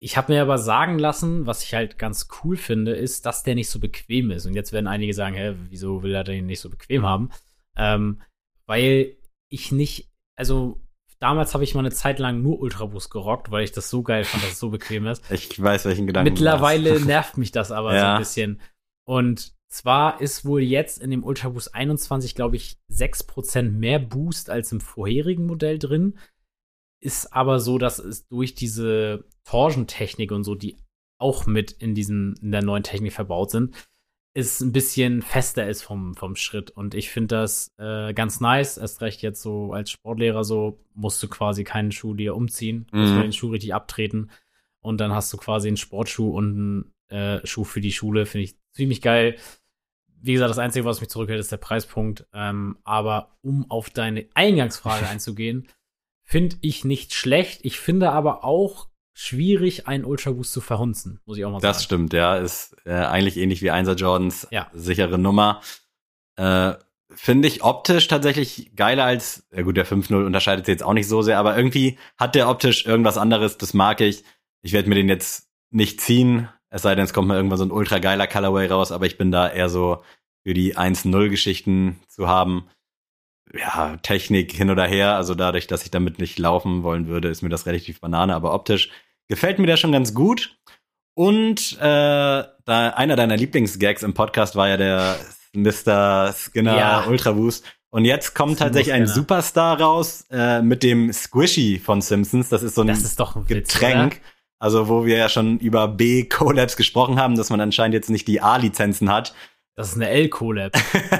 ich 0.00 0.16
habe 0.16 0.32
mir 0.32 0.42
aber 0.42 0.58
sagen 0.58 0.98
lassen, 0.98 1.46
was 1.46 1.62
ich 1.62 1.72
halt 1.72 1.98
ganz 1.98 2.28
cool 2.42 2.56
finde, 2.56 2.92
ist, 2.92 3.24
dass 3.24 3.44
der 3.44 3.54
nicht 3.54 3.70
so 3.70 3.78
bequem 3.78 4.30
ist. 4.30 4.46
Und 4.46 4.54
jetzt 4.54 4.72
werden 4.72 4.88
einige 4.88 5.14
sagen, 5.14 5.36
hä, 5.36 5.54
wieso 5.70 6.02
will 6.02 6.14
er 6.14 6.24
den 6.24 6.46
nicht 6.46 6.60
so 6.60 6.68
bequem 6.68 7.06
haben? 7.06 7.30
Ähm, 7.76 8.20
weil 8.66 9.16
ich 9.48 9.72
nicht, 9.72 10.10
also 10.36 10.82
damals 11.20 11.54
habe 11.54 11.64
ich 11.64 11.74
mal 11.74 11.80
eine 11.80 11.92
Zeit 11.92 12.18
lang 12.18 12.42
nur 12.42 12.58
Ultraboost 12.58 13.10
gerockt, 13.10 13.50
weil 13.50 13.64
ich 13.64 13.72
das 13.72 13.88
so 13.88 14.02
geil 14.02 14.24
fand, 14.24 14.42
dass 14.42 14.52
es 14.52 14.58
so 14.58 14.70
bequem 14.70 15.06
ist. 15.06 15.22
Ich 15.30 15.62
weiß, 15.62 15.84
welchen 15.86 16.06
Gedanken 16.06 16.32
Mittlerweile 16.32 17.00
nervt 17.04 17.38
mich 17.38 17.52
das 17.52 17.70
aber 17.70 17.94
ja. 17.94 18.00
so 18.00 18.06
ein 18.06 18.18
bisschen. 18.18 18.60
Und 19.04 19.55
zwar 19.76 20.20
ist 20.20 20.44
wohl 20.44 20.62
jetzt 20.62 21.02
in 21.02 21.10
dem 21.10 21.24
Ultra 21.24 21.50
Boost 21.50 21.74
21, 21.74 22.34
glaube 22.34 22.56
ich, 22.56 22.78
6% 22.90 23.70
mehr 23.70 23.98
Boost 23.98 24.50
als 24.50 24.72
im 24.72 24.80
vorherigen 24.80 25.46
Modell 25.46 25.78
drin. 25.78 26.18
Ist 27.00 27.32
aber 27.32 27.60
so, 27.60 27.78
dass 27.78 27.98
es 27.98 28.26
durch 28.26 28.54
diese 28.54 29.24
Torsion-Technik 29.44 30.32
und 30.32 30.44
so, 30.44 30.54
die 30.54 30.76
auch 31.18 31.46
mit 31.46 31.72
in 31.72 31.94
diesem, 31.94 32.34
in 32.40 32.52
der 32.52 32.62
neuen 32.62 32.82
Technik 32.82 33.12
verbaut 33.12 33.50
sind, 33.50 33.74
ist 34.34 34.60
ein 34.60 34.72
bisschen 34.72 35.22
fester 35.22 35.66
ist 35.66 35.82
vom, 35.82 36.14
vom 36.14 36.36
Schritt. 36.36 36.70
Und 36.70 36.94
ich 36.94 37.10
finde 37.10 37.36
das 37.36 37.72
äh, 37.78 38.12
ganz 38.12 38.40
nice. 38.40 38.76
Erst 38.76 39.00
recht 39.00 39.22
jetzt 39.22 39.40
so 39.40 39.72
als 39.72 39.90
Sportlehrer 39.90 40.44
so, 40.44 40.84
musst 40.94 41.22
du 41.22 41.28
quasi 41.28 41.64
keinen 41.64 41.90
Schuh 41.90 42.12
dir 42.12 42.34
umziehen, 42.34 42.86
musst 42.92 43.14
mhm. 43.14 43.22
den 43.22 43.32
Schuh 43.32 43.50
richtig 43.50 43.72
abtreten. 43.72 44.30
Und 44.80 45.00
dann 45.00 45.12
hast 45.12 45.32
du 45.32 45.38
quasi 45.38 45.68
einen 45.68 45.78
Sportschuh 45.78 46.30
und 46.30 46.92
einen 47.10 47.40
äh, 47.42 47.46
Schuh 47.46 47.64
für 47.64 47.80
die 47.80 47.92
Schule. 47.92 48.26
Finde 48.26 48.44
ich 48.44 48.56
ziemlich 48.72 49.00
geil. 49.00 49.36
Wie 50.22 50.32
gesagt, 50.32 50.50
das 50.50 50.58
Einzige, 50.58 50.84
was 50.84 51.00
mich 51.00 51.10
zurückhält, 51.10 51.40
ist 51.40 51.52
der 51.52 51.56
Preispunkt. 51.58 52.26
Ähm, 52.32 52.78
aber 52.84 53.36
um 53.42 53.70
auf 53.70 53.90
deine 53.90 54.26
Eingangsfrage 54.34 55.06
einzugehen, 55.08 55.68
finde 56.22 56.56
ich 56.60 56.84
nicht 56.84 57.14
schlecht. 57.14 57.60
Ich 57.64 57.78
finde 57.78 58.10
aber 58.12 58.44
auch 58.44 58.88
schwierig, 59.12 59.88
einen 59.88 60.04
Ultra 60.04 60.32
Boost 60.32 60.52
zu 60.52 60.60
verhunzen, 60.60 61.20
muss 61.24 61.38
ich 61.38 61.44
auch 61.44 61.50
mal 61.50 61.60
sagen. 61.60 61.72
Das 61.72 61.82
stimmt, 61.82 62.12
ja. 62.12 62.36
Ist 62.36 62.76
äh, 62.84 62.92
eigentlich 62.92 63.36
ähnlich 63.36 63.62
wie 63.62 63.72
1er 63.72 63.94
Jordans. 63.94 64.46
Ja. 64.50 64.70
Sichere 64.74 65.18
Nummer. 65.18 65.62
Äh, 66.36 66.74
finde 67.14 67.48
ich 67.48 67.62
optisch 67.62 68.08
tatsächlich 68.08 68.72
geiler 68.76 69.04
als, 69.04 69.46
ja 69.54 69.62
gut, 69.62 69.76
der 69.76 69.86
5.0 69.86 70.26
unterscheidet 70.26 70.66
sich 70.66 70.74
jetzt 70.74 70.82
auch 70.82 70.92
nicht 70.92 71.08
so 71.08 71.22
sehr, 71.22 71.38
aber 71.38 71.56
irgendwie 71.56 71.98
hat 72.18 72.34
der 72.34 72.48
optisch 72.48 72.84
irgendwas 72.84 73.16
anderes, 73.16 73.58
das 73.58 73.74
mag 73.74 74.00
ich. 74.00 74.24
Ich 74.62 74.72
werde 74.72 74.88
mir 74.88 74.96
den 74.96 75.08
jetzt 75.08 75.48
nicht 75.70 76.00
ziehen, 76.00 76.48
es 76.70 76.82
sei 76.82 76.94
denn, 76.94 77.04
es 77.04 77.12
kommt 77.12 77.28
mal 77.28 77.36
irgendwann 77.36 77.58
so 77.58 77.64
ein 77.64 77.70
ultra 77.70 77.98
geiler 77.98 78.26
Colorway 78.26 78.66
raus, 78.66 78.92
aber 78.92 79.06
ich 79.06 79.18
bin 79.18 79.30
da 79.30 79.48
eher 79.48 79.68
so 79.68 80.02
für 80.42 80.54
die 80.54 80.76
1-0-Geschichten 80.76 82.00
zu 82.08 82.28
haben. 82.28 82.68
Ja, 83.56 83.96
Technik 83.98 84.52
hin 84.52 84.70
oder 84.70 84.86
her, 84.86 85.14
also 85.14 85.34
dadurch, 85.34 85.68
dass 85.68 85.84
ich 85.84 85.90
damit 85.90 86.18
nicht 86.18 86.38
laufen 86.38 86.82
wollen 86.82 87.06
würde, 87.06 87.28
ist 87.28 87.42
mir 87.42 87.48
das 87.48 87.66
relativ 87.66 88.00
banane, 88.00 88.34
aber 88.34 88.52
optisch 88.52 88.90
gefällt 89.28 89.58
mir 89.58 89.66
der 89.66 89.76
schon 89.76 89.92
ganz 89.92 90.14
gut. 90.14 90.58
Und 91.14 91.78
äh, 91.78 91.80
da, 91.80 92.54
einer 92.66 93.16
deiner 93.16 93.36
Lieblingsgags 93.36 94.02
im 94.02 94.14
Podcast 94.14 94.56
war 94.56 94.68
ja 94.68 94.76
der 94.76 95.16
Mr. 95.54 96.32
Skinner 96.32 96.76
ja. 96.76 97.06
Ultra 97.06 97.32
Boost. 97.32 97.64
Und 97.90 98.04
jetzt 98.04 98.34
kommt 98.34 98.58
tatsächlich 98.58 98.92
ein 98.92 99.06
Superstar 99.06 99.80
raus 99.80 100.26
äh, 100.30 100.60
mit 100.60 100.82
dem 100.82 101.12
Squishy 101.12 101.78
von 101.78 102.02
Simpsons. 102.02 102.50
Das 102.50 102.62
ist 102.62 102.74
so 102.74 102.82
ein, 102.82 102.88
das 102.88 103.02
ist 103.02 103.18
ein 103.18 103.48
Witz, 103.48 103.72
Getränk. 103.72 104.16
Oder? 104.16 104.35
Also, 104.66 104.88
wo 104.88 105.06
wir 105.06 105.16
ja 105.16 105.28
schon 105.28 105.60
über 105.60 105.86
B-Collabs 105.86 106.76
gesprochen 106.76 107.20
haben, 107.20 107.36
dass 107.36 107.50
man 107.50 107.60
anscheinend 107.60 107.94
jetzt 107.94 108.10
nicht 108.10 108.26
die 108.26 108.40
A-Lizenzen 108.40 109.12
hat. 109.12 109.32
Das 109.76 109.90
ist 109.90 109.94
eine 109.94 110.08
L-Collab. 110.08 110.72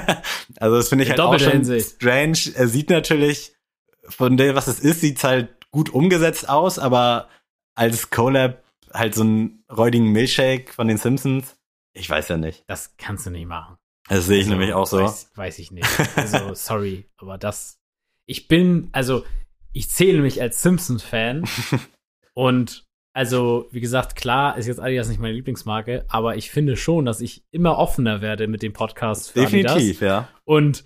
also, 0.59 0.75
das 0.75 0.89
finde 0.89 1.05
ich 1.05 1.11
halt 1.11 1.21
auch 1.21 1.39
schon 1.39 1.53
Hinsicht. 1.53 1.95
strange. 1.95 2.39
Er 2.55 2.67
sieht 2.67 2.89
natürlich, 2.89 3.53
von 4.03 4.35
dem, 4.35 4.53
was 4.53 4.67
es 4.67 4.81
ist, 4.81 4.99
sieht's 4.99 5.23
halt 5.23 5.47
gut 5.71 5.89
umgesetzt 5.91 6.49
aus, 6.49 6.77
aber 6.77 7.29
als 7.73 8.09
Collab 8.09 8.65
halt 8.93 9.15
so 9.15 9.23
ein 9.23 9.63
räudigen 9.71 10.11
Milchshake 10.11 10.73
von 10.73 10.89
den 10.89 10.97
Simpsons, 10.97 11.55
ich 11.93 12.09
weiß 12.09 12.27
ja 12.27 12.35
nicht. 12.35 12.65
Das 12.67 12.97
kannst 12.97 13.27
du 13.27 13.29
nicht 13.29 13.47
machen. 13.47 13.77
Das 14.09 14.25
sehe 14.25 14.39
ich 14.39 14.47
also, 14.47 14.57
nämlich 14.57 14.73
auch 14.73 14.87
so. 14.87 14.97
Weiß, 14.97 15.31
weiß 15.35 15.59
ich 15.59 15.71
nicht. 15.71 15.87
Also, 16.17 16.53
sorry, 16.53 17.09
aber 17.15 17.37
das, 17.37 17.79
ich 18.25 18.49
bin, 18.49 18.89
also, 18.91 19.23
ich 19.71 19.89
zähle 19.89 20.21
mich 20.21 20.41
als 20.41 20.61
Simpsons-Fan 20.61 21.47
und 22.33 22.86
also, 23.17 23.67
wie 23.71 23.79
gesagt, 23.79 24.15
klar 24.15 24.59
ist 24.59 24.67
jetzt 24.67 24.79
Adidas 24.79 25.09
nicht 25.09 25.19
meine 25.19 25.33
Lieblingsmarke, 25.33 26.05
aber 26.07 26.35
ich 26.35 26.51
finde 26.51 26.77
schon, 26.77 27.05
dass 27.05 27.19
ich 27.19 27.43
immer 27.49 27.79
offener 27.79 28.21
werde 28.21 28.47
mit 28.47 28.61
dem 28.61 28.73
Podcast 28.73 29.31
für 29.31 29.39
Definitiv, 29.39 29.71
Adidas. 29.73 29.99
ja. 30.01 30.27
Und 30.45 30.83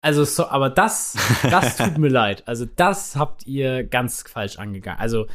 also, 0.00 0.24
so, 0.24 0.46
aber 0.46 0.70
das, 0.70 1.14
das 1.42 1.76
tut 1.76 1.98
mir 1.98 2.08
leid. 2.08 2.42
Also, 2.46 2.64
das 2.64 3.16
habt 3.16 3.46
ihr 3.46 3.84
ganz 3.84 4.24
falsch 4.26 4.58
angegangen. 4.58 4.98
Also, 4.98 5.26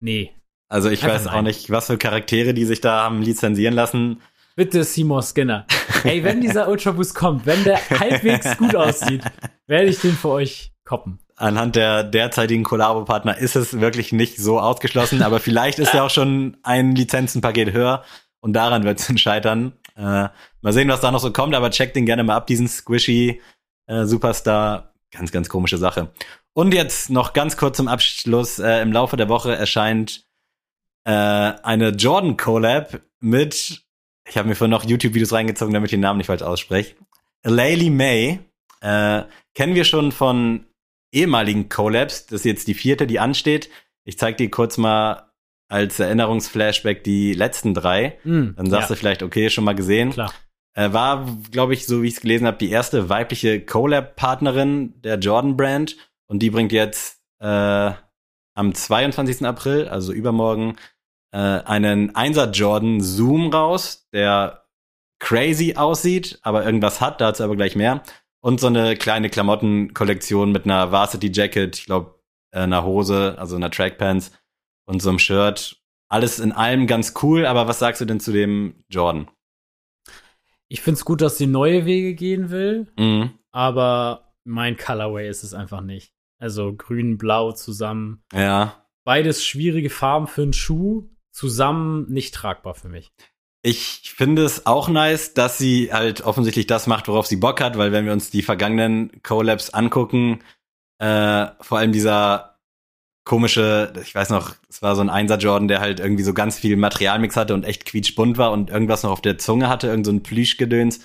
nee. 0.00 0.32
Also, 0.70 0.88
ich 0.88 1.04
Einfach 1.04 1.16
weiß 1.16 1.24
nein. 1.26 1.34
auch 1.34 1.42
nicht, 1.42 1.68
was 1.68 1.88
für 1.88 1.98
Charaktere 1.98 2.54
die 2.54 2.64
sich 2.64 2.80
da 2.80 3.02
haben 3.02 3.20
lizenzieren 3.20 3.74
lassen. 3.74 4.22
Bitte 4.56 4.84
Seymour 4.84 5.22
Skinner. 5.22 5.66
Ey, 6.04 6.24
wenn 6.24 6.40
dieser 6.40 6.68
Ultra 6.70 6.92
Boost 6.92 7.14
kommt, 7.14 7.44
wenn 7.44 7.62
der 7.64 7.76
halbwegs 7.90 8.56
gut 8.56 8.74
aussieht, 8.74 9.22
werde 9.66 9.90
ich 9.90 10.00
den 10.00 10.12
für 10.12 10.30
euch 10.30 10.72
koppen 10.82 11.18
anhand 11.40 11.76
der 11.76 12.04
derzeitigen 12.04 12.64
Kollabo-Partner 12.64 13.38
ist 13.38 13.56
es 13.56 13.80
wirklich 13.80 14.12
nicht 14.12 14.36
so 14.36 14.60
ausgeschlossen, 14.60 15.22
aber 15.22 15.40
vielleicht 15.40 15.78
ist 15.78 15.94
ja 15.94 16.04
auch 16.04 16.10
schon 16.10 16.58
ein 16.62 16.94
Lizenzenpaket 16.94 17.72
höher 17.72 18.04
und 18.40 18.52
daran 18.52 18.84
wird 18.84 19.00
es 19.00 19.20
scheitern. 19.20 19.72
Äh, 19.96 20.28
mal 20.60 20.72
sehen, 20.72 20.88
was 20.88 21.00
da 21.00 21.10
noch 21.10 21.20
so 21.20 21.32
kommt, 21.32 21.54
aber 21.54 21.70
checkt 21.70 21.96
den 21.96 22.06
gerne 22.06 22.24
mal 22.24 22.36
ab, 22.36 22.46
diesen 22.46 22.68
squishy 22.68 23.40
äh, 23.86 24.04
Superstar. 24.04 24.94
Ganz, 25.12 25.32
ganz 25.32 25.48
komische 25.48 25.76
Sache. 25.76 26.12
Und 26.52 26.72
jetzt 26.72 27.10
noch 27.10 27.32
ganz 27.32 27.56
kurz 27.56 27.76
zum 27.78 27.88
Abschluss. 27.88 28.60
Äh, 28.60 28.80
Im 28.82 28.92
Laufe 28.92 29.16
der 29.16 29.28
Woche 29.28 29.56
erscheint 29.56 30.24
äh, 31.04 31.10
eine 31.10 31.88
Jordan 31.90 32.36
Collab 32.36 33.00
mit, 33.18 33.82
ich 34.28 34.36
habe 34.36 34.48
mir 34.48 34.54
vorhin 34.54 34.70
noch 34.70 34.84
YouTube-Videos 34.84 35.32
reingezogen, 35.32 35.74
damit 35.74 35.88
ich 35.88 35.96
den 35.96 36.00
Namen 36.00 36.18
nicht 36.18 36.28
falsch 36.28 36.42
ausspreche. 36.42 36.94
Laylee 37.42 37.90
May. 37.90 38.40
Äh, 38.82 39.24
kennen 39.54 39.74
wir 39.74 39.84
schon 39.84 40.12
von 40.12 40.66
ehemaligen 41.12 41.68
Collabs. 41.68 42.26
Das 42.26 42.40
ist 42.40 42.44
jetzt 42.44 42.68
die 42.68 42.74
vierte, 42.74 43.06
die 43.06 43.18
ansteht. 43.18 43.70
Ich 44.04 44.18
zeig 44.18 44.36
dir 44.36 44.50
kurz 44.50 44.78
mal 44.78 45.30
als 45.68 46.00
Erinnerungsflashback 46.00 47.04
die 47.04 47.32
letzten 47.32 47.74
drei. 47.74 48.18
Mm, 48.24 48.50
Dann 48.56 48.70
sagst 48.70 48.90
ja. 48.90 48.94
du 48.94 48.98
vielleicht, 48.98 49.22
okay, 49.22 49.50
schon 49.50 49.64
mal 49.64 49.74
gesehen. 49.74 50.10
Klar. 50.10 50.32
Äh, 50.74 50.92
war, 50.92 51.26
glaube 51.50 51.74
ich, 51.74 51.86
so 51.86 52.02
wie 52.02 52.08
ich 52.08 52.14
es 52.14 52.20
gelesen 52.20 52.46
habe, 52.46 52.58
die 52.58 52.70
erste 52.70 53.08
weibliche 53.08 53.64
Collab-Partnerin 53.64 55.00
der 55.02 55.18
Jordan-Brand. 55.18 55.96
Und 56.28 56.40
die 56.40 56.50
bringt 56.50 56.72
jetzt 56.72 57.20
äh, 57.40 57.92
am 58.54 58.74
22. 58.74 59.44
April, 59.44 59.88
also 59.88 60.12
übermorgen, 60.12 60.76
äh, 61.32 61.38
einen 61.38 62.12
1er 62.12 62.50
Jordan 62.50 63.00
Zoom 63.00 63.52
raus, 63.52 64.08
der 64.12 64.64
crazy 65.20 65.74
aussieht, 65.76 66.38
aber 66.42 66.64
irgendwas 66.64 67.00
hat, 67.00 67.20
dazu 67.20 67.44
aber 67.44 67.56
gleich 67.56 67.76
mehr. 67.76 68.02
Und 68.42 68.60
so 68.60 68.68
eine 68.68 68.96
kleine 68.96 69.28
Klamottenkollektion 69.28 70.52
mit 70.52 70.64
einer 70.64 70.92
Varsity 70.92 71.30
Jacket, 71.32 71.78
ich 71.78 71.86
glaube, 71.86 72.20
äh, 72.52 72.60
einer 72.60 72.84
Hose, 72.84 73.36
also 73.38 73.56
einer 73.56 73.70
Trackpants 73.70 74.32
und 74.86 75.02
so 75.02 75.10
einem 75.10 75.18
Shirt. 75.18 75.76
Alles 76.08 76.40
in 76.40 76.52
allem 76.52 76.86
ganz 76.86 77.14
cool, 77.22 77.46
aber 77.46 77.68
was 77.68 77.78
sagst 77.78 78.00
du 78.00 78.04
denn 78.04 78.18
zu 78.18 78.32
dem 78.32 78.82
Jordan? 78.88 79.30
Ich 80.68 80.80
find's 80.80 81.04
gut, 81.04 81.20
dass 81.20 81.38
sie 81.38 81.46
neue 81.46 81.84
Wege 81.84 82.14
gehen 82.14 82.50
will, 82.50 82.86
mhm. 82.98 83.30
aber 83.52 84.32
mein 84.44 84.76
Colorway 84.76 85.28
ist 85.28 85.42
es 85.42 85.54
einfach 85.54 85.80
nicht. 85.80 86.12
Also 86.38 86.74
grün, 86.74 87.18
blau 87.18 87.52
zusammen. 87.52 88.22
Ja. 88.32 88.86
Beides 89.04 89.44
schwierige 89.44 89.90
Farben 89.90 90.26
für 90.26 90.42
einen 90.42 90.52
Schuh, 90.52 91.10
zusammen 91.32 92.10
nicht 92.10 92.34
tragbar 92.34 92.74
für 92.74 92.88
mich. 92.88 93.12
Ich 93.62 94.12
finde 94.16 94.44
es 94.44 94.66
auch 94.66 94.88
nice, 94.88 95.34
dass 95.34 95.58
sie 95.58 95.92
halt 95.92 96.22
offensichtlich 96.22 96.66
das 96.66 96.86
macht, 96.86 97.08
worauf 97.08 97.26
sie 97.26 97.36
Bock 97.36 97.60
hat, 97.60 97.76
weil 97.76 97.92
wenn 97.92 98.06
wir 98.06 98.12
uns 98.12 98.30
die 98.30 98.42
vergangenen 98.42 99.22
Collabs 99.22 99.70
angucken, 99.70 100.40
äh, 100.98 101.46
vor 101.60 101.78
allem 101.78 101.92
dieser 101.92 102.58
komische, 103.24 103.92
ich 104.02 104.14
weiß 104.14 104.30
noch, 104.30 104.54
es 104.68 104.80
war 104.82 104.96
so 104.96 105.02
ein 105.02 105.10
Einser 105.10 105.36
Jordan, 105.36 105.68
der 105.68 105.80
halt 105.80 106.00
irgendwie 106.00 106.22
so 106.22 106.32
ganz 106.32 106.58
viel 106.58 106.76
Materialmix 106.76 107.36
hatte 107.36 107.54
und 107.54 107.64
echt 107.64 107.84
quietschbunt 107.84 108.38
war 108.38 108.50
und 108.52 108.70
irgendwas 108.70 109.02
noch 109.02 109.10
auf 109.10 109.20
der 109.20 109.38
Zunge 109.38 109.68
hatte, 109.68 109.88
irgend 109.88 110.06
so 110.06 110.12
ein 110.12 110.22
Plüschgedöns, 110.22 111.00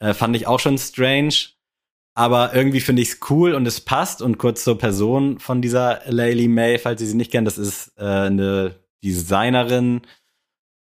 äh, 0.00 0.14
fand 0.14 0.34
ich 0.36 0.46
auch 0.46 0.60
schon 0.60 0.78
strange. 0.78 1.34
Aber 2.16 2.54
irgendwie 2.54 2.80
finde 2.80 3.02
ich 3.02 3.08
es 3.08 3.20
cool 3.30 3.54
und 3.54 3.66
es 3.66 3.80
passt. 3.80 4.22
Und 4.22 4.38
kurz 4.38 4.62
zur 4.62 4.78
Person 4.78 5.40
von 5.40 5.60
dieser 5.62 6.00
Laylee 6.06 6.48
May, 6.48 6.78
falls 6.78 7.00
ihr 7.00 7.08
sie 7.08 7.16
nicht 7.16 7.32
kennt, 7.32 7.46
das 7.46 7.58
ist 7.58 7.92
äh, 7.96 8.04
eine 8.04 8.76
Designerin 9.02 10.02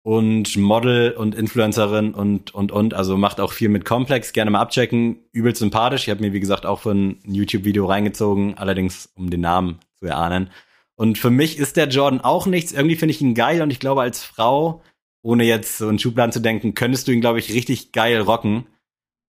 und 0.03 0.57
Model 0.57 1.11
und 1.11 1.35
Influencerin 1.35 2.13
und 2.13 2.53
und 2.55 2.71
und. 2.71 2.93
Also 2.93 3.17
macht 3.17 3.39
auch 3.39 3.53
viel 3.53 3.69
mit 3.69 3.85
Complex. 3.85 4.33
Gerne 4.33 4.51
mal 4.51 4.61
abchecken. 4.61 5.19
Übelst 5.31 5.59
sympathisch. 5.59 6.03
Ich 6.03 6.09
habe 6.09 6.21
mir 6.21 6.33
wie 6.33 6.39
gesagt 6.39 6.65
auch 6.65 6.79
für 6.81 6.91
ein 6.91 7.19
YouTube 7.25 7.65
Video 7.65 7.85
reingezogen. 7.85 8.57
Allerdings 8.57 9.09
um 9.15 9.29
den 9.29 9.41
Namen 9.41 9.79
zu 9.99 10.07
erahnen. 10.07 10.49
Und 10.95 11.17
für 11.17 11.29
mich 11.29 11.57
ist 11.57 11.77
der 11.77 11.87
Jordan 11.87 12.21
auch 12.21 12.45
nichts. 12.47 12.71
Irgendwie 12.71 12.95
finde 12.95 13.11
ich 13.13 13.21
ihn 13.21 13.35
geil. 13.35 13.61
Und 13.61 13.71
ich 13.71 13.79
glaube 13.79 14.01
als 14.01 14.23
Frau 14.23 14.81
ohne 15.23 15.43
jetzt 15.43 15.77
so 15.77 15.87
in 15.87 15.99
Schubladen 15.99 16.31
zu 16.31 16.39
denken 16.41 16.73
könntest 16.73 17.07
du 17.07 17.11
ihn 17.11 17.21
glaube 17.21 17.37
ich 17.39 17.53
richtig 17.53 17.91
geil 17.91 18.21
rocken. 18.21 18.65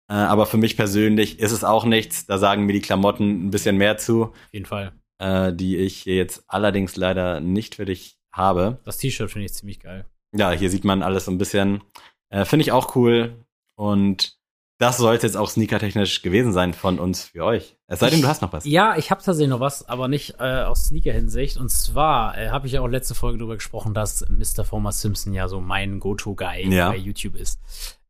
Äh, 0.09 0.13
aber 0.13 0.45
für 0.45 0.57
mich 0.57 0.77
persönlich 0.77 1.39
ist 1.39 1.51
es 1.51 1.65
auch 1.65 1.83
nichts. 1.83 2.25
Da 2.25 2.37
sagen 2.37 2.65
mir 2.65 2.73
die 2.73 2.81
Klamotten 2.81 3.47
ein 3.47 3.51
bisschen 3.51 3.75
mehr 3.75 3.97
zu 3.97 4.23
Auf 4.23 4.33
jeden 4.53 4.65
Fall. 4.65 4.93
äh, 5.19 5.51
die 5.53 5.75
ich 5.77 6.05
jetzt 6.05 6.45
allerdings 6.47 6.95
leider 6.95 7.41
nicht 7.41 7.75
für 7.75 7.85
dich 7.85 8.17
habe. 8.31 8.79
Das 8.85 8.97
T-Shirt 8.97 9.29
finde 9.29 9.45
ich 9.45 9.53
ziemlich 9.53 9.81
geil. 9.81 10.05
Ja, 10.33 10.51
hier 10.51 10.69
sieht 10.69 10.83
man 10.83 11.03
alles 11.03 11.25
so 11.25 11.31
ein 11.31 11.37
bisschen. 11.37 11.83
Äh, 12.29 12.45
Finde 12.45 12.63
ich 12.63 12.71
auch 12.71 12.95
cool. 12.95 13.45
Und 13.75 14.37
das 14.77 14.97
sollte 14.97 15.27
jetzt 15.27 15.35
auch 15.37 15.49
sneakertechnisch 15.49 16.23
gewesen 16.23 16.53
sein 16.53 16.73
von 16.73 16.97
uns 16.97 17.25
für 17.25 17.45
euch. 17.45 17.77
Es 17.87 17.99
sei 17.99 18.09
denn, 18.09 18.21
du 18.21 18.27
hast 18.27 18.41
noch 18.41 18.51
was. 18.51 18.65
Ja, 18.65 18.95
ich 18.97 19.11
habe 19.11 19.21
tatsächlich 19.21 19.49
noch 19.49 19.59
was, 19.59 19.87
aber 19.87 20.07
nicht 20.07 20.35
äh, 20.39 20.63
aus 20.63 20.85
Sneaker-Hinsicht. 20.85 21.57
Und 21.57 21.69
zwar 21.69 22.35
äh, 22.37 22.49
habe 22.49 22.65
ich 22.65 22.73
ja 22.73 22.81
auch 22.81 22.87
letzte 22.87 23.13
Folge 23.13 23.37
darüber 23.37 23.55
gesprochen, 23.55 23.93
dass 23.93 24.25
Mr. 24.27 24.63
Former 24.65 24.91
Simpson 24.91 25.33
ja 25.33 25.47
so 25.47 25.61
mein 25.61 25.99
Go-To-Guy 25.99 26.73
Ja. 26.73 26.89
bei 26.89 26.97
YouTube 26.97 27.35
ist. 27.35 27.59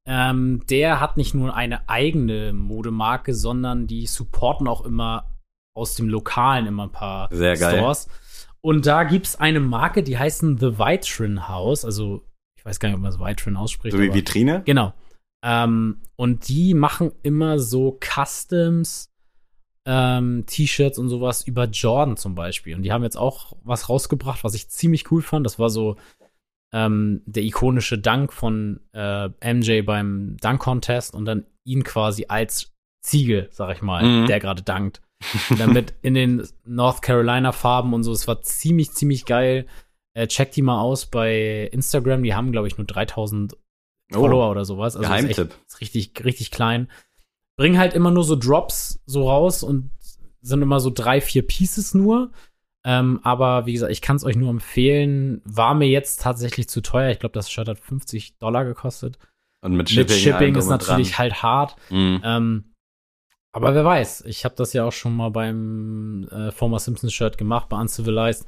Ähm, 0.05 0.63
der 0.69 0.99
hat 0.99 1.17
nicht 1.17 1.33
nur 1.33 1.53
eine 1.55 1.89
eigene 1.89 2.53
Modemarke, 2.53 3.33
sondern 3.33 3.85
die 3.85 4.07
supporten 4.07 4.67
auch 4.67 4.85
immer 4.85 5.25
aus 5.75 5.95
dem 5.95 6.07
Lokalen 6.09 6.67
immer 6.67 6.83
ein 6.83 6.91
paar 6.91 7.27
Sehr 7.31 7.57
geil. 7.57 7.81
Und 8.61 8.85
da 8.85 9.03
gibt's 9.03 9.35
eine 9.39 9.59
Marke, 9.59 10.03
die 10.03 10.17
heißen 10.17 10.57
The 10.57 10.77
Vitrin 10.77 11.47
House. 11.47 11.83
Also, 11.83 12.23
ich 12.57 12.65
weiß 12.65 12.79
gar 12.79 12.89
nicht, 12.89 12.95
ob 12.95 13.01
man 13.01 13.11
das 13.11 13.19
Vitrin 13.19 13.57
ausspricht. 13.57 13.95
So 13.95 14.01
wie 14.01 14.13
Vitrine? 14.13 14.61
Genau. 14.65 14.93
Ähm, 15.43 16.01
und 16.15 16.47
die 16.47 16.75
machen 16.75 17.11
immer 17.23 17.57
so 17.57 17.97
Customs, 17.99 19.11
ähm, 19.87 20.43
T-Shirts 20.45 20.99
und 20.99 21.09
sowas 21.09 21.41
über 21.47 21.65
Jordan 21.65 22.17
zum 22.17 22.35
Beispiel. 22.35 22.75
Und 22.75 22.83
die 22.83 22.91
haben 22.91 23.03
jetzt 23.03 23.17
auch 23.17 23.53
was 23.63 23.89
rausgebracht, 23.89 24.43
was 24.43 24.53
ich 24.53 24.69
ziemlich 24.69 25.11
cool 25.11 25.23
fand. 25.23 25.43
Das 25.45 25.57
war 25.57 25.71
so 25.71 25.95
ähm, 26.71 27.23
der 27.25 27.41
ikonische 27.43 27.97
Dank 27.97 28.31
von 28.31 28.79
äh, 28.93 29.29
MJ 29.53 29.81
beim 29.81 30.37
Dunk-Contest 30.39 31.15
und 31.15 31.25
dann 31.25 31.45
ihn 31.63 31.83
quasi 31.83 32.25
als 32.29 32.71
Ziege, 33.03 33.49
sag 33.51 33.75
ich 33.75 33.81
mal, 33.81 34.03
Mhm. 34.03 34.27
der 34.27 34.39
gerade 34.39 34.61
dankt. 34.61 35.01
Und 35.49 35.59
dann 35.59 35.73
mit 35.73 35.93
in 36.01 36.13
den 36.13 36.47
North 36.65 37.01
Carolina 37.01 37.51
Farben 37.51 37.93
und 37.93 38.03
so. 38.03 38.11
Es 38.11 38.27
war 38.27 38.41
ziemlich, 38.41 38.91
ziemlich 38.91 39.25
geil. 39.25 39.65
Äh, 40.13 40.27
check 40.27 40.51
die 40.51 40.61
mal 40.61 40.79
aus 40.81 41.05
bei 41.05 41.69
Instagram. 41.71 42.23
Die 42.23 42.33
haben, 42.35 42.51
glaube 42.51 42.67
ich, 42.67 42.77
nur 42.77 42.85
3000 42.87 43.55
Follower 44.11 44.49
oder 44.51 44.65
sowas. 44.65 44.95
Also 44.97 45.07
ist, 45.07 45.13
echt, 45.13 45.23
Oh. 45.39 45.43
Geheimtipp. 45.43 45.57
ist 45.67 45.81
richtig, 45.81 46.11
richtig 46.25 46.51
klein. 46.51 46.89
Bringen 47.55 47.77
halt 47.77 47.93
immer 47.93 48.11
nur 48.11 48.23
so 48.23 48.35
Drops 48.35 48.99
so 49.05 49.29
raus 49.29 49.63
und 49.63 49.91
sind 50.41 50.61
immer 50.61 50.79
so 50.79 50.89
drei, 50.89 51.21
vier 51.21 51.45
Pieces 51.45 51.93
nur. 51.93 52.31
Ähm, 52.83 53.19
aber 53.23 53.67
wie 53.67 53.73
gesagt, 53.73 53.91
ich 53.91 54.01
kann 54.01 54.15
es 54.15 54.23
euch 54.23 54.35
nur 54.35 54.49
empfehlen. 54.49 55.41
War 55.45 55.75
mir 55.75 55.87
jetzt 55.87 56.21
tatsächlich 56.21 56.67
zu 56.67 56.81
teuer. 56.81 57.11
Ich 57.11 57.19
glaube, 57.19 57.33
das 57.33 57.51
Shirt 57.51 57.67
hat 57.67 57.79
50 57.79 58.37
Dollar 58.39 58.65
gekostet. 58.65 59.19
Und 59.61 59.73
mit 59.75 59.89
Shipping, 59.91 60.07
Mit 60.15 60.23
Shipping 60.23 60.55
ist 60.55 60.67
natürlich 60.67 61.11
dran. 61.11 61.19
halt 61.19 61.43
hart. 61.43 61.75
Mhm. 61.91 62.21
Ähm, 62.25 62.63
aber 63.51 63.75
wer 63.75 63.85
weiß, 63.85 64.21
ich 64.27 64.45
habe 64.45 64.55
das 64.55 64.73
ja 64.73 64.85
auch 64.85 64.91
schon 64.93 65.15
mal 65.15 65.29
beim 65.29 66.27
äh, 66.31 66.51
Former 66.51 66.79
Simpsons 66.79 67.13
Shirt 67.13 67.37
gemacht, 67.37 67.69
bei 67.69 67.77
Uncivilized. 67.79 68.45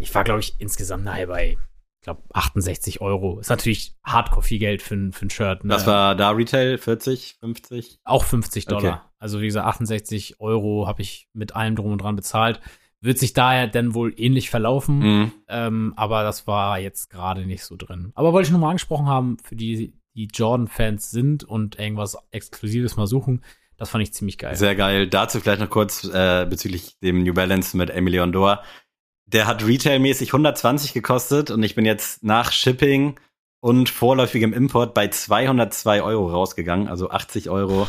Ich 0.00 0.14
war, 0.14 0.24
glaube 0.24 0.40
ich, 0.40 0.54
insgesamt 0.58 1.04
nachher 1.04 1.26
bei, 1.26 1.58
glaube, 2.02 2.22
68 2.32 3.00
Euro. 3.00 3.40
Ist 3.40 3.50
natürlich 3.50 3.94
hardcore 4.04 4.42
viel 4.42 4.58
Geld 4.58 4.80
für, 4.82 4.94
ein- 4.94 5.12
für 5.12 5.26
ein 5.26 5.30
Shirt. 5.30 5.64
Ne? 5.64 5.74
Das 5.74 5.86
war 5.86 6.14
da 6.14 6.30
Retail 6.30 6.78
40, 6.78 7.36
50. 7.40 7.98
auch 8.04 8.24
50 8.24 8.66
Dollar. 8.66 8.92
Okay. 8.94 9.02
Also 9.18 9.40
wie 9.40 9.46
gesagt, 9.46 9.66
68 9.66 10.40
Euro 10.40 10.86
habe 10.86 11.02
ich 11.02 11.28
mit 11.32 11.56
allem 11.56 11.74
drum 11.76 11.92
und 11.92 11.98
dran 12.02 12.16
bezahlt. 12.16 12.60
Wird 13.00 13.18
sich 13.18 13.32
daher 13.32 13.66
dann 13.68 13.94
wohl 13.94 14.12
ähnlich 14.16 14.50
verlaufen. 14.50 14.98
Mhm. 14.98 15.32
Ähm, 15.48 15.92
aber 15.96 16.22
das 16.22 16.46
war 16.46 16.78
jetzt 16.78 17.10
gerade 17.10 17.44
nicht 17.46 17.64
so 17.64 17.76
drin. 17.76 18.12
Aber 18.14 18.32
wollte 18.32 18.46
ich 18.48 18.52
noch 18.52 18.58
mal 18.60 18.70
angesprochen 18.70 19.06
haben, 19.06 19.36
für 19.42 19.54
die, 19.56 19.92
die 20.14 20.28
Jordan-Fans 20.32 21.10
sind 21.10 21.44
und 21.44 21.78
irgendwas 21.78 22.16
Exklusives 22.30 22.96
mal 22.96 23.06
suchen, 23.06 23.42
das 23.78 23.90
fand 23.90 24.02
ich 24.02 24.12
ziemlich 24.12 24.38
geil. 24.38 24.56
Sehr 24.56 24.74
geil. 24.74 25.06
Dazu 25.06 25.40
vielleicht 25.40 25.60
noch 25.60 25.70
kurz 25.70 26.04
äh, 26.04 26.46
bezüglich 26.50 26.98
dem 27.00 27.22
New 27.22 27.32
Balance 27.32 27.76
mit 27.76 27.90
Emily 27.90 28.20
Ondor. 28.20 28.62
Der 29.26 29.46
hat 29.46 29.64
retailmäßig 29.64 30.30
120 30.30 30.92
gekostet 30.92 31.50
und 31.50 31.62
ich 31.62 31.74
bin 31.74 31.86
jetzt 31.86 32.24
nach 32.24 32.50
Shipping 32.50 33.18
und 33.60 33.88
vorläufigem 33.88 34.52
Import 34.52 34.94
bei 34.94 35.08
202 35.08 36.02
Euro 36.02 36.30
rausgegangen, 36.30 36.88
also 36.88 37.10
80 37.10 37.50
Euro 37.50 37.88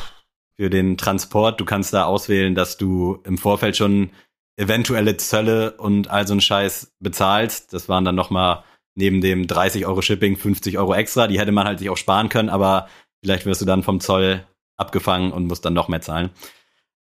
für 0.55 0.69
den 0.69 0.97
Transport. 0.97 1.59
Du 1.59 1.65
kannst 1.65 1.93
da 1.93 2.05
auswählen, 2.05 2.53
dass 2.53 2.77
du 2.77 3.19
im 3.23 3.37
Vorfeld 3.37 3.75
schon 3.75 4.11
eventuelle 4.57 5.17
Zölle 5.17 5.71
und 5.77 6.09
all 6.09 6.27
so 6.27 6.33
einen 6.33 6.41
Scheiß 6.41 6.93
bezahlst. 6.99 7.73
Das 7.73 7.89
waren 7.89 8.05
dann 8.05 8.15
noch 8.15 8.29
mal 8.29 8.63
neben 8.93 9.21
dem 9.21 9.47
30 9.47 9.87
Euro 9.87 10.01
Shipping 10.01 10.37
50 10.37 10.77
Euro 10.77 10.93
extra. 10.93 11.27
Die 11.27 11.39
hätte 11.39 11.53
man 11.53 11.65
halt 11.65 11.79
sich 11.79 11.89
auch 11.89 11.97
sparen 11.97 12.29
können, 12.29 12.49
aber 12.49 12.89
vielleicht 13.23 13.45
wirst 13.45 13.61
du 13.61 13.65
dann 13.65 13.81
vom 13.81 14.01
Zoll 14.01 14.45
abgefangen 14.79 15.31
und 15.31 15.45
musst 15.45 15.65
dann 15.65 15.73
noch 15.73 15.87
mehr 15.87 16.01
zahlen. 16.01 16.29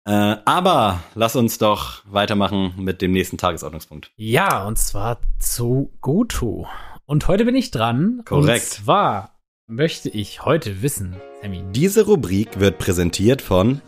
Äh, 0.05 0.38
aber 0.45 1.03
lass 1.15 1.36
uns 1.36 1.57
doch 1.57 2.01
weitermachen 2.05 2.73
mit 2.78 3.01
dem 3.01 3.11
nächsten 3.11 3.38
Tagesordnungspunkt. 3.38 4.11
Ja, 4.15 4.65
und 4.65 4.78
zwar 4.78 5.19
zu 5.38 5.91
Goto. 5.99 6.67
Und 7.05 7.28
heute 7.28 7.43
bin 7.43 7.55
ich 7.55 7.71
dran. 7.71 8.21
Korrekt. 8.25 8.63
Und 8.63 8.86
zwar 8.86 9.38
möchte 9.67 10.07
ich 10.09 10.45
heute 10.45 10.82
wissen, 10.82 11.17
Sammy, 11.41 11.61
Diese 11.71 12.05
Rubrik 12.05 12.59
wird 12.59 12.78
präsentiert 12.78 13.41
von 13.41 13.82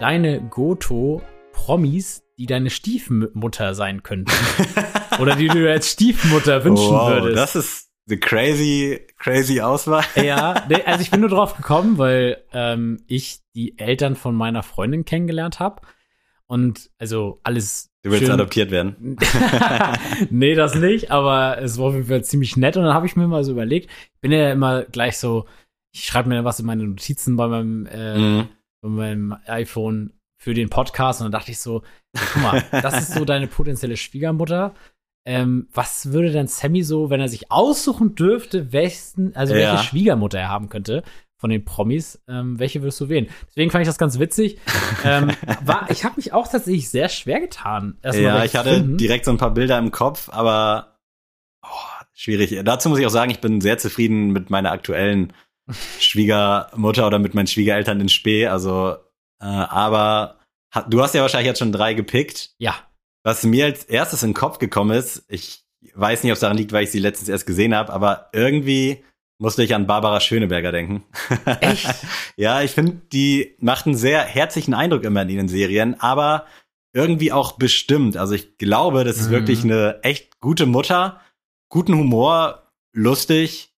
deine 0.00 0.40
Goto-Promis, 0.42 2.24
die 2.36 2.46
deine 2.46 2.70
Stiefmutter 2.70 3.74
sein 3.74 4.02
könnten. 4.02 4.32
Oder 5.20 5.36
die 5.36 5.46
du 5.46 5.60
dir 5.60 5.70
als 5.70 5.90
Stiefmutter 5.90 6.64
wünschen 6.64 6.90
wow, 6.90 7.10
würdest. 7.10 7.36
Das 7.36 7.54
ist 7.54 7.91
eine 8.08 8.18
crazy, 8.18 9.00
crazy 9.18 9.60
Auswahl. 9.60 10.04
ja, 10.16 10.64
nee, 10.68 10.82
also 10.84 11.02
ich 11.02 11.10
bin 11.10 11.20
nur 11.20 11.28
drauf 11.28 11.56
gekommen, 11.56 11.98
weil 11.98 12.42
ähm, 12.52 13.02
ich 13.06 13.40
die 13.54 13.78
Eltern 13.78 14.16
von 14.16 14.34
meiner 14.34 14.62
Freundin 14.62 15.04
kennengelernt 15.04 15.60
habe. 15.60 15.82
Und 16.46 16.90
also 16.98 17.40
alles. 17.44 17.88
Du 18.02 18.10
willst 18.10 18.24
schön- 18.24 18.32
adoptiert 18.32 18.70
werden. 18.70 19.16
nee, 20.30 20.54
das 20.54 20.74
nicht, 20.74 21.10
aber 21.10 21.58
es 21.62 21.78
war 21.78 21.86
auf 21.86 21.94
jeden 21.94 22.08
Fall 22.08 22.24
ziemlich 22.24 22.56
nett. 22.56 22.76
Und 22.76 22.82
dann 22.84 22.92
habe 22.94 23.06
ich 23.06 23.16
mir 23.16 23.26
mal 23.28 23.44
so 23.44 23.52
überlegt, 23.52 23.90
ich 24.14 24.20
bin 24.20 24.32
ja 24.32 24.50
immer 24.52 24.82
gleich 24.84 25.16
so, 25.18 25.46
ich 25.94 26.04
schreibe 26.04 26.28
mir 26.28 26.44
was 26.44 26.60
in 26.60 26.66
meine 26.66 26.84
Notizen 26.84 27.36
bei 27.36 27.46
meinem, 27.48 27.86
äh, 27.86 28.18
Mhm. 28.18 28.48
bei 28.82 28.88
meinem 28.88 29.36
iPhone 29.46 30.12
für 30.38 30.52
den 30.54 30.68
Podcast. 30.68 31.20
Und 31.20 31.26
dann 31.26 31.32
dachte 31.40 31.52
ich 31.52 31.60
so, 31.60 31.82
guck 32.12 32.42
mal, 32.42 32.64
das 32.72 32.98
ist 33.00 33.14
so 33.14 33.24
deine 33.24 33.46
potenzielle 33.46 33.96
Schwiegermutter. 33.96 34.74
Ähm, 35.24 35.68
was 35.72 36.12
würde 36.12 36.32
denn 36.32 36.48
Sammy 36.48 36.82
so, 36.82 37.08
wenn 37.10 37.20
er 37.20 37.28
sich 37.28 37.50
aussuchen 37.52 38.14
dürfte, 38.16 38.72
welchen, 38.72 39.36
also 39.36 39.54
Ja. 39.54 39.72
welche 39.72 39.84
Schwiegermutter 39.84 40.38
er 40.40 40.48
haben 40.48 40.68
könnte 40.68 41.02
von 41.36 41.50
den 41.50 41.64
Promis, 41.64 42.20
ähm, 42.28 42.58
welche 42.58 42.82
würdest 42.82 43.00
du 43.00 43.08
wählen? 43.08 43.28
Deswegen 43.48 43.70
fand 43.70 43.82
ich 43.82 43.88
das 43.88 43.98
ganz 43.98 44.18
witzig. 44.18 44.58
ähm, 45.04 45.30
war, 45.64 45.90
ich 45.90 46.04
habe 46.04 46.14
mich 46.16 46.32
auch 46.32 46.48
tatsächlich 46.48 46.88
sehr 46.88 47.08
schwer 47.08 47.40
getan. 47.40 47.98
erstmal 48.02 48.24
Ja, 48.38 48.44
ich 48.44 48.56
hatte 48.56 48.74
finden. 48.74 48.96
direkt 48.96 49.24
so 49.24 49.30
ein 49.30 49.38
paar 49.38 49.52
Bilder 49.54 49.78
im 49.78 49.90
Kopf, 49.92 50.28
aber 50.28 50.98
oh, 51.64 51.68
schwierig. 52.14 52.58
Dazu 52.64 52.88
muss 52.88 52.98
ich 52.98 53.06
auch 53.06 53.10
sagen, 53.10 53.30
ich 53.30 53.40
bin 53.40 53.60
sehr 53.60 53.78
zufrieden 53.78 54.30
mit 54.30 54.50
meiner 54.50 54.72
aktuellen 54.72 55.32
Schwiegermutter 56.00 57.06
oder 57.06 57.18
mit 57.18 57.34
meinen 57.34 57.46
Schwiegereltern 57.46 58.00
in 58.00 58.08
Spee. 58.08 58.46
Also, 58.48 58.96
äh, 59.40 59.44
aber 59.46 60.38
du 60.88 61.00
hast 61.02 61.14
ja 61.14 61.22
wahrscheinlich 61.22 61.46
jetzt 61.46 61.58
schon 61.60 61.72
drei 61.72 61.94
gepickt. 61.94 62.50
Ja, 62.58 62.74
Was 63.24 63.44
mir 63.44 63.66
als 63.66 63.84
erstes 63.84 64.22
in 64.22 64.30
den 64.30 64.34
Kopf 64.34 64.58
gekommen 64.58 64.96
ist, 64.96 65.24
ich 65.28 65.64
weiß 65.94 66.22
nicht, 66.22 66.32
ob 66.32 66.34
es 66.34 66.40
daran 66.40 66.56
liegt, 66.56 66.72
weil 66.72 66.84
ich 66.84 66.90
sie 66.90 66.98
letztens 66.98 67.28
erst 67.28 67.46
gesehen 67.46 67.74
habe, 67.74 67.92
aber 67.92 68.28
irgendwie 68.32 69.04
musste 69.38 69.62
ich 69.64 69.74
an 69.74 69.86
Barbara 69.86 70.20
Schöneberger 70.20 70.70
denken. 70.72 71.04
Echt? 71.60 71.88
ja, 72.36 72.62
ich 72.62 72.70
finde, 72.72 73.00
die 73.12 73.56
macht 73.58 73.86
einen 73.86 73.96
sehr 73.96 74.22
herzlichen 74.22 74.74
Eindruck 74.74 75.04
immer 75.04 75.22
in 75.22 75.28
ihren 75.30 75.48
Serien, 75.48 75.98
aber 76.00 76.46
irgendwie 76.92 77.32
auch 77.32 77.52
bestimmt. 77.52 78.16
Also 78.16 78.34
ich 78.34 78.58
glaube, 78.58 79.04
das 79.04 79.16
ist 79.16 79.28
Mhm. 79.28 79.32
wirklich 79.32 79.64
eine 79.64 79.98
echt 80.02 80.40
gute 80.40 80.66
Mutter, 80.66 81.20
guten 81.68 81.94
Humor, 81.96 82.70
lustig, 82.92 83.72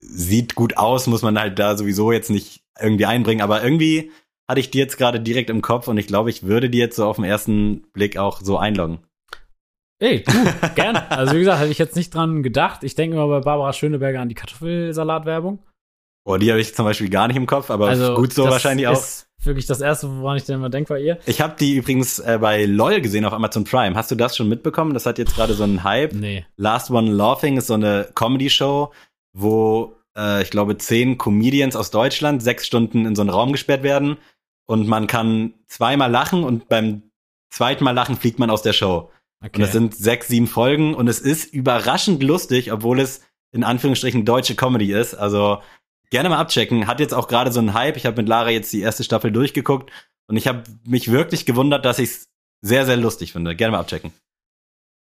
sieht 0.00 0.54
gut 0.54 0.76
aus, 0.76 1.06
muss 1.06 1.22
man 1.22 1.38
halt 1.38 1.58
da 1.58 1.76
sowieso 1.76 2.12
jetzt 2.12 2.30
nicht 2.30 2.62
irgendwie 2.80 3.06
einbringen, 3.06 3.42
aber 3.42 3.62
irgendwie 3.64 4.12
hatte 4.48 4.60
ich 4.60 4.70
die 4.70 4.78
jetzt 4.78 4.98
gerade 4.98 5.20
direkt 5.20 5.50
im 5.50 5.62
Kopf 5.62 5.88
und 5.88 5.96
ich 5.98 6.06
glaube, 6.06 6.30
ich 6.30 6.42
würde 6.42 6.70
die 6.70 6.78
jetzt 6.78 6.96
so 6.96 7.06
auf 7.06 7.16
den 7.16 7.24
ersten 7.24 7.82
Blick 7.92 8.16
auch 8.16 8.40
so 8.40 8.58
einloggen. 8.58 8.98
Ey, 10.00 10.22
du, 10.22 10.32
gerne. 10.74 11.10
Also 11.10 11.34
wie 11.34 11.38
gesagt, 11.40 11.60
hätte 11.60 11.70
ich 11.70 11.78
jetzt 11.78 11.96
nicht 11.96 12.14
dran 12.14 12.42
gedacht. 12.42 12.82
Ich 12.84 12.94
denke 12.94 13.16
immer 13.16 13.28
bei 13.28 13.40
Barbara 13.40 13.72
Schöneberger 13.72 14.20
an 14.20 14.28
die 14.28 14.34
Kartoffelsalatwerbung. 14.34 15.60
Boah, 16.26 16.38
die 16.38 16.50
habe 16.50 16.60
ich 16.60 16.74
zum 16.74 16.84
Beispiel 16.84 17.10
gar 17.10 17.28
nicht 17.28 17.36
im 17.36 17.46
Kopf, 17.46 17.70
aber 17.70 17.88
Also 17.88 18.14
gut 18.14 18.32
so 18.32 18.44
wahrscheinlich 18.44 18.88
auch. 18.88 18.94
ist 18.94 19.28
wirklich 19.42 19.66
das 19.66 19.82
erste, 19.82 20.08
woran 20.20 20.38
ich 20.38 20.44
dann 20.44 20.56
immer 20.56 20.70
denke 20.70 20.88
bei 20.94 21.00
ihr. 21.00 21.18
Ich 21.26 21.42
habe 21.42 21.54
die 21.58 21.76
übrigens 21.76 22.18
äh, 22.18 22.38
bei 22.40 22.64
LOL 22.64 23.02
gesehen 23.02 23.26
auf 23.26 23.34
Amazon 23.34 23.64
Prime. 23.64 23.94
Hast 23.94 24.10
du 24.10 24.14
das 24.14 24.34
schon 24.36 24.48
mitbekommen? 24.48 24.94
Das 24.94 25.04
hat 25.04 25.18
jetzt 25.18 25.36
gerade 25.36 25.52
so 25.52 25.64
einen 25.64 25.84
Hype. 25.84 26.14
Nee. 26.14 26.46
Last 26.56 26.90
One 26.90 27.10
Laughing 27.10 27.58
ist 27.58 27.66
so 27.66 27.74
eine 27.74 28.08
Comedy-Show, 28.14 28.90
wo 29.36 29.96
äh, 30.16 30.42
ich 30.42 30.50
glaube 30.50 30.78
zehn 30.78 31.18
Comedians 31.18 31.76
aus 31.76 31.90
Deutschland 31.90 32.42
sechs 32.42 32.66
Stunden 32.66 33.04
in 33.04 33.14
so 33.14 33.20
einen 33.22 33.30
Raum 33.30 33.52
gesperrt 33.52 33.82
werden 33.82 34.16
und 34.66 34.88
man 34.88 35.06
kann 35.06 35.54
zweimal 35.66 36.10
lachen 36.10 36.44
und 36.44 36.68
beim 36.68 37.10
zweiten 37.50 37.84
Mal 37.84 37.92
lachen 37.92 38.16
fliegt 38.16 38.38
man 38.38 38.50
aus 38.50 38.62
der 38.62 38.72
Show. 38.72 39.10
Okay. 39.44 39.56
Und 39.56 39.62
es 39.62 39.72
sind 39.72 39.94
sechs, 39.94 40.28
sieben 40.28 40.46
Folgen 40.46 40.94
und 40.94 41.08
es 41.08 41.20
ist 41.20 41.52
überraschend 41.52 42.22
lustig, 42.22 42.72
obwohl 42.72 43.00
es 43.00 43.20
in 43.52 43.62
Anführungsstrichen 43.62 44.24
deutsche 44.24 44.54
Comedy 44.54 44.92
ist. 44.92 45.14
Also 45.14 45.62
gerne 46.10 46.28
mal 46.30 46.38
abchecken. 46.38 46.86
Hat 46.86 47.00
jetzt 47.00 47.14
auch 47.14 47.28
gerade 47.28 47.52
so 47.52 47.60
einen 47.60 47.74
Hype. 47.74 47.96
Ich 47.96 48.06
habe 48.06 48.16
mit 48.16 48.28
Lara 48.28 48.50
jetzt 48.50 48.72
die 48.72 48.80
erste 48.80 49.04
Staffel 49.04 49.32
durchgeguckt 49.32 49.90
und 50.28 50.36
ich 50.36 50.48
habe 50.48 50.64
mich 50.86 51.10
wirklich 51.10 51.44
gewundert, 51.46 51.84
dass 51.84 51.98
ich 51.98 52.10
es 52.10 52.28
sehr, 52.62 52.86
sehr 52.86 52.96
lustig 52.96 53.32
finde. 53.32 53.54
Gerne 53.54 53.72
mal 53.72 53.80
abchecken. 53.80 54.12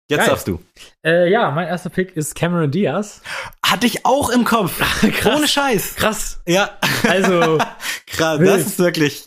Jetzt 0.08 0.20
Geil. 0.20 0.28
darfst 0.28 0.48
du. 0.48 0.60
Äh, 1.04 1.30
ja, 1.30 1.52
mein 1.52 1.68
erster 1.68 1.88
Pick 1.88 2.16
ist 2.16 2.34
Cameron 2.34 2.70
Diaz. 2.70 3.22
Hatte 3.64 3.86
ich 3.86 4.04
auch 4.04 4.30
im 4.30 4.44
Kopf. 4.44 4.80
Krass. 5.12 5.36
Ohne 5.36 5.46
Scheiß. 5.46 5.94
Krass. 5.94 6.40
Ja. 6.46 6.78
Also, 7.08 7.58
Krass. 8.06 8.40
Wild. 8.40 8.48
Das 8.48 8.66
ist 8.66 8.78
wirklich. 8.80 9.26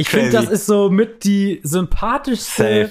Ich 0.00 0.08
finde, 0.08 0.30
das 0.30 0.48
ist 0.48 0.66
so 0.66 0.90
mit 0.90 1.24
die 1.24 1.60
sympathischste, 1.62 2.86
Safe. 2.86 2.90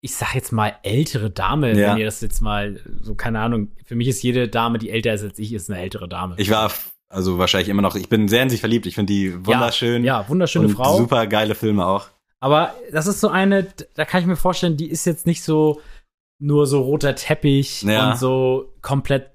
ich 0.00 0.14
sag 0.14 0.34
jetzt 0.34 0.52
mal 0.52 0.76
ältere 0.82 1.30
Dame, 1.30 1.78
Ja. 1.78 1.90
wenn 1.92 1.98
ihr 1.98 2.04
das 2.06 2.20
jetzt 2.20 2.40
mal, 2.40 2.80
so 3.00 3.14
keine 3.14 3.40
Ahnung, 3.40 3.72
für 3.84 3.94
mich 3.94 4.08
ist 4.08 4.22
jede 4.22 4.48
Dame, 4.48 4.78
die 4.78 4.90
älter 4.90 5.12
ist 5.14 5.22
als 5.22 5.38
ich, 5.38 5.52
ist 5.52 5.70
eine 5.70 5.80
ältere 5.80 6.08
Dame. 6.08 6.34
Ich 6.38 6.50
war 6.50 6.70
also 7.08 7.38
wahrscheinlich 7.38 7.68
immer 7.68 7.82
noch. 7.82 7.94
Ich 7.94 8.08
bin 8.08 8.26
sehr 8.28 8.42
in 8.42 8.50
sich 8.50 8.60
verliebt. 8.60 8.86
Ich 8.86 8.96
finde 8.96 9.12
die 9.12 9.46
wunderschön. 9.46 10.02
Ja, 10.04 10.28
wunderschöne 10.28 10.66
und 10.66 10.74
Frau. 10.74 10.96
Super 10.96 11.26
geile 11.28 11.54
Filme 11.54 11.86
auch. 11.86 12.08
Aber 12.40 12.74
das 12.92 13.06
ist 13.06 13.20
so 13.20 13.28
eine, 13.28 13.66
da 13.94 14.04
kann 14.04 14.20
ich 14.20 14.26
mir 14.26 14.36
vorstellen, 14.36 14.76
die 14.76 14.90
ist 14.90 15.04
jetzt 15.06 15.24
nicht 15.26 15.42
so 15.44 15.80
nur 16.40 16.66
so 16.66 16.80
roter 16.82 17.14
Teppich 17.14 17.82
Ja. 17.82 18.10
und 18.10 18.18
so 18.18 18.74
komplett 18.82 19.30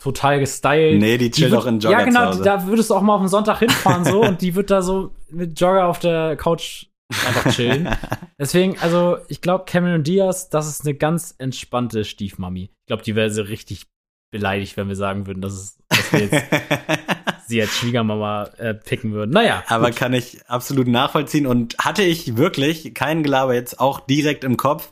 total 0.00 0.40
gestylt. 0.40 1.00
Nee, 1.00 1.18
die 1.18 1.30
chillt 1.30 1.54
auch 1.54 1.66
in 1.66 1.78
Jogger 1.78 1.98
Ja, 1.98 2.04
genau, 2.04 2.34
da 2.34 2.66
würdest 2.66 2.90
du 2.90 2.94
auch 2.94 3.02
mal 3.02 3.14
auf 3.14 3.20
den 3.20 3.28
Sonntag 3.28 3.60
hinfahren 3.60 4.04
so 4.04 4.20
und 4.26 4.40
die 4.40 4.54
wird 4.56 4.70
da 4.70 4.82
so 4.82 5.12
mit 5.30 5.60
Jogger 5.60 5.86
auf 5.86 6.00
der 6.00 6.36
Couch 6.36 6.86
einfach 7.26 7.52
chillen. 7.52 7.88
Deswegen, 8.38 8.78
also 8.80 9.18
ich 9.28 9.40
glaube, 9.40 9.64
Cameron 9.66 10.02
Diaz, 10.02 10.48
das 10.48 10.68
ist 10.68 10.84
eine 10.84 10.94
ganz 10.94 11.34
entspannte 11.38 12.04
Stiefmami. 12.04 12.62
Ich 12.62 12.86
glaube, 12.86 13.02
die 13.02 13.14
wäre 13.14 13.30
so 13.30 13.42
richtig 13.42 13.86
beleidigt, 14.32 14.76
wenn 14.76 14.88
wir 14.88 14.96
sagen 14.96 15.26
würden, 15.26 15.42
dass, 15.42 15.52
es, 15.52 15.78
dass 15.88 16.12
wir 16.12 16.20
jetzt 16.20 16.44
sie 17.46 17.60
als 17.60 17.72
Schwiegermama 17.72 18.44
äh, 18.58 18.74
picken 18.74 19.12
würden. 19.12 19.32
Naja, 19.32 19.64
Aber 19.66 19.88
gut. 19.88 19.96
kann 19.96 20.12
ich 20.12 20.38
absolut 20.46 20.86
nachvollziehen 20.86 21.46
und 21.46 21.76
hatte 21.78 22.02
ich 22.02 22.36
wirklich 22.36 22.94
kein 22.94 23.22
Gelaber 23.22 23.54
jetzt 23.54 23.80
auch 23.80 24.00
direkt 24.00 24.44
im 24.44 24.56
Kopf. 24.56 24.90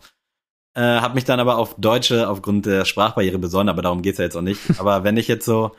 Äh, 0.79 1.01
hab 1.01 1.17
mich 1.17 1.25
dann 1.25 1.41
aber 1.41 1.59
auf 1.59 1.75
Deutsche 1.77 2.29
aufgrund 2.29 2.65
der 2.65 2.85
Sprachbarriere 2.85 3.39
besonnen, 3.39 3.69
aber 3.69 3.83
darum 3.83 4.01
geht's 4.01 4.19
ja 4.19 4.25
jetzt 4.25 4.37
auch 4.37 4.43
nicht. 4.43 4.61
aber 4.79 5.03
wenn 5.03 5.17
ich 5.17 5.27
jetzt 5.27 5.45
so 5.45 5.73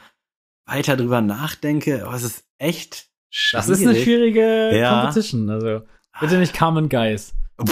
weiter 0.66 0.98
drüber 0.98 1.22
nachdenke, 1.22 2.06
oh, 2.06 2.14
es 2.14 2.24
ist 2.24 2.44
echt 2.58 3.08
schwierig. 3.30 3.66
das 3.66 3.80
ist 3.80 3.88
eine 3.88 3.96
schwierige 3.98 4.78
Ja. 4.78 5.00
Competition. 5.00 5.50
Also 5.50 5.84
bitte 6.20 6.38
nicht 6.38 6.54
Carmen 6.54 6.90
Geis. 6.90 7.34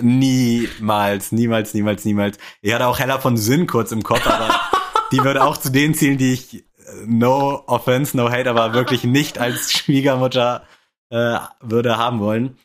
niemals, 0.00 1.32
niemals, 1.32 1.74
niemals, 1.74 2.04
niemals. 2.04 2.38
Ich 2.62 2.72
hatte 2.72 2.86
auch 2.86 3.00
Hella 3.00 3.18
von 3.18 3.36
Sinn 3.36 3.66
kurz 3.66 3.90
im 3.90 4.04
Kopf, 4.04 4.24
aber 4.24 4.54
die 5.10 5.18
würde 5.18 5.42
auch 5.42 5.56
zu 5.56 5.72
den 5.72 5.94
Zielen, 5.94 6.16
die 6.16 6.32
ich, 6.32 6.54
äh, 6.54 6.62
no 7.06 7.64
offense, 7.66 8.16
no 8.16 8.30
hate, 8.30 8.48
aber 8.50 8.72
wirklich 8.72 9.02
nicht 9.02 9.38
als 9.38 9.72
Schwiegermutter 9.72 10.62
äh, 11.10 11.38
würde 11.60 11.96
haben 11.96 12.20
wollen. 12.20 12.56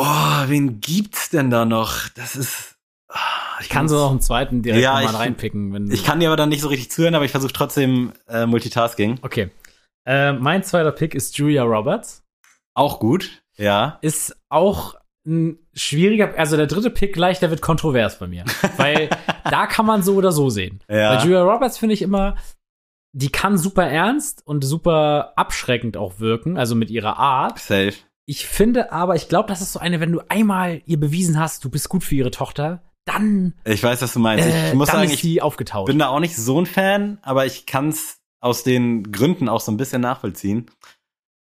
Oh, 0.00 0.04
wen 0.46 0.80
gibt's 0.80 1.28
denn 1.30 1.50
da 1.50 1.64
noch? 1.64 2.08
Das 2.14 2.36
ist. 2.36 2.76
ah, 3.08 3.18
Ich 3.60 3.68
kann 3.68 3.88
so 3.88 3.96
noch 3.96 4.10
einen 4.12 4.20
zweiten 4.20 4.62
direkt 4.62 4.82
Ja, 4.82 4.92
mal 4.94 5.06
reinpicken. 5.06 5.72
Wenn 5.72 5.90
Ich 5.90 6.04
kann 6.04 6.20
dir 6.20 6.28
aber 6.28 6.36
dann 6.36 6.50
nicht 6.50 6.60
so 6.60 6.68
richtig 6.68 6.90
zuhören, 6.90 7.16
aber 7.16 7.24
ich 7.24 7.32
versuche 7.32 7.52
trotzdem 7.52 8.12
äh, 8.28 8.46
Multitasking. 8.46 9.18
Okay. 9.22 9.50
Äh, 10.06 10.34
mein 10.34 10.62
zweiter 10.62 10.92
Pick 10.92 11.14
ist 11.16 11.36
Julia 11.36 11.64
Roberts. 11.64 12.24
Auch 12.74 13.00
gut, 13.00 13.42
ja. 13.56 13.98
Ist 14.02 14.36
auch 14.48 14.94
ein 15.26 15.58
schwieriger, 15.74 16.32
also 16.38 16.56
der 16.56 16.68
dritte 16.68 16.90
Pick 16.90 17.12
gleich, 17.12 17.40
der 17.40 17.50
wird 17.50 17.60
kontrovers 17.60 18.20
bei 18.20 18.28
mir. 18.28 18.44
Weil 18.76 19.10
da 19.50 19.66
kann 19.66 19.84
man 19.84 20.02
so 20.04 20.14
oder 20.14 20.30
so 20.30 20.48
sehen. 20.48 20.80
Ja. 20.88 21.16
Bei 21.16 21.24
Julia 21.24 21.42
Roberts 21.42 21.76
finde 21.76 21.94
ich 21.94 22.02
immer, 22.02 22.36
die 23.12 23.30
kann 23.30 23.58
super 23.58 23.84
ernst 23.88 24.46
und 24.46 24.64
super 24.64 25.32
abschreckend 25.34 25.96
auch 25.96 26.20
wirken, 26.20 26.56
also 26.56 26.76
mit 26.76 26.88
ihrer 26.90 27.16
Art. 27.18 27.58
Safe. 27.58 27.94
Ich 28.28 28.46
finde 28.46 28.92
aber, 28.92 29.16
ich 29.16 29.28
glaube, 29.28 29.48
das 29.48 29.62
ist 29.62 29.72
so 29.72 29.78
eine, 29.78 30.00
wenn 30.00 30.12
du 30.12 30.20
einmal 30.28 30.82
ihr 30.84 31.00
bewiesen 31.00 31.38
hast, 31.38 31.64
du 31.64 31.70
bist 31.70 31.88
gut 31.88 32.04
für 32.04 32.14
ihre 32.14 32.30
Tochter, 32.30 32.82
dann, 33.06 33.54
Ich 33.64 33.82
weiß, 33.82 34.02
was 34.02 34.12
du 34.12 34.18
meinst. 34.18 34.46
äh, 34.46 34.68
ich 34.68 34.74
muss 34.74 34.90
sagen, 34.90 35.10
ich 35.10 35.22
bin 35.22 35.98
da 35.98 36.08
auch 36.08 36.20
nicht 36.20 36.36
so 36.36 36.60
ein 36.60 36.66
Fan, 36.66 37.16
aber 37.22 37.46
ich 37.46 37.64
kann 37.64 37.88
es 37.88 38.20
aus 38.40 38.64
den 38.64 39.12
Gründen 39.12 39.48
auch 39.48 39.62
so 39.62 39.72
ein 39.72 39.78
bisschen 39.78 40.02
nachvollziehen. 40.02 40.70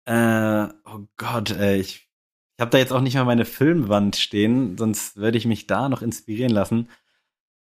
Äh, 0.05 0.67
oh 0.85 1.01
Gott, 1.17 1.51
ey, 1.51 1.81
ich, 1.81 2.07
ich 2.55 2.61
habe 2.61 2.71
da 2.71 2.77
jetzt 2.77 2.93
auch 2.93 3.01
nicht 3.01 3.15
mal 3.15 3.25
meine 3.25 3.43
Filmwand 3.43 4.15
stehen, 4.15 4.77
sonst 4.77 5.17
würde 5.17 5.37
ich 5.37 5.45
mich 5.45 5.67
da 5.67 5.89
noch 5.89 6.01
inspirieren 6.01 6.53
lassen. 6.53 6.87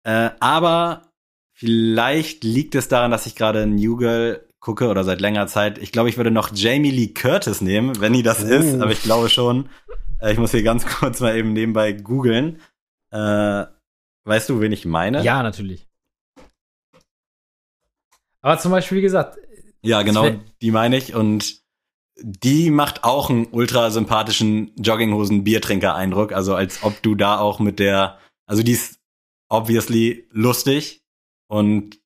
Äh, 0.04 0.30
aber 0.40 1.12
vielleicht 1.52 2.46
liegt 2.46 2.76
es 2.76 2.88
daran, 2.88 3.12
dass 3.12 3.26
ich 3.26 3.36
gerade 3.36 3.68
New 3.68 3.98
Girl 3.98 4.48
gucke 4.62 4.88
oder 4.88 5.04
seit 5.04 5.20
längerer 5.20 5.48
Zeit. 5.48 5.78
Ich 5.80 5.92
glaube, 5.92 6.08
ich 6.10 6.16
würde 6.18 6.32
noch 6.32 6.52
Jamie 6.54 6.92
Lee 6.92 7.10
Curtis 7.10 7.60
nehmen, 7.62 8.00
wenn 8.00 8.14
die 8.14 8.24
das 8.24 8.44
Oh. 8.44 8.48
ist, 8.48 8.80
aber 8.80 8.92
ich 8.92 9.02
glaube 9.02 9.28
schon. 9.30 9.68
Äh, 10.22 10.32
ich 10.32 10.38
muss 10.38 10.52
hier 10.52 10.64
ganz 10.64 10.86
kurz 11.00 11.20
mal 11.20 11.36
eben 11.36 11.52
nebenbei 11.52 11.92
googeln. 11.92 12.62
Äh, 13.12 13.66
weißt 14.24 14.48
du, 14.50 14.62
wen 14.62 14.72
ich 14.72 14.86
meine? 14.86 15.22
ja, 15.24 15.44
natürlich. 15.44 15.88
Aber 18.42 18.58
zum 18.58 18.72
Beispiel, 18.72 19.00
wie 19.00 19.04
gesagt, 19.04 19.38
Ja, 19.84 20.02
genau, 20.04 20.30
die 20.62 20.72
meine 20.72 20.98
ich. 20.98 21.14
Und 21.16 21.62
die 22.24 22.70
macht 22.70 23.04
auch 23.04 23.30
einen 23.30 23.48
ultra 23.48 23.90
sympathischen 23.90 24.72
Jogginghosen-Biertrinker-Eindruck. 24.78 26.34
Also 26.34 26.54
als 26.56 26.84
ob 26.84 27.02
du 27.02 27.16
da 27.16 27.40
auch 27.40 27.60
mit 27.60 27.80
der, 27.80 28.20
also 28.48 28.62
die 28.64 28.74
ist 28.74 29.00
obviously 29.50 30.28
lustig 30.32 31.04
und 31.48 32.00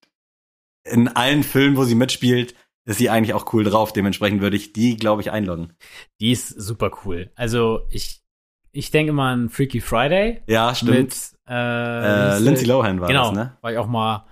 in 0.85 1.07
allen 1.09 1.43
Filmen, 1.43 1.77
wo 1.77 1.83
sie 1.83 1.95
mitspielt, 1.95 2.55
ist 2.85 2.97
sie 2.99 3.09
eigentlich 3.09 3.33
auch 3.33 3.51
cool 3.53 3.63
drauf. 3.63 3.91
Dementsprechend 3.93 4.41
würde 4.41 4.55
ich 4.57 4.71
die, 4.73 4.95
glaube 4.97 5.21
ich, 5.21 5.31
einloggen. 5.31 5.73
die 6.19 6.31
ist 6.31 6.49
super 6.49 6.91
cool. 7.03 7.31
Also 7.35 7.81
ich, 7.89 8.21
ich 8.71 8.91
denke 8.91 9.09
immer 9.11 9.23
an 9.23 9.49
Freaky 9.49 9.81
Friday 9.81 10.41
Ja, 10.47 10.75
stimmt. 10.75 10.91
mit 10.91 11.15
äh, 11.49 12.35
äh, 12.35 12.39
Lindsay 12.39 12.65
Lohan 12.65 13.01
war 13.01 13.07
genau, 13.07 13.29
das, 13.29 13.33
ne? 13.33 13.57
war 13.61 13.71
ich 13.71 13.77
auch 13.77 13.87
mal 13.87 14.25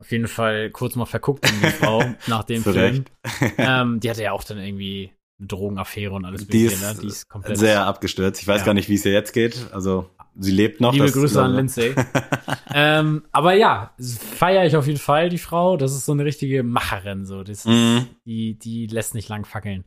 auf 0.00 0.10
jeden 0.10 0.26
Fall 0.28 0.70
kurz 0.70 0.96
mal 0.96 1.06
verguckt 1.06 1.48
in 1.48 1.60
die 1.60 1.66
Frau 1.70 2.02
nach 2.26 2.44
dem 2.44 2.62
Film. 2.64 3.04
Ähm, 3.58 4.00
die 4.00 4.10
hatte 4.10 4.22
ja 4.22 4.32
auch 4.32 4.44
dann 4.44 4.58
irgendwie 4.58 5.12
eine 5.38 5.46
Drogenaffäre 5.48 6.12
und 6.12 6.24
alles 6.24 6.46
Die 6.46 6.64
ist 6.66 6.82
ne? 6.82 6.96
Die 7.00 7.06
ist 7.06 7.28
komplett. 7.28 7.56
Sehr 7.58 7.86
abgestürzt. 7.86 8.40
Ich 8.42 8.48
weiß 8.48 8.60
Ja. 8.60 8.66
gar 8.66 8.74
nicht, 8.74 8.88
wie 8.88 8.94
es 8.94 9.04
ihr 9.04 9.12
jetzt 9.12 9.32
geht. 9.32 9.68
Also, 9.72 10.10
sie 10.38 10.50
lebt 10.52 10.80
noch. 10.80 10.92
Liebe 10.92 11.10
Grüße 11.10 11.38
an 11.40 11.46
glaube- 11.52 11.56
Lindsay. 11.58 11.94
ähm, 12.74 13.24
aber 13.32 13.54
ja, 13.54 13.92
feiere 13.98 14.64
ich 14.66 14.76
auf 14.76 14.86
jeden 14.86 14.98
Fall 14.98 15.28
die 15.28 15.38
Frau. 15.38 15.76
Das 15.76 15.92
ist 15.92 16.04
so 16.06 16.12
eine 16.12 16.24
richtige 16.24 16.62
Macherin. 16.62 17.24
So, 17.26 17.42
das 17.42 17.58
ist, 17.60 17.66
Mhm. 17.66 18.06
die, 18.26 18.58
die 18.58 18.86
lässt 18.86 19.14
nicht 19.14 19.28
lang 19.28 19.44
fackeln. 19.44 19.84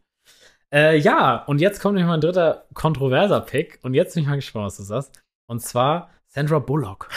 Äh, 0.74 0.98
ja, 0.98 1.44
und 1.46 1.60
jetzt 1.62 1.80
kommt 1.82 1.96
nämlich 1.96 2.10
mein 2.10 2.22
dritter 2.22 2.66
kontroverser 2.74 3.42
Pick. 3.42 3.80
Und 3.84 3.94
jetzt 3.94 4.16
bin 4.16 4.24
ich 4.24 4.30
mal 4.30 4.36
gespannt, 4.36 4.66
was 4.66 4.78
du 4.78 4.84
sagst. 4.84 5.12
Und 5.48 5.62
zwar 5.62 6.10
Sandra 6.28 6.60
Bullock. 6.60 7.10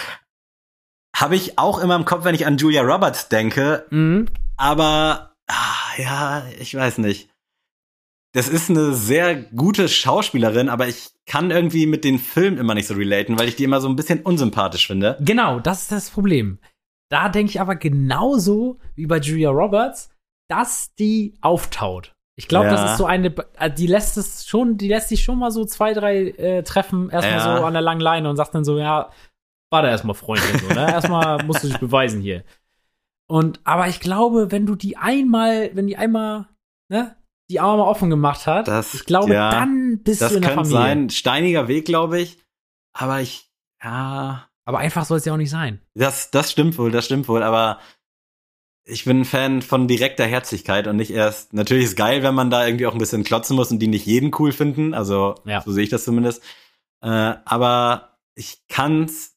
Habe 1.17 1.37
ich 1.37 1.59
auch 1.59 1.81
immer 1.83 1.97
im 1.97 2.05
Kopf, 2.05 2.25
wenn 2.25 2.35
ich 2.35 2.47
an 2.47 2.57
Julia 2.59 2.83
Roberts 2.83 3.29
denke. 3.29 3.87
Mhm. 3.91 4.27
Aber 4.57 5.33
ah, 5.49 5.99
ja, 5.99 6.43
ich 6.59 6.75
weiß 6.75 6.99
nicht. 6.99 7.30
Das 8.33 8.49
ist 8.49 8.71
eine 8.71 8.93
sehr 8.95 9.35
gute 9.37 9.89
Schauspielerin, 9.89 10.69
aber 10.69 10.87
ich 10.87 11.11
kann 11.27 11.51
irgendwie 11.51 11.87
mit 11.87 12.05
den 12.05 12.19
Filmen 12.19 12.59
immer 12.59 12.75
nicht 12.75 12.87
so 12.87 12.95
relaten, 12.95 13.39
weil 13.39 13.49
ich 13.49 13.57
die 13.57 13.65
immer 13.65 13.81
so 13.81 13.89
ein 13.89 13.97
bisschen 13.97 14.23
unsympathisch 14.23 14.87
finde. 14.87 15.17
Genau, 15.21 15.59
das 15.59 15.83
ist 15.83 15.93
das 15.93 16.11
Problem. 16.11 16.59
Da 17.11 17.29
denke 17.29 17.51
ich 17.51 17.61
aber 17.61 17.75
genauso 17.77 18.79
wie 18.95 19.07
bei 19.07 19.19
Julia 19.19 19.51
Roberts, 19.51 20.11
dass 20.49 20.95
die 20.95 21.35
auftaut. 21.41 22.15
Ich 22.37 22.47
glaube, 22.47 22.67
Ja. 22.67 22.73
das 22.73 22.93
ist 22.93 22.99
so 22.99 23.05
eine, 23.07 23.35
äh, 23.59 23.71
die 23.71 23.89
lässt 23.89 24.17
es 24.17 24.47
schon, 24.47 24.77
die 24.79 24.89
lässt 24.89 25.09
sich 25.09 25.23
schon 25.25 25.39
mal 25.39 25.51
so 25.51 25.65
zwei, 25.65 25.93
drei 25.93 26.29
äh, 26.29 26.63
Treffen 26.63 27.11
erstmal 27.11 27.39
Ja. 27.39 27.59
so 27.59 27.65
an 27.65 27.73
der 27.73 27.83
langen 27.83 28.01
Leine 28.01 28.31
und 28.31 28.37
sagt 28.37 28.55
dann 28.55 28.65
so, 28.65 28.79
ja, 28.79 29.11
warte 29.73 29.89
erstmal, 29.89 30.15
Freundin, 30.15 30.59
so, 30.61 30.69
ne? 30.69 30.87
Erstmal 30.93 31.45
musst 31.45 31.65
du 31.65 31.69
dich 31.69 31.79
beweisen 31.79 32.21
hier. 32.23 32.45
Und, 33.29 33.61
aber 33.65 33.89
ich 33.89 34.01
glaube, 34.01 34.51
wenn 34.53 34.67
du 34.67 34.75
die 34.75 34.97
einmal, 34.97 35.71
wenn 35.75 35.87
die 35.87 35.97
einmal, 35.97 36.49
ne, 36.89 37.15
die 37.51 37.61
Arme 37.61 37.85
offen 37.85 38.09
gemacht 38.11 38.47
hat, 38.47 38.69
Das- 38.69 38.95
ich 38.95 39.05
glaube, 39.05 39.35
ja, 39.35 39.51
dann 39.51 40.03
bist 40.03 40.23
Das 40.23 40.31
du 40.31 40.37
in 40.37 40.43
der 40.43 40.55
könnte 40.55 40.71
Familie. 40.71 40.89
sein. 40.89 41.11
Steiniger 41.11 41.69
Weg, 41.69 41.85
glaube 41.85 42.21
ich. 42.21 42.39
Aber 42.93 43.21
ich, 43.21 43.51
ja, 43.83 44.47
Aber 44.65 44.79
einfach 44.79 45.05
soll 45.05 45.19
es 45.19 45.25
ja 45.25 45.33
auch 45.33 45.37
nicht 45.39 45.51
sein. 45.51 45.81
das, 45.95 46.31
das 46.31 46.51
stimmt 46.53 46.79
wohl, 46.79 46.91
das 46.91 47.05
stimmt 47.05 47.29
wohl, 47.29 47.43
aber 47.43 47.79
ich 48.85 49.05
bin 49.05 49.21
ein 49.21 49.25
Fan 49.25 49.63
von 49.63 49.87
direkter 49.89 50.25
Herzlichkeit 50.27 50.87
und 50.87 50.97
nicht 50.97 51.11
erst, 51.11 51.53
natürlich 51.53 51.85
ist 51.85 51.97
geil, 51.97 52.23
wenn 52.23 52.35
man 52.35 52.51
da 52.51 52.67
irgendwie 52.67 52.87
auch 52.87 52.93
ein 52.93 52.99
bisschen 52.99 53.25
klotzen 53.25 53.55
muss 53.57 53.71
und 53.71 53.79
die 53.79 53.87
nicht 53.89 54.07
jeden 54.07 54.33
cool 54.39 54.53
finden, 54.53 54.95
also 54.95 55.35
Ja. 55.45 55.61
so 55.63 55.71
sehe 55.73 55.85
ich 55.85 55.91
das 55.91 56.05
zumindest. 56.05 56.43
Äh, 57.03 57.35
aber 57.45 58.17
ich 58.35 58.63
kann's, 58.69 59.37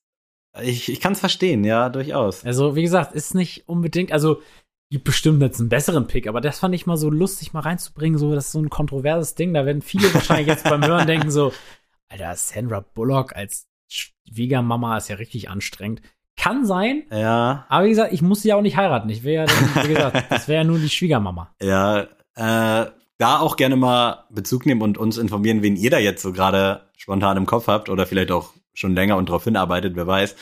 ich, 0.61 0.89
ich 0.91 0.99
kann's 1.01 1.19
verstehen, 1.19 1.63
ja, 1.63 1.89
durchaus. 1.89 2.45
Also, 2.45 2.75
wie 2.75 2.81
gesagt, 2.83 3.13
ist 3.13 3.33
nicht 3.35 3.67
unbedingt, 3.67 4.11
also 4.11 4.41
gibt 4.89 5.05
bestimmt 5.05 5.41
jetzt 5.41 5.59
einen 5.59 5.69
besseren 5.69 6.07
Pick, 6.07 6.27
aber 6.27 6.41
das 6.41 6.59
fand 6.59 6.75
ich 6.75 6.85
mal 6.85 6.97
so 6.97 7.09
lustig, 7.09 7.53
mal 7.53 7.61
reinzubringen. 7.61 8.17
So, 8.19 8.33
das 8.35 8.45
ist 8.45 8.51
so 8.51 8.59
ein 8.59 8.69
kontroverses 8.69 9.35
Ding. 9.35 9.53
Da 9.53 9.65
werden 9.65 9.81
viele 9.81 10.13
wahrscheinlich 10.13 10.47
jetzt 10.47 10.63
beim 10.65 10.85
Hören 10.85 11.07
denken: 11.07 11.31
so, 11.31 11.51
Alter, 12.09 12.35
Sandra 12.35 12.79
Bullock 12.93 13.35
als 13.35 13.67
Schwiegermama 13.87 14.97
ist 14.97 15.09
ja 15.09 15.15
richtig 15.15 15.49
anstrengend. 15.49 16.01
Kann 16.35 16.65
sein, 16.65 17.03
Ja, 17.11 17.65
aber 17.69 17.85
wie 17.85 17.89
gesagt, 17.89 18.11
ich 18.11 18.23
muss 18.23 18.41
sie 18.41 18.49
ja 18.49 18.55
auch 18.55 18.61
nicht 18.61 18.75
heiraten. 18.75 19.07
Ich 19.09 19.23
wäre 19.23 19.45
ja, 19.45 19.83
wie 19.83 19.93
gesagt, 19.93 20.25
das 20.31 20.47
wäre 20.47 20.63
ja 20.63 20.67
nur 20.67 20.79
die 20.79 20.89
Schwiegermama. 20.89 21.53
ja, 21.61 22.07
äh, 22.35 22.89
da 23.19 23.39
auch 23.39 23.55
gerne 23.55 23.75
mal 23.75 24.25
Bezug 24.31 24.65
nehmen 24.65 24.81
und 24.81 24.97
uns 24.97 25.17
informieren, 25.17 25.61
wen 25.61 25.75
ihr 25.75 25.91
da 25.91 25.99
jetzt 25.99 26.23
so 26.23 26.33
gerade 26.33 26.89
spontan 26.97 27.37
im 27.37 27.45
Kopf 27.45 27.67
habt 27.67 27.89
oder 27.89 28.07
vielleicht 28.07 28.31
auch 28.31 28.53
schon 28.73 28.95
länger 28.95 29.17
und 29.17 29.29
darauf 29.29 29.43
hinarbeitet, 29.43 29.95
wer 29.95 30.07
weiß. 30.07 30.35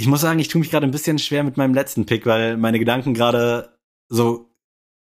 Ich 0.00 0.06
muss 0.06 0.22
sagen, 0.22 0.38
ich 0.38 0.48
tue 0.48 0.60
mich 0.60 0.70
gerade 0.70 0.86
ein 0.86 0.92
bisschen 0.92 1.18
schwer 1.18 1.44
mit 1.44 1.58
meinem 1.58 1.74
letzten 1.74 2.06
Pick, 2.06 2.24
weil 2.24 2.56
meine 2.56 2.78
Gedanken 2.78 3.12
gerade 3.12 3.78
so 4.08 4.50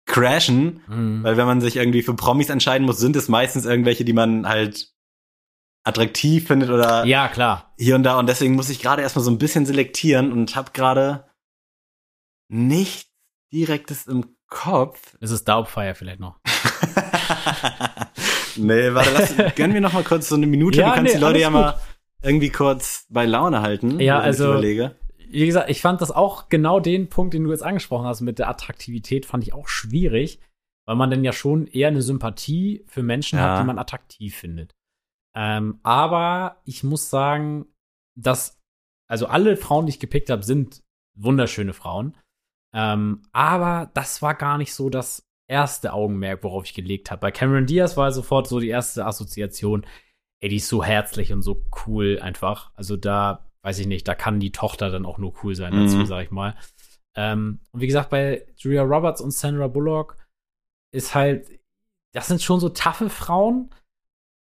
crashen, 0.06 0.82
Mhm. 0.88 1.24
weil 1.24 1.38
wenn 1.38 1.46
man 1.46 1.62
sich 1.62 1.78
irgendwie 1.78 2.02
für 2.04 2.16
Promis 2.16 2.50
entscheiden 2.50 2.86
muss, 2.86 2.98
sind 2.98 3.16
es 3.16 3.30
meistens 3.30 3.64
irgendwelche, 3.64 4.04
die 4.04 4.12
man 4.12 4.46
halt 4.46 4.92
attraktiv 5.86 6.48
findet 6.48 6.70
oder 6.70 7.06
Ja, 7.06 7.30
klar. 7.30 7.74
hier 7.80 7.96
und 7.96 8.04
da 8.04 8.20
und 8.20 8.28
deswegen 8.28 8.56
muss 8.56 8.70
ich 8.70 8.82
gerade 8.82 9.02
erstmal 9.02 9.24
so 9.24 9.32
ein 9.32 9.38
bisschen 9.38 9.66
selektieren 9.66 10.34
und 10.34 10.58
habe 10.58 10.72
gerade 10.74 11.30
nichts 12.50 13.10
direktes 13.54 14.06
im 14.08 14.36
Kopf. 14.48 15.16
Es 15.22 15.32
ist 15.32 15.48
Daubfire 15.48 15.96
vielleicht 15.96 16.20
noch. 16.20 16.42
nee, 18.58 18.94
warte, 18.94 19.12
lass, 19.12 19.34
gönnen 19.56 19.74
wir 19.74 19.80
noch 19.82 19.94
mal 19.94 20.04
kurz 20.04 20.28
so 20.28 20.36
eine 20.36 20.46
Minute, 20.48 20.80
Ja, 20.80 20.90
du 20.90 20.96
kannst 20.96 21.14
nee, 21.14 21.18
die 21.20 21.24
Leute 21.24 21.40
ja 21.40 21.50
mal 21.50 21.80
irgendwie 22.24 22.50
kurz 22.50 23.06
bei 23.10 23.26
Laune 23.26 23.62
halten. 23.62 24.00
Ja, 24.00 24.20
also- 24.20 24.52
überlege. 24.52 24.96
Wie 25.30 25.48
gesagt, 25.48 25.70
ich 25.72 25.82
fand 25.82 26.00
das 26.00 26.12
auch 26.12 26.48
genau 26.50 26.80
den 26.80 27.10
Punkt, 27.10 27.34
den 27.34 27.44
du 27.44 27.50
jetzt 27.52 27.64
angesprochen 27.64 28.06
hast 28.06 28.22
mit 28.22 28.38
der 28.38 28.50
Attraktivität, 28.50 29.26
fand 29.26 29.44
ich 29.44 29.52
auch 29.54 29.68
schwierig, 29.68 30.40
weil 30.86 30.96
man 30.96 31.10
dann 31.10 31.24
ja 31.24 31.34
schon 31.34 31.66
eher 31.66 31.88
eine 31.88 32.04
Sympathie 32.04 32.84
für 32.88 33.02
Menschen 33.02 33.40
Ja. 33.40 33.54
hat, 33.56 33.62
die 33.62 33.66
man 33.66 33.80
attraktiv 33.80 34.36
findet. 34.36 34.76
Ähm, 35.36 35.80
aber 35.82 36.62
ich 36.66 36.84
muss 36.84 37.10
sagen, 37.10 37.66
dass, 38.16 38.60
also 39.10 39.26
alle 39.26 39.58
Frauen, 39.58 39.88
die 39.88 39.92
ich 39.92 40.00
gepickt 40.00 40.30
habe, 40.30 40.44
sind 40.44 40.84
wunderschöne 41.18 41.74
Frauen. 41.74 42.16
Ähm, 42.76 43.24
aber 43.32 43.90
das 43.96 44.22
war 44.22 44.36
gar 44.36 44.60
nicht 44.60 44.76
so 44.76 44.92
das 44.92 45.26
erste 45.50 45.94
Augenmerk, 45.94 46.44
worauf 46.44 46.66
ich 46.66 46.76
gelegt 46.76 47.10
habe. 47.10 47.22
Bei 47.22 47.32
Cameron 47.32 47.66
Diaz 47.66 47.98
war 47.98 48.12
sofort 48.12 48.48
so 48.48 48.60
die 48.60 48.70
erste 48.70 49.04
Assoziation, 49.06 49.84
ey, 50.44 50.50
die 50.50 50.58
ist 50.58 50.68
so 50.68 50.84
herzlich 50.84 51.32
und 51.32 51.42
so 51.42 51.64
cool 51.88 52.20
einfach. 52.22 52.72
Also 52.76 52.98
da, 52.98 53.50
weiß 53.62 53.80
ich 53.80 53.88
nicht, 53.88 54.06
da 54.08 54.14
kann 54.14 54.42
die 54.42 54.52
Tochter 54.52 54.90
dann 54.90 55.06
auch 55.06 55.18
nur 55.18 55.34
cool 55.44 55.56
sein 55.56 55.72
dazu, 55.74 55.98
Mhm. 55.98 56.06
sag 56.06 56.26
ich 56.26 56.32
mal. 56.32 56.56
Ähm, 57.16 57.60
und 57.72 57.80
wie 57.80 57.88
gesagt, 57.88 58.10
bei 58.10 58.46
Julia 58.58 58.82
Roberts 58.84 59.22
und 59.22 59.32
Sandra 59.32 59.68
Bullock 59.68 60.18
ist 60.92 61.16
halt, 61.16 61.48
das 62.14 62.28
sind 62.28 62.42
schon 62.42 62.60
so 62.60 62.70
taffe 62.70 63.10
Frauen, 63.10 63.70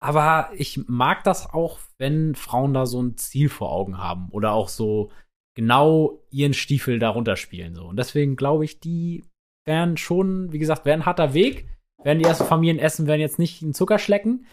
aber 0.02 0.50
ich 0.56 0.80
mag 0.88 1.24
das 1.24 1.54
auch, 1.54 1.80
wenn 2.00 2.34
Frauen 2.36 2.74
da 2.74 2.86
so 2.86 3.02
ein 3.02 3.16
Ziel 3.18 3.48
vor 3.50 3.72
Augen 3.72 4.00
haben 4.00 4.30
oder 4.32 4.54
auch 4.54 4.70
so 4.70 5.12
genau 5.56 6.24
ihren 6.32 6.54
Stiefel 6.56 6.98
darunter 6.98 7.36
spielen. 7.36 7.76
So. 7.76 7.86
Und 7.86 7.98
deswegen 7.98 8.36
glaube 8.36 8.66
ich, 8.66 8.80
die 8.80 9.24
wären 9.66 9.96
schon, 9.98 10.52
wie 10.52 10.60
gesagt, 10.60 10.86
wären 10.86 11.02
ein 11.02 11.06
harter 11.06 11.34
Weg. 11.36 11.68
Werden 12.04 12.20
die 12.20 12.26
ersten 12.26 12.46
Familien 12.46 12.80
essen, 12.80 13.08
werden 13.08 13.22
jetzt 13.22 13.40
nicht 13.40 13.62
einen 13.62 13.74
Zucker 13.74 14.00
schlecken. 14.00 14.46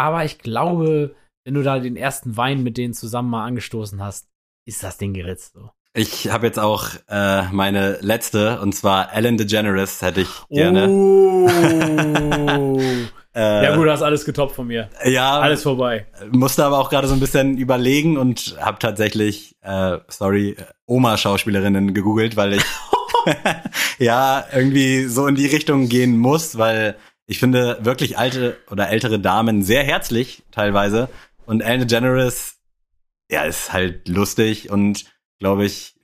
Aber 0.00 0.24
ich 0.24 0.38
glaube, 0.38 1.14
wenn 1.44 1.52
du 1.52 1.62
da 1.62 1.78
den 1.78 1.94
ersten 1.94 2.34
Wein 2.38 2.62
mit 2.62 2.78
denen 2.78 2.94
zusammen 2.94 3.28
mal 3.28 3.44
angestoßen 3.44 4.02
hast, 4.02 4.28
ist 4.66 4.82
das 4.82 4.96
Ding 4.96 5.12
geritzt. 5.12 5.52
So. 5.52 5.68
Ich 5.92 6.30
habe 6.30 6.46
jetzt 6.46 6.58
auch 6.58 6.88
äh, 7.06 7.42
meine 7.52 7.98
letzte 8.00 8.60
und 8.60 8.74
zwar 8.74 9.12
Ellen 9.12 9.36
DeGeneres 9.36 10.00
hätte 10.00 10.22
ich 10.22 10.28
gerne. 10.48 10.88
Oh. 10.88 11.50
Äh, 13.32 13.62
ja 13.64 13.76
gut, 13.76 13.86
du 13.86 13.92
hast 13.92 14.02
alles 14.02 14.24
getoppt 14.24 14.56
von 14.56 14.66
mir. 14.66 14.90
ja, 15.04 15.38
Alles 15.38 15.62
vorbei. 15.62 16.04
musste 16.32 16.64
aber 16.64 16.78
auch 16.78 16.90
gerade 16.90 17.06
so 17.06 17.14
ein 17.14 17.20
bisschen 17.20 17.58
überlegen 17.58 18.18
und 18.18 18.56
habe 18.60 18.80
tatsächlich, 18.80 19.54
äh, 19.62 19.98
sorry, 20.08 20.56
Oma-Schauspielerinnen 20.86 21.94
gegoogelt, 21.94 22.36
weil 22.36 22.54
ich 22.54 22.64
ja 23.98 24.44
irgendwie 24.52 25.04
so 25.04 25.26
in 25.26 25.34
die 25.34 25.46
Richtung 25.46 25.88
gehen 25.88 26.18
muss, 26.18 26.58
weil 26.58 26.96
ich 27.30 27.38
finde 27.38 27.78
wirklich 27.82 28.18
alte 28.18 28.56
oder 28.72 28.88
ältere 28.90 29.20
Damen 29.20 29.62
sehr 29.62 29.84
herzlich 29.84 30.42
teilweise 30.50 31.08
und 31.46 31.60
Ellen 31.60 31.86
DeGeneres, 31.86 32.56
ja, 33.30 33.44
ist 33.44 33.72
halt 33.72 34.08
lustig 34.08 34.68
und 34.70 35.04
glaube 35.38 35.64
ich, 35.64 35.94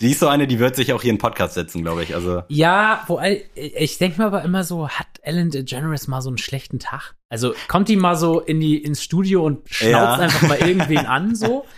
die 0.00 0.12
ist 0.12 0.20
so 0.20 0.28
eine, 0.28 0.46
die 0.46 0.60
wird 0.60 0.76
sich 0.76 0.92
auch 0.92 1.02
hier 1.02 1.10
in 1.10 1.18
Podcast 1.18 1.54
setzen, 1.54 1.82
glaube 1.82 2.04
ich. 2.04 2.14
Also 2.14 2.44
Ja, 2.48 3.02
wo 3.08 3.20
ich 3.54 3.98
denke 3.98 4.20
mir 4.20 4.26
aber 4.26 4.42
immer 4.44 4.62
so, 4.62 4.88
hat 4.88 5.08
Ellen 5.22 5.50
DeGeneres 5.50 6.06
mal 6.06 6.22
so 6.22 6.30
einen 6.30 6.38
schlechten 6.38 6.78
Tag? 6.78 7.16
Also 7.28 7.54
kommt 7.66 7.88
die 7.88 7.96
mal 7.96 8.14
so 8.14 8.38
in 8.38 8.60
die 8.60 8.76
ins 8.78 9.02
Studio 9.02 9.44
und 9.44 9.68
schnauzt 9.68 9.92
Ja. 9.92 10.14
einfach 10.14 10.42
mal 10.48 10.58
irgendwen 10.58 11.06
an 11.06 11.34
so? 11.34 11.64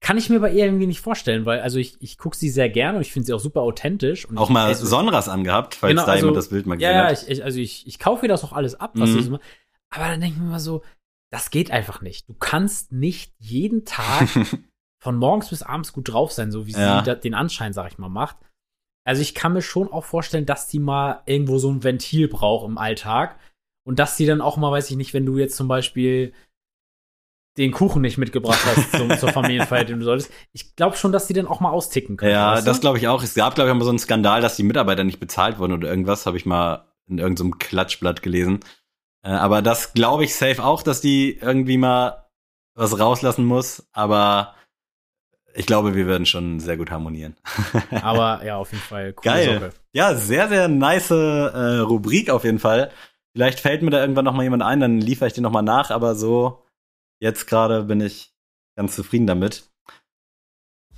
Kann 0.00 0.16
ich 0.16 0.30
mir 0.30 0.38
bei 0.40 0.52
ihr 0.52 0.64
irgendwie 0.64 0.86
nicht 0.86 1.00
vorstellen, 1.00 1.44
weil 1.44 1.60
also 1.60 1.78
ich, 1.78 1.96
ich 2.00 2.18
gucke 2.18 2.36
sie 2.36 2.48
sehr 2.50 2.68
gerne 2.68 2.98
und 2.98 3.02
ich 3.02 3.12
finde 3.12 3.26
sie 3.26 3.32
auch 3.32 3.40
super 3.40 3.62
authentisch. 3.62 4.26
Und 4.26 4.38
auch 4.38 4.48
mal 4.48 4.66
also, 4.66 4.86
Sonras 4.86 5.28
angehabt, 5.28 5.74
falls 5.74 5.90
Genau, 5.90 6.06
da 6.06 6.12
also- 6.12 6.26
jemand 6.26 6.36
das 6.38 6.48
Bild 6.50 6.66
mal 6.66 6.80
Ja, 6.80 6.88
gesehen 6.90 7.02
ja, 7.04 7.10
hat. 7.10 7.22
ich, 7.24 7.28
ich, 7.38 7.44
also 7.44 7.58
ich, 7.58 7.86
ich 7.86 7.98
kaufe 7.98 8.24
ihr 8.26 8.28
das 8.28 8.44
auch 8.44 8.52
alles 8.52 8.74
ab, 8.76 8.92
was 8.94 9.10
Mhm. 9.10 9.14
sie 9.14 9.22
so 9.22 9.30
macht. 9.32 9.42
Aber 9.90 10.04
dann 10.06 10.20
denke 10.20 10.36
ich 10.36 10.42
mir 10.42 10.48
mal 10.50 10.60
so, 10.60 10.82
das 11.32 11.50
geht 11.50 11.70
einfach 11.70 12.00
nicht. 12.00 12.28
Du 12.28 12.34
kannst 12.34 12.92
nicht 12.92 13.34
jeden 13.38 13.84
Tag 13.84 14.28
von 15.02 15.16
morgens 15.16 15.50
bis 15.50 15.62
abends 15.62 15.92
gut 15.92 16.08
drauf 16.12 16.30
sein, 16.32 16.52
so 16.52 16.66
wie 16.66 16.72
Ja. 16.72 17.00
sie 17.00 17.04
da, 17.06 17.14
den 17.16 17.34
Anschein, 17.34 17.72
sag 17.72 17.90
ich 17.90 17.98
mal, 17.98 18.08
macht. 18.08 18.36
Also 19.04 19.20
ich 19.22 19.34
kann 19.34 19.52
mir 19.54 19.62
schon 19.62 19.90
auch 19.92 20.04
vorstellen, 20.04 20.46
dass 20.46 20.68
die 20.68 20.78
mal 20.80 21.22
irgendwo 21.26 21.58
so 21.58 21.70
ein 21.72 21.82
Ventil 21.82 22.28
braucht 22.28 22.66
im 22.68 22.78
Alltag 22.78 23.38
und 23.86 23.98
dass 23.98 24.16
die 24.16 24.26
dann 24.26 24.40
auch 24.42 24.56
mal, 24.58 24.70
weiß 24.70 24.90
ich 24.90 24.96
nicht, 24.96 25.12
wenn 25.14 25.26
du 25.26 25.38
jetzt 25.38 25.56
zum 25.56 25.66
Beispiel 25.66 26.32
den 27.58 27.72
Kuchen 27.72 28.02
nicht 28.02 28.18
mitgebracht 28.18 28.60
hast 28.64 28.92
zum, 28.96 29.10
zur 29.18 29.30
Familienfeier, 29.30 29.84
den 29.84 29.98
du 29.98 30.04
solltest. 30.04 30.30
Ich 30.52 30.76
glaube 30.76 30.96
schon, 30.96 31.12
dass 31.12 31.26
die 31.26 31.34
dann 31.34 31.46
auch 31.46 31.60
mal 31.60 31.70
austicken 31.70 32.16
können. 32.16 32.32
Ja, 32.32 32.52
weißt 32.52 32.66
du? 32.66 32.70
das 32.70 32.80
glaube 32.80 32.98
ich 32.98 33.08
auch. 33.08 33.22
Es 33.22 33.34
gab, 33.34 33.54
glaube 33.54 33.70
ich, 33.70 33.76
mal 33.76 33.84
so 33.84 33.90
einen 33.90 33.98
Skandal, 33.98 34.40
dass 34.40 34.56
die 34.56 34.62
Mitarbeiter 34.62 35.04
nicht 35.04 35.20
bezahlt 35.20 35.58
wurden 35.58 35.72
oder 35.72 35.88
irgendwas, 35.88 36.26
habe 36.26 36.36
ich 36.36 36.46
mal 36.46 36.86
in 37.08 37.18
irgendeinem 37.18 37.58
Klatschblatt 37.58 38.22
gelesen. 38.22 38.60
Äh, 39.22 39.30
aber 39.30 39.62
das 39.62 39.92
glaube 39.92 40.24
ich 40.24 40.34
safe 40.34 40.62
auch, 40.62 40.82
dass 40.82 41.00
die 41.00 41.36
irgendwie 41.36 41.78
mal 41.78 42.28
was 42.74 42.98
rauslassen 42.98 43.44
muss. 43.44 43.88
Aber 43.92 44.54
ich 45.54 45.66
glaube, 45.66 45.94
wir 45.94 46.06
werden 46.06 46.26
schon 46.26 46.60
sehr 46.60 46.76
gut 46.76 46.90
harmonieren. 46.90 47.36
Aber 48.02 48.44
ja, 48.44 48.56
auf 48.56 48.70
jeden 48.70 48.84
Fall 48.84 49.12
coole 49.12 49.34
Geil. 49.34 49.60
Sache. 49.60 49.72
Ja, 49.92 50.14
sehr, 50.14 50.48
sehr 50.48 50.68
nice 50.68 51.10
äh, 51.10 51.78
Rubrik 51.78 52.30
auf 52.30 52.44
jeden 52.44 52.60
Fall. 52.60 52.90
Vielleicht 53.32 53.60
fällt 53.60 53.82
mir 53.82 53.90
da 53.90 54.00
irgendwann 54.00 54.24
noch 54.24 54.34
mal 54.34 54.44
jemand 54.44 54.62
ein, 54.62 54.80
dann 54.80 55.00
liefere 55.00 55.26
ich 55.26 55.32
den 55.32 55.42
noch 55.42 55.50
mal 55.50 55.62
nach. 55.62 55.90
Aber 55.90 56.14
so 56.14 56.62
jetzt 57.20 57.46
gerade 57.46 57.84
bin 57.84 58.00
ich 58.00 58.32
ganz 58.76 58.94
zufrieden 58.94 59.26
damit. 59.26 59.64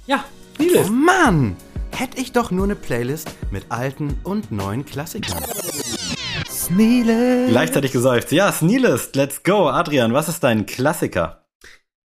Ja, 0.07 0.25
Oh 0.61 0.63
Playlist. 0.63 0.91
Mann! 0.91 1.57
Hätte 1.97 2.21
ich 2.21 2.33
doch 2.33 2.51
nur 2.51 2.65
eine 2.65 2.77
Playlist 2.77 3.31
mit 3.51 3.65
alten 3.71 4.19
und 4.25 4.53
neuen 4.53 4.85
Klassikern. 4.85 5.43
Sneele. 6.49 7.47
Gleichzeitig 7.49 7.93
gesäuft. 7.93 8.31
Ja, 8.33 8.53
Sneelist, 8.53 9.17
let's 9.17 9.43
go. 9.43 9.69
Adrian, 9.69 10.13
was 10.13 10.29
ist 10.29 10.45
dein 10.45 10.67
Klassiker? 10.67 11.47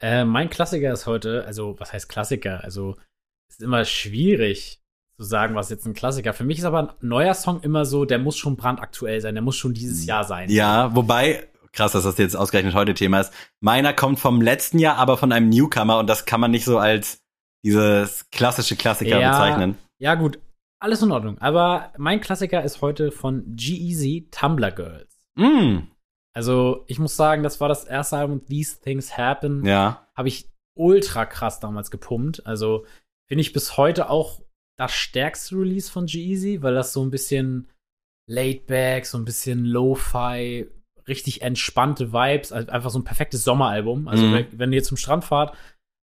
Äh, 0.02 0.26
mein 0.26 0.50
Klassiker 0.50 0.92
ist 0.92 1.06
heute, 1.06 1.46
also 1.46 1.80
was 1.80 1.94
heißt 1.94 2.10
Klassiker? 2.10 2.64
Also 2.64 2.98
es 3.50 3.56
ist 3.56 3.64
immer 3.64 3.86
schwierig 3.86 4.82
zu 5.16 5.24
sagen, 5.24 5.56
was 5.56 5.70
jetzt 5.70 5.86
ein 5.86 5.94
Klassiker. 5.94 6.34
Für 6.34 6.44
mich 6.44 6.60
ist 6.60 6.66
aber 6.66 6.80
ein 6.80 6.90
neuer 7.00 7.34
Song 7.34 7.62
immer 7.62 7.86
so, 7.86 8.04
der 8.04 8.20
muss 8.20 8.38
schon 8.38 8.58
brandaktuell 8.58 9.22
sein, 9.22 9.36
der 9.36 9.44
muss 9.44 9.56
schon 9.56 9.74
dieses 9.74 10.06
Jahr 10.06 10.26
sein. 10.26 10.50
Ja, 10.50 10.94
wobei, 10.96 11.48
krass, 11.74 11.92
dass 11.94 12.04
das 12.04 12.18
jetzt 12.18 12.36
ausgerechnet 12.36 12.74
heute 12.76 12.94
Thema 12.94 13.20
ist. 13.22 13.34
Meiner 13.60 13.94
kommt 13.94 14.20
vom 14.20 14.42
letzten 14.42 14.80
Jahr, 14.80 14.98
aber 14.98 15.18
von 15.18 15.32
einem 15.32 15.50
Newcomer 15.50 16.00
und 16.00 16.08
das 16.08 16.26
kann 16.26 16.40
man 16.40 16.52
nicht 16.52 16.66
so 16.66 16.78
als 16.78 17.20
dieses 17.66 18.30
klassische 18.32 18.76
Klassiker 18.76 19.20
Ja. 19.20 19.32
bezeichnen. 19.32 19.78
Ja, 20.00 20.16
gut, 20.16 20.40
alles 20.80 21.02
in 21.02 21.12
Ordnung. 21.12 21.38
Aber 21.40 21.92
mein 21.98 22.20
Klassiker 22.22 22.64
ist 22.64 22.82
heute 22.82 23.12
von 23.12 23.44
G-Eazy, 23.56 24.28
Tumblr 24.32 24.72
Girls. 24.72 25.18
Mm, 25.36 25.80
Also 26.36 26.84
ich 26.88 27.00
muss 27.00 27.16
sagen, 27.16 27.44
das 27.44 27.60
war 27.62 27.70
das 27.70 27.86
erste 27.86 28.18
Album, 28.18 28.46
These 28.46 28.82
Things 28.82 29.18
Happen. 29.18 29.66
ja. 29.66 30.06
habe 30.16 30.28
ich 30.28 30.50
ultra 30.76 31.26
krass 31.26 31.60
damals 31.60 31.90
gepumpt. 31.92 32.46
Also 32.46 32.86
finde 33.28 33.42
ich 33.42 33.54
bis 33.54 33.78
heute 33.78 34.10
auch 34.10 34.42
das 34.78 34.92
stärkste 34.92 35.56
Release 35.56 35.90
von 35.92 36.06
G-Eazy, 36.08 36.62
weil 36.64 36.74
das 36.76 36.94
so 36.94 37.04
ein 37.04 37.12
bisschen 37.12 37.70
laid 38.28 38.66
back, 38.68 39.06
so 39.06 39.18
ein 39.18 39.26
bisschen 39.26 39.66
Lo-Fi, 39.66 40.68
richtig 41.08 41.42
entspannte 41.42 42.14
Vibes, 42.14 42.52
also 42.52 42.72
einfach 42.72 42.90
so 42.90 43.00
ein 43.00 43.04
perfektes 43.04 43.44
Sommeralbum. 43.44 44.08
Also 44.08 44.26
Mhm. 44.26 44.34
wenn, 44.34 44.60
wenn 44.60 44.74
ihr 44.74 44.84
zum 44.84 44.98
Strand 44.98 45.24
fahrt, 45.26 45.56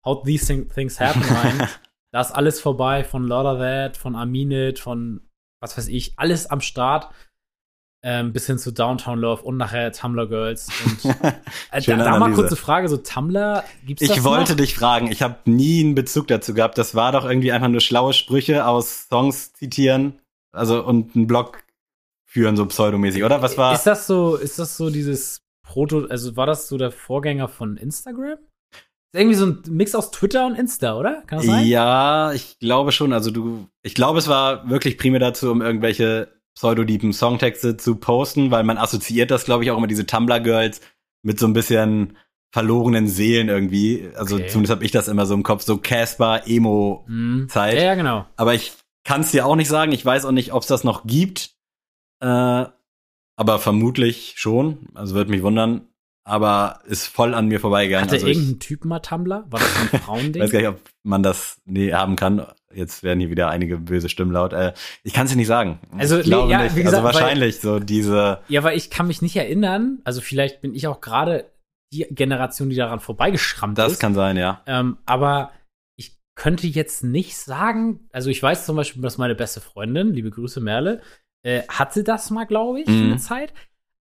haut 0.05 0.25
These 0.25 0.45
Thing- 0.47 0.69
Things 0.69 0.99
Happen 0.99 1.21
rein. 1.23 1.67
da 2.13 2.21
ist 2.21 2.31
alles 2.31 2.59
vorbei 2.59 3.03
von 3.03 3.27
Lot 3.27 3.45
of 3.45 3.59
That, 3.59 3.97
von 3.97 4.15
Aminit, 4.15 4.79
von 4.79 5.21
was 5.61 5.77
weiß 5.77 5.87
ich, 5.89 6.13
alles 6.17 6.47
am 6.47 6.61
Start. 6.61 7.09
Ähm, 8.03 8.33
bis 8.33 8.47
hin 8.47 8.57
zu 8.57 8.71
Downtown 8.73 9.19
Love 9.19 9.43
und 9.43 9.57
nachher 9.57 9.91
Tumblr 9.91 10.27
Girls. 10.27 10.69
Und, 11.03 11.05
äh, 11.71 11.81
da, 11.85 11.95
da 11.97 12.17
mal 12.17 12.33
kurze 12.33 12.55
Frage, 12.55 12.89
so 12.89 12.97
Tumblr, 12.97 13.63
gibt's 13.85 14.07
das 14.07 14.17
Ich 14.17 14.23
wollte 14.23 14.53
noch? 14.53 14.57
dich 14.57 14.73
fragen, 14.73 15.11
ich 15.11 15.21
habe 15.21 15.35
nie 15.45 15.81
einen 15.83 15.93
Bezug 15.93 16.27
dazu 16.27 16.55
gehabt. 16.55 16.79
Das 16.79 16.95
war 16.95 17.11
doch 17.11 17.25
irgendwie 17.25 17.51
einfach 17.51 17.67
nur 17.67 17.79
schlaue 17.79 18.13
Sprüche 18.13 18.65
aus 18.65 19.07
Songs 19.07 19.53
zitieren, 19.53 20.19
also 20.51 20.83
und 20.83 21.15
einen 21.15 21.27
Blog 21.27 21.63
führen, 22.31 22.55
so 22.55 22.65
pseudomäßig, 22.65 23.23
oder? 23.23 23.41
Was 23.41 23.57
war? 23.57 23.73
Ist 23.73 23.83
das 23.83 24.07
so, 24.07 24.35
ist 24.35 24.57
das 24.57 24.77
so 24.77 24.89
dieses 24.89 25.41
Proto, 25.67 26.05
also 26.09 26.37
war 26.37 26.45
das 26.45 26.67
so 26.67 26.77
der 26.77 26.91
Vorgänger 26.91 27.49
von 27.49 27.75
Instagram? 27.75 28.37
Ist 29.13 29.19
irgendwie 29.19 29.35
so 29.35 29.45
ein 29.47 29.61
Mix 29.67 29.93
aus 29.95 30.11
Twitter 30.11 30.45
und 30.45 30.55
Insta, 30.55 30.97
oder? 30.97 31.23
Kann 31.27 31.39
das 31.39 31.47
sein? 31.47 31.65
Ja, 31.67 32.31
ich 32.31 32.57
glaube 32.59 32.93
schon. 32.93 33.11
Also 33.11 33.31
du, 33.31 33.67
ich 33.83 33.95
glaube, 33.95 34.19
es 34.19 34.29
war 34.29 34.69
wirklich 34.69 34.97
primär 34.97 35.19
dazu, 35.19 35.51
um 35.51 35.61
irgendwelche 35.61 36.29
pseudodiepen 36.55 37.11
Songtexte 37.11 37.75
zu 37.75 37.95
posten, 37.95 38.49
weil 38.49 38.63
man 38.63 38.77
assoziiert 38.77 39.29
das, 39.29 39.43
glaube 39.43 39.65
ich, 39.65 39.71
auch 39.71 39.77
immer 39.77 39.87
diese 39.87 40.05
Tumblr-Girls 40.05 40.79
mit 41.23 41.37
so 41.37 41.47
ein 41.47 41.53
bisschen 41.53 42.17
verlorenen 42.53 43.07
Seelen 43.07 43.49
irgendwie. 43.49 44.09
Also 44.15 44.35
okay. 44.35 44.47
zumindest 44.47 44.71
habe 44.71 44.85
ich 44.85 44.91
das 44.91 45.09
immer 45.09 45.25
so 45.25 45.33
im 45.33 45.43
Kopf, 45.43 45.63
so 45.63 45.77
Casper, 45.77 46.47
Emo-Zeit. 46.47 47.73
Mhm. 47.73 47.79
Ja, 47.79 47.85
ja, 47.85 47.95
genau. 47.95 48.25
Aber 48.37 48.53
ich 48.53 48.71
kann 49.03 49.21
es 49.21 49.31
dir 49.31 49.45
auch 49.45 49.57
nicht 49.57 49.69
sagen. 49.69 49.91
Ich 49.91 50.05
weiß 50.05 50.23
auch 50.23 50.31
nicht, 50.31 50.53
ob 50.53 50.61
es 50.61 50.67
das 50.67 50.85
noch 50.85 51.05
gibt. 51.05 51.51
Äh, 52.21 52.65
aber 53.35 53.59
vermutlich 53.59 54.35
schon. 54.37 54.87
Also 54.93 55.15
würde 55.15 55.31
mich 55.31 55.43
wundern. 55.43 55.87
Aber 56.23 56.81
ist 56.85 57.07
voll 57.07 57.33
an 57.33 57.47
mir 57.47 57.59
vorbeigegangen. 57.59 58.05
Hatte 58.05 58.15
also 58.15 58.27
irgendein 58.27 58.59
Typ 58.59 58.85
mal 58.85 58.99
Tumblr? 58.99 59.43
War 59.49 59.59
das 59.59 59.75
ein 59.75 59.99
Frauending? 59.99 60.41
weiß 60.43 60.51
gar 60.51 60.59
nicht, 60.59 60.67
ob 60.67 60.79
man 61.01 61.23
das 61.23 61.59
nee, 61.65 61.91
haben 61.93 62.15
kann. 62.15 62.45
Jetzt 62.71 63.01
werden 63.01 63.19
hier 63.19 63.31
wieder 63.31 63.49
einige 63.49 63.79
böse 63.79 64.07
Stimmen 64.07 64.31
laut. 64.31 64.53
Äh, 64.53 64.73
ich 65.03 65.13
kann 65.13 65.25
es 65.25 65.31
dir 65.31 65.37
nicht 65.37 65.47
sagen. 65.47 65.79
Also, 65.97 66.19
ich 66.19 66.27
glaube 66.27 66.51
ja, 66.51 66.63
nicht. 66.63 66.75
Wie 66.75 66.83
gesagt, 66.83 67.03
also 67.03 67.19
wahrscheinlich 67.19 67.55
weil, 67.55 67.61
so 67.61 67.79
diese. 67.79 68.39
Ja, 68.47 68.61
weil 68.61 68.77
ich 68.77 68.91
kann 68.91 69.07
mich 69.07 69.23
nicht 69.23 69.35
erinnern. 69.35 69.99
Also 70.03 70.21
vielleicht 70.21 70.61
bin 70.61 70.75
ich 70.75 70.87
auch 70.87 71.01
gerade 71.01 71.51
die 71.91 72.05
Generation, 72.11 72.69
die 72.69 72.75
daran 72.75 72.99
vorbeigeschrammt 72.99 73.77
das 73.77 73.87
ist. 73.87 73.93
Das 73.93 73.99
kann 73.99 74.13
sein, 74.13 74.37
ja. 74.37 74.61
Ähm, 74.67 74.99
aber 75.05 75.51
ich 75.97 76.19
könnte 76.35 76.67
jetzt 76.67 77.03
nicht 77.03 77.35
sagen. 77.35 78.07
Also 78.11 78.29
ich 78.29 78.41
weiß 78.41 78.67
zum 78.67 78.75
Beispiel, 78.75 79.01
dass 79.01 79.17
meine 79.17 79.35
beste 79.35 79.59
Freundin, 79.59 80.13
liebe 80.13 80.29
Grüße 80.29 80.61
Merle, 80.61 81.01
äh, 81.43 81.63
hatte 81.67 82.03
das 82.03 82.29
mal, 82.29 82.45
glaube 82.45 82.81
ich, 82.81 82.87
mhm. 82.87 83.03
eine 83.03 83.17
Zeit. 83.17 83.53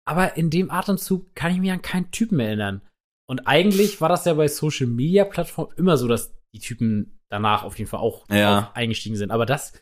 Aber 0.04 0.36
in 0.36 0.50
dem 0.50 0.70
Atemzug 0.70 1.34
kann 1.34 1.52
ich 1.52 1.58
mich 1.58 1.70
an 1.70 1.82
keinen 1.82 2.10
Typen 2.10 2.40
erinnern. 2.40 2.82
Und 3.26 3.46
eigentlich 3.46 4.00
war 4.00 4.08
das 4.08 4.24
ja 4.24 4.34
bei 4.34 4.48
Social 4.48 4.86
Media 4.86 5.24
Plattformen 5.24 5.72
immer 5.76 5.98
so, 5.98 6.08
dass 6.08 6.32
die 6.54 6.60
Typen 6.60 7.20
danach 7.28 7.62
auf 7.62 7.78
jeden 7.78 7.90
Fall 7.90 8.00
auch 8.00 8.24
ja. 8.30 8.70
eingestiegen 8.74 9.16
sind. 9.16 9.30
Aber 9.30 9.44
das, 9.44 9.74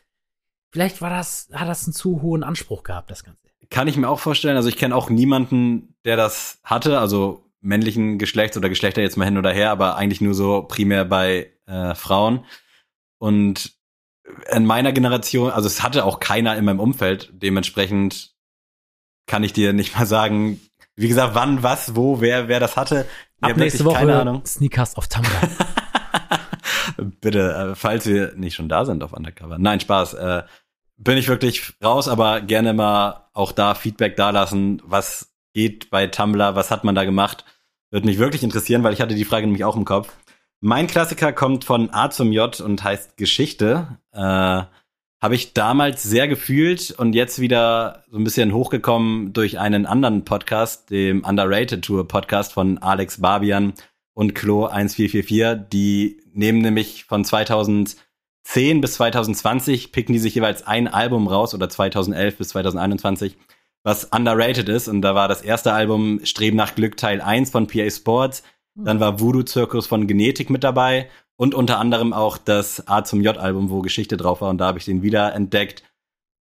vielleicht 0.71 1.01
war 1.01 1.09
das, 1.09 1.49
hat 1.53 1.69
das 1.69 1.85
einen 1.85 1.93
zu 1.93 2.21
hohen 2.21 2.43
Anspruch 2.43 2.83
gehabt, 2.83 3.09
das 3.09 3.23
Ganze. 3.23 3.47
Kann 3.69 3.87
ich 3.87 3.95
mir 3.95 4.09
auch 4.09 4.19
vorstellen. 4.19 4.57
Also 4.57 4.69
ich 4.69 4.77
kenne 4.77 4.95
auch 4.95 5.09
niemanden, 5.09 5.95
der 6.03 6.17
das 6.17 6.59
hatte. 6.63 6.99
Also 6.99 7.45
männlichen 7.61 8.17
Geschlechts 8.17 8.57
oder 8.57 8.69
Geschlechter 8.69 9.01
jetzt 9.01 9.17
mal 9.17 9.25
hin 9.25 9.37
oder 9.37 9.51
her, 9.51 9.71
aber 9.71 9.95
eigentlich 9.95 10.21
nur 10.21 10.33
so 10.33 10.63
primär 10.63 11.05
bei 11.05 11.51
äh, 11.67 11.95
Frauen. 11.95 12.45
Und 13.17 13.76
in 14.51 14.65
meiner 14.65 14.91
Generation, 14.91 15.51
also 15.51 15.67
es 15.67 15.83
hatte 15.83 16.05
auch 16.05 16.19
keiner 16.19 16.55
in 16.55 16.65
meinem 16.65 16.79
Umfeld. 16.79 17.29
Dementsprechend 17.33 18.33
kann 19.25 19.43
ich 19.43 19.53
dir 19.53 19.73
nicht 19.73 19.97
mal 19.97 20.05
sagen, 20.05 20.59
wie 20.95 21.07
gesagt, 21.07 21.35
wann, 21.35 21.63
was, 21.63 21.95
wo, 21.95 22.21
wer, 22.21 22.47
wer 22.47 22.59
das 22.59 22.75
hatte. 22.75 23.05
Ab 23.41 23.57
nächste 23.57 23.85
Woche 23.85 23.99
keine 23.99 24.19
Ahnung. 24.19 24.45
Sneakers 24.45 24.95
auf 24.95 25.07
Tumblr. 25.07 25.31
Bitte, 27.21 27.53
äh, 27.53 27.75
falls 27.75 28.07
wir 28.07 28.33
nicht 28.35 28.55
schon 28.55 28.69
da 28.69 28.85
sind 28.85 29.03
auf 29.03 29.13
Undercover. 29.13 29.57
Nein, 29.59 29.79
Spaß. 29.79 30.15
Äh, 30.15 30.43
bin 30.97 31.17
ich 31.17 31.27
wirklich 31.27 31.73
raus, 31.83 32.07
aber 32.07 32.41
gerne 32.41 32.73
mal 32.73 33.29
auch 33.33 33.51
da 33.51 33.75
Feedback 33.75 34.15
dalassen. 34.15 34.81
Was 34.83 35.31
geht 35.53 35.91
bei 35.91 36.07
Tumblr? 36.07 36.55
Was 36.55 36.71
hat 36.71 36.83
man 36.83 36.95
da 36.95 37.03
gemacht? 37.03 37.45
Würde 37.91 38.07
mich 38.07 38.17
wirklich 38.17 38.43
interessieren, 38.43 38.83
weil 38.83 38.93
ich 38.93 39.01
hatte 39.01 39.15
die 39.15 39.25
Frage 39.25 39.45
nämlich 39.45 39.63
auch 39.63 39.75
im 39.75 39.85
Kopf. 39.85 40.11
Mein 40.59 40.87
Klassiker 40.87 41.33
kommt 41.33 41.65
von 41.65 41.91
A 41.93 42.09
zum 42.09 42.31
J 42.31 42.59
und 42.59 42.83
heißt 42.83 43.15
Geschichte. 43.17 43.99
Äh, 44.17 44.63
Habe 45.19 45.35
ich 45.35 45.53
damals 45.53 46.03
sehr 46.03 46.27
gefühlt 46.27 46.91
und 46.91 47.13
jetzt 47.13 47.39
wieder 47.39 48.03
so 48.11 48.17
ein 48.17 48.23
bisschen 48.23 48.53
hochgekommen 48.53 49.33
durch 49.33 49.59
einen 49.59 49.85
anderen 49.85 50.25
Podcast, 50.25 50.89
dem 50.89 51.23
Underrated 51.23 51.83
Tour 51.83 52.07
Podcast 52.07 52.53
von 52.53 52.77
Alex 52.79 53.21
Barbian 53.21 53.73
und 54.13 54.35
Klo 54.35 54.65
1444. 54.65 55.69
Die 55.71 56.21
nehmen 56.33 56.59
nämlich 56.59 57.05
von 57.05 57.25
2010 57.25 57.95
bis 58.81 58.93
2020 58.95 59.91
picken 59.91 60.13
die 60.13 60.19
sich 60.19 60.35
jeweils 60.35 60.65
ein 60.65 60.87
Album 60.87 61.27
raus 61.27 61.55
oder 61.55 61.69
2011 61.69 62.37
bis 62.37 62.49
2021, 62.49 63.37
was 63.83 64.05
underrated 64.05 64.69
ist. 64.69 64.87
Und 64.87 65.01
da 65.01 65.15
war 65.15 65.27
das 65.27 65.41
erste 65.41 65.73
Album 65.73 66.21
Streben 66.23 66.57
nach 66.57 66.75
Glück 66.75 66.97
Teil 66.97 67.21
1 67.21 67.49
von 67.51 67.67
PA 67.67 67.89
Sports 67.89 68.43
dann 68.77 68.99
war 68.99 69.19
Voodoo 69.19 69.43
Zirkus 69.43 69.87
von 69.87 70.07
Genetik 70.07 70.49
mit 70.49 70.63
dabei 70.63 71.09
und 71.37 71.55
unter 71.55 71.79
anderem 71.79 72.13
auch 72.13 72.37
das 72.37 72.87
A 72.87 73.03
zum 73.03 73.21
J-Album, 73.21 73.69
wo 73.69 73.81
Geschichte 73.81 74.17
drauf 74.17 74.41
war. 74.41 74.49
Und 74.49 74.57
da 74.57 74.67
habe 74.67 74.79
ich 74.79 74.85
den 74.85 75.01
wieder 75.01 75.33
entdeckt. 75.33 75.83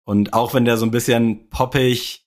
Und 0.07 0.33
auch 0.33 0.55
wenn 0.55 0.65
der 0.65 0.77
so 0.77 0.87
ein 0.87 0.91
bisschen 0.91 1.51
poppig 1.51 2.25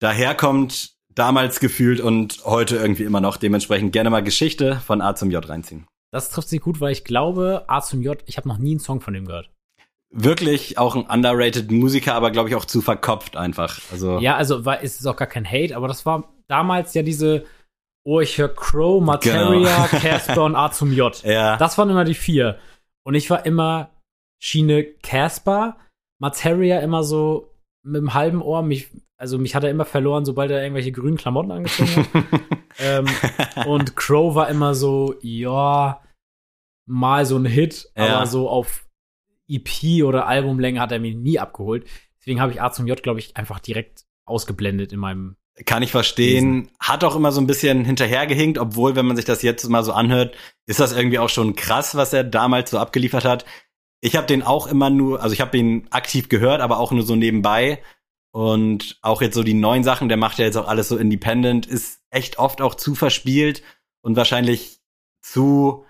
daherkommt, 0.00 0.94
damals 1.14 1.60
gefühlt 1.60 2.00
und 2.00 2.44
heute 2.44 2.76
irgendwie 2.76 3.04
immer 3.04 3.20
noch, 3.20 3.36
dementsprechend 3.36 3.92
gerne 3.92 4.10
mal 4.10 4.22
Geschichte 4.22 4.76
von 4.80 5.00
A 5.00 5.14
zum 5.14 5.30
J 5.30 5.48
reinziehen. 5.48 5.86
Das 6.10 6.30
trifft 6.30 6.48
sich 6.48 6.60
gut, 6.60 6.80
weil 6.80 6.92
ich 6.92 7.04
glaube, 7.04 7.64
A 7.68 7.80
zum 7.80 8.02
J, 8.02 8.22
ich 8.26 8.36
habe 8.36 8.48
noch 8.48 8.58
nie 8.58 8.72
einen 8.72 8.80
Song 8.80 9.00
von 9.00 9.14
dem 9.14 9.26
gehört. 9.26 9.50
Wirklich 10.10 10.78
auch 10.78 10.94
ein 10.94 11.06
underrated 11.06 11.70
Musiker, 11.70 12.14
aber 12.14 12.30
glaube 12.30 12.48
ich 12.48 12.54
auch 12.54 12.64
zu 12.64 12.80
verkopft 12.80 13.36
einfach. 13.36 13.80
Also 13.90 14.18
ja, 14.18 14.36
also 14.36 14.64
war, 14.64 14.80
ist 14.80 15.00
es 15.00 15.06
auch 15.06 15.16
gar 15.16 15.26
kein 15.26 15.44
Hate, 15.44 15.76
aber 15.76 15.88
das 15.88 16.06
war 16.06 16.32
damals 16.46 16.94
ja 16.94 17.02
diese 17.02 17.44
oh, 18.04 18.20
ich 18.20 18.38
höre 18.38 18.54
Crow, 18.54 19.02
Materia, 19.02 19.86
genau. 19.86 20.00
Casper 20.02 20.44
und 20.44 20.56
A 20.56 20.70
zum 20.70 20.92
J. 20.92 21.22
Ja. 21.24 21.56
Das 21.56 21.78
waren 21.78 21.90
immer 21.90 22.04
die 22.04 22.14
vier. 22.14 22.58
Und 23.04 23.14
ich 23.14 23.30
war 23.30 23.44
immer 23.46 23.90
Schiene 24.42 24.84
Casper, 24.84 25.76
Materia 26.20 26.80
immer 26.80 27.02
so 27.02 27.50
mit 27.82 28.00
dem 28.00 28.14
halben 28.14 28.42
Ohr. 28.42 28.62
Mich, 28.62 28.90
also 29.16 29.38
mich 29.38 29.54
hat 29.54 29.64
er 29.64 29.70
immer 29.70 29.84
verloren, 29.84 30.24
sobald 30.24 30.50
er 30.50 30.62
irgendwelche 30.62 30.92
grünen 30.92 31.16
Klamotten 31.16 31.52
angezogen 31.52 32.06
hat. 32.12 32.24
ähm, 32.78 33.06
und 33.66 33.96
Crow 33.96 34.34
war 34.34 34.48
immer 34.48 34.74
so, 34.74 35.14
ja, 35.22 36.02
mal 36.86 37.24
so 37.26 37.36
ein 37.36 37.46
Hit, 37.46 37.90
ja. 37.96 38.16
aber 38.16 38.26
so 38.26 38.48
auf 38.48 38.86
EP 39.48 40.02
oder 40.04 40.26
Albumlänge 40.26 40.80
hat 40.80 40.92
er 40.92 40.98
mich 40.98 41.14
nie 41.14 41.38
abgeholt. 41.38 41.86
Deswegen 42.18 42.40
habe 42.40 42.52
ich 42.52 42.62
A 42.62 42.72
zum 42.72 42.86
J, 42.86 43.02
glaube 43.02 43.20
ich, 43.20 43.36
einfach 43.36 43.60
direkt 43.60 44.04
ausgeblendet 44.26 44.92
in 44.92 45.00
meinem 45.00 45.36
kann 45.66 45.82
ich 45.82 45.90
verstehen. 45.92 46.70
Hat 46.80 47.04
auch 47.04 47.14
immer 47.14 47.32
so 47.32 47.40
ein 47.40 47.46
bisschen 47.46 47.84
hinterhergehinkt, 47.84 48.58
obwohl, 48.58 48.96
wenn 48.96 49.06
man 49.06 49.16
sich 49.16 49.24
das 49.24 49.42
jetzt 49.42 49.68
mal 49.68 49.84
so 49.84 49.92
anhört, 49.92 50.36
ist 50.66 50.80
das 50.80 50.92
irgendwie 50.92 51.18
auch 51.18 51.28
schon 51.28 51.54
krass, 51.54 51.94
was 51.94 52.12
er 52.12 52.24
damals 52.24 52.70
so 52.70 52.78
abgeliefert 52.78 53.24
hat. 53.24 53.44
Ich 54.00 54.16
habe 54.16 54.26
den 54.26 54.42
auch 54.42 54.66
immer 54.66 54.90
nur, 54.90 55.22
also 55.22 55.32
ich 55.32 55.40
habe 55.40 55.56
ihn 55.56 55.86
aktiv 55.90 56.28
gehört, 56.28 56.60
aber 56.60 56.78
auch 56.78 56.92
nur 56.92 57.04
so 57.04 57.16
nebenbei. 57.16 57.82
Und 58.32 58.98
auch 59.00 59.22
jetzt 59.22 59.36
so 59.36 59.44
die 59.44 59.54
neuen 59.54 59.84
Sachen, 59.84 60.08
der 60.08 60.18
macht 60.18 60.38
ja 60.38 60.44
jetzt 60.44 60.56
auch 60.56 60.66
alles 60.66 60.88
so 60.88 60.96
independent, 60.96 61.66
ist 61.66 62.00
echt 62.10 62.38
oft 62.38 62.60
auch 62.60 62.74
zu 62.74 62.96
verspielt 62.96 63.62
und 64.02 64.16
wahrscheinlich 64.16 64.80
zu 65.22 65.84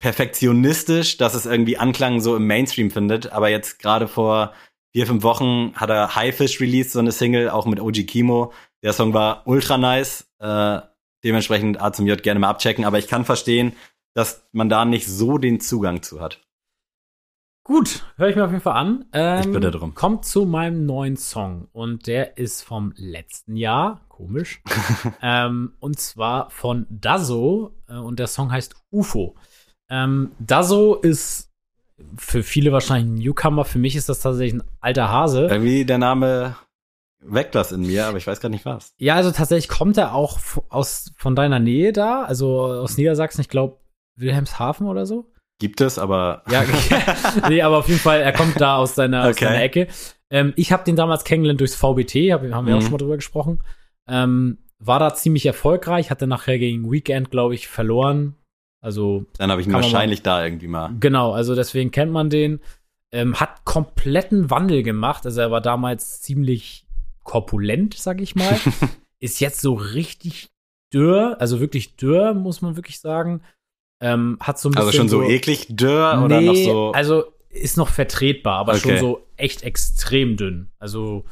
perfektionistisch, 0.00 1.16
dass 1.16 1.34
es 1.34 1.46
irgendwie 1.46 1.78
Anklang 1.78 2.20
so 2.20 2.34
im 2.34 2.48
Mainstream 2.48 2.90
findet. 2.90 3.32
Aber 3.32 3.48
jetzt 3.48 3.78
gerade 3.78 4.08
vor 4.08 4.52
vier, 4.92 5.06
fünf 5.06 5.22
Wochen 5.22 5.72
hat 5.74 5.88
er 5.88 6.14
High 6.14 6.36
Fish 6.36 6.60
released, 6.60 6.92
so 6.92 6.98
eine 6.98 7.12
Single, 7.12 7.48
auch 7.48 7.64
mit 7.64 7.80
OG 7.80 8.06
Kimo. 8.06 8.52
Der 8.84 8.92
Song 8.92 9.14
war 9.14 9.46
ultra 9.46 9.78
nice. 9.78 10.30
Äh, 10.38 10.80
dementsprechend 11.24 11.80
A 11.80 11.92
zum 11.92 12.06
J 12.06 12.22
gerne 12.22 12.38
mal 12.38 12.50
abchecken. 12.50 12.84
Aber 12.84 12.98
ich 12.98 13.08
kann 13.08 13.24
verstehen, 13.24 13.72
dass 14.12 14.46
man 14.52 14.68
da 14.68 14.84
nicht 14.84 15.08
so 15.08 15.38
den 15.38 15.58
Zugang 15.58 16.02
zu 16.02 16.20
hat. 16.20 16.40
Gut, 17.66 18.04
höre 18.18 18.28
ich 18.28 18.36
mir 18.36 18.44
auf 18.44 18.50
jeden 18.50 18.62
Fall 18.62 18.76
an. 18.76 19.06
Ähm, 19.14 19.40
ich 19.40 19.50
bitte 19.50 19.70
drum. 19.70 19.94
Kommt 19.94 20.26
zu 20.26 20.44
meinem 20.44 20.84
neuen 20.84 21.16
Song 21.16 21.68
und 21.72 22.06
der 22.06 22.36
ist 22.36 22.60
vom 22.60 22.92
letzten 22.94 23.56
Jahr, 23.56 24.02
komisch. 24.08 24.62
ähm, 25.22 25.72
und 25.80 25.98
zwar 25.98 26.50
von 26.50 26.86
Dazo 26.90 27.74
äh, 27.88 27.94
und 27.94 28.18
der 28.18 28.26
Song 28.26 28.52
heißt 28.52 28.74
UFO. 28.90 29.34
Ähm, 29.88 30.32
Dazo 30.38 30.96
ist 30.96 31.50
für 32.18 32.42
viele 32.42 32.70
wahrscheinlich 32.70 33.10
ein 33.10 33.14
Newcomer, 33.14 33.64
für 33.64 33.78
mich 33.78 33.96
ist 33.96 34.10
das 34.10 34.20
tatsächlich 34.20 34.60
ein 34.60 34.68
alter 34.80 35.08
Hase. 35.08 35.46
Irgendwie 35.46 35.86
der 35.86 35.98
Name 35.98 36.56
weckt 37.26 37.54
das 37.54 37.72
in 37.72 37.82
mir, 37.82 38.06
aber 38.06 38.18
ich 38.18 38.26
weiß 38.26 38.40
gar 38.40 38.48
nicht 38.48 38.64
was. 38.64 38.94
Ja, 38.98 39.14
also 39.14 39.30
tatsächlich 39.30 39.68
kommt 39.68 39.96
er 39.96 40.14
auch 40.14 40.38
aus 40.68 41.12
von 41.16 41.34
deiner 41.34 41.58
Nähe 41.58 41.92
da, 41.92 42.22
also 42.22 42.62
aus 42.62 42.96
Niedersachsen, 42.96 43.40
ich 43.40 43.48
glaube 43.48 43.78
Wilhelmshaven 44.16 44.86
oder 44.86 45.06
so. 45.06 45.30
Gibt 45.58 45.80
es, 45.80 45.98
aber 45.98 46.42
ja, 46.50 46.64
nee, 47.48 47.62
aber 47.62 47.78
auf 47.78 47.88
jeden 47.88 48.00
Fall, 48.00 48.20
er 48.20 48.32
kommt 48.32 48.60
da 48.60 48.76
aus 48.76 48.94
seiner, 48.94 49.20
okay. 49.20 49.30
aus 49.30 49.38
seiner 49.38 49.62
Ecke. 49.62 49.88
Ähm, 50.30 50.52
ich 50.56 50.72
habe 50.72 50.84
den 50.84 50.96
damals 50.96 51.24
kennengelernt 51.24 51.60
durchs 51.60 51.76
VBT, 51.76 52.32
hab, 52.32 52.42
haben 52.42 52.66
wir 52.66 52.74
mhm. 52.74 52.78
auch 52.78 52.82
schon 52.82 52.92
mal 52.92 52.98
drüber 52.98 53.16
gesprochen. 53.16 53.60
Ähm, 54.08 54.58
war 54.78 54.98
da 54.98 55.14
ziemlich 55.14 55.46
erfolgreich, 55.46 56.10
hatte 56.10 56.26
nachher 56.26 56.58
gegen 56.58 56.90
Weekend, 56.90 57.30
glaube 57.30 57.54
ich, 57.54 57.68
verloren. 57.68 58.34
Also 58.80 59.24
dann 59.38 59.50
habe 59.50 59.62
ich 59.62 59.66
ihn 59.66 59.72
wahrscheinlich 59.72 60.20
mal, 60.20 60.24
da 60.24 60.44
irgendwie 60.44 60.68
mal. 60.68 60.90
Genau, 61.00 61.32
also 61.32 61.54
deswegen 61.54 61.90
kennt 61.90 62.12
man 62.12 62.28
den. 62.28 62.60
Ähm, 63.12 63.38
hat 63.40 63.64
kompletten 63.64 64.50
Wandel 64.50 64.82
gemacht. 64.82 65.24
Also 65.24 65.40
er 65.40 65.50
war 65.50 65.60
damals 65.60 66.20
ziemlich 66.20 66.83
korpulent, 67.24 67.94
sag 67.94 68.20
ich 68.20 68.34
mal. 68.36 68.58
ist 69.18 69.40
jetzt 69.40 69.60
so 69.60 69.74
richtig 69.74 70.50
dürr, 70.92 71.36
also 71.40 71.60
wirklich 71.60 71.96
dürr, 71.96 72.34
muss 72.34 72.62
man 72.62 72.76
wirklich 72.76 73.00
sagen. 73.00 73.42
Ähm, 74.00 74.38
hat 74.40 74.58
so 74.58 74.68
ein 74.68 74.76
Also 74.76 74.88
bisschen 74.90 75.08
schon 75.08 75.22
so, 75.22 75.22
eklig 75.22 75.66
dürr 75.70 76.22
oder 76.24 76.40
Nee, 76.40 76.46
noch 76.46 76.54
so. 76.54 76.92
Also 76.92 77.24
ist 77.48 77.76
noch 77.76 77.88
vertretbar, 77.88 78.58
aber 78.58 78.76
schon 78.76 78.92
Okay. 78.92 79.00
so 79.00 79.26
echt 79.36 79.62
extrem 79.62 80.36
dünn. 80.36 80.70
Also 80.78 81.24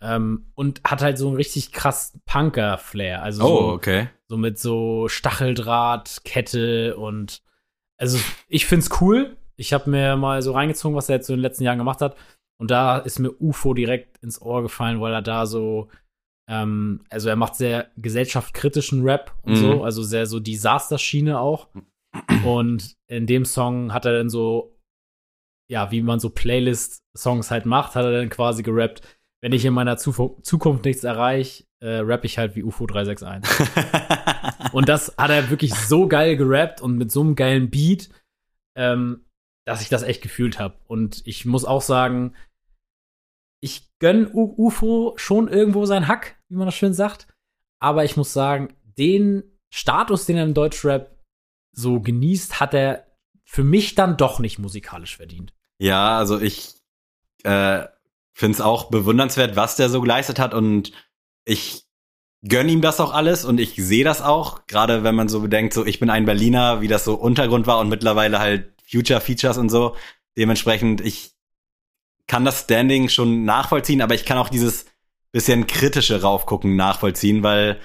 ähm, 0.00 0.46
und 0.54 0.80
hat 0.84 1.02
halt 1.02 1.18
so 1.18 1.26
einen 1.28 1.36
richtig 1.36 1.72
krass 1.72 2.18
Punker-Flair. 2.26 3.22
Also 3.22 3.42
oh, 3.44 3.46
so, 3.46 3.72
okay. 3.72 4.08
so 4.28 4.36
mit 4.36 4.58
so 4.58 5.08
Stacheldraht, 5.08 6.20
Kette 6.24 6.96
und 6.96 7.42
also 7.98 8.18
ich 8.48 8.66
find's 8.66 8.90
cool. 9.00 9.36
Ich 9.56 9.72
habe 9.72 9.90
mir 9.90 10.16
mal 10.16 10.40
so 10.40 10.52
reingezogen, 10.52 10.96
was 10.96 11.08
er 11.08 11.16
jetzt 11.16 11.26
so 11.26 11.32
in 11.32 11.38
den 11.38 11.42
letzten 11.42 11.64
Jahren 11.64 11.78
gemacht 11.78 12.00
hat. 12.00 12.16
Und 12.60 12.70
da 12.70 12.98
ist 12.98 13.18
mir 13.18 13.32
UFO 13.40 13.72
direkt 13.74 14.18
ins 14.18 14.40
Ohr 14.42 14.62
gefallen, 14.62 15.00
weil 15.00 15.12
er 15.12 15.22
da 15.22 15.46
so, 15.46 15.88
ähm, 16.50 17.04
also 17.10 17.28
er 17.28 17.36
macht 17.36 17.54
sehr 17.54 17.90
gesellschaftskritischen 17.96 19.02
Rap 19.02 19.34
und 19.42 19.52
Mhm. 19.52 19.56
so, 19.56 19.84
also 19.84 20.02
sehr 20.02 20.26
so 20.26 20.40
Disaster-Schiene 20.40 21.38
auch. 21.38 21.68
Und 22.42 22.96
in 23.06 23.26
dem 23.26 23.44
Song 23.44 23.92
hat 23.92 24.06
er 24.06 24.12
dann 24.16 24.28
so, 24.30 24.76
ja, 25.70 25.90
wie 25.90 26.00
man 26.02 26.18
so 26.20 26.30
Playlist-Songs 26.30 27.50
halt 27.50 27.66
macht, 27.66 27.94
hat 27.94 28.04
er 28.04 28.12
dann 28.12 28.30
quasi 28.30 28.62
gerappt, 28.62 29.02
wenn 29.42 29.52
ich 29.52 29.64
in 29.64 29.74
meiner 29.74 29.96
Zuf 29.98 30.20
Zukunft 30.42 30.84
nichts 30.84 31.04
erreiche, 31.04 31.64
äh, 31.80 31.98
rapp 31.98 32.24
ich 32.24 32.38
halt 32.38 32.56
wie 32.56 32.64
UFO 32.64 32.86
361. 32.86 33.68
Und 34.72 34.88
das 34.88 35.14
hat 35.16 35.30
er 35.30 35.50
wirklich 35.50 35.74
so 35.74 36.08
geil 36.08 36.36
gerappt 36.36 36.80
und 36.80 36.96
mit 36.98 37.12
so 37.12 37.20
einem 37.20 37.36
geilen 37.36 37.70
Beat, 37.70 38.08
ähm, 38.76 39.24
dass 39.66 39.80
ich 39.80 39.88
das 39.88 40.02
echt 40.02 40.22
gefühlt 40.22 40.58
habe. 40.58 40.76
Und 40.86 41.22
ich 41.26 41.44
muss 41.46 41.64
auch 41.64 41.82
sagen, 41.82 42.34
ich 43.60 43.90
gönn 43.98 44.30
U 44.32 44.54
UFO 44.56 45.14
schon 45.16 45.48
irgendwo 45.48 45.84
sein 45.84 46.08
Hack, 46.08 46.36
wie 46.48 46.56
man 46.56 46.66
das 46.66 46.74
schön 46.74 46.94
sagt. 46.94 47.26
Aber 47.80 48.04
ich 48.04 48.16
muss 48.16 48.32
sagen, 48.32 48.74
den 48.82 49.42
Status, 49.70 50.26
den 50.26 50.36
er 50.36 50.44
im 50.44 50.54
Deutschrap 50.54 51.16
so 51.72 52.00
genießt, 52.00 52.60
hat 52.60 52.74
er 52.74 53.06
für 53.44 53.64
mich 53.64 53.94
dann 53.94 54.16
doch 54.16 54.40
nicht 54.40 54.58
musikalisch 54.58 55.16
verdient. 55.16 55.54
Ja, 55.78 56.18
also 56.18 56.40
ich 56.40 56.74
äh, 57.44 57.84
finde 58.34 58.54
es 58.54 58.60
auch 58.60 58.90
bewundernswert, 58.90 59.56
was 59.56 59.76
der 59.76 59.88
so 59.88 60.00
geleistet 60.00 60.38
hat 60.38 60.54
und 60.54 60.92
ich 61.44 61.84
gönn 62.46 62.68
ihm 62.68 62.82
das 62.82 63.00
auch 63.00 63.12
alles 63.12 63.44
und 63.44 63.58
ich 63.58 63.74
sehe 63.76 64.04
das 64.04 64.22
auch, 64.22 64.66
gerade 64.66 65.02
wenn 65.02 65.14
man 65.14 65.28
so 65.28 65.40
bedenkt, 65.40 65.72
so 65.72 65.84
ich 65.86 65.98
bin 65.98 66.10
ein 66.10 66.24
Berliner, 66.24 66.80
wie 66.80 66.88
das 66.88 67.04
so 67.04 67.14
Untergrund 67.14 67.66
war 67.66 67.78
und 67.78 67.88
mittlerweile 67.88 68.38
halt 68.38 68.74
Future 68.88 69.20
Features 69.20 69.58
und 69.58 69.70
so. 69.70 69.96
Dementsprechend, 70.36 71.00
ich 71.00 71.37
kann 72.28 72.44
das 72.44 72.60
Standing 72.60 73.08
schon 73.08 73.44
nachvollziehen, 73.44 74.00
aber 74.02 74.14
ich 74.14 74.24
kann 74.24 74.38
auch 74.38 74.48
dieses 74.48 74.86
bisschen 75.32 75.66
kritische 75.66 76.22
raufgucken 76.22 76.76
nachvollziehen, 76.76 77.42
weil 77.42 77.80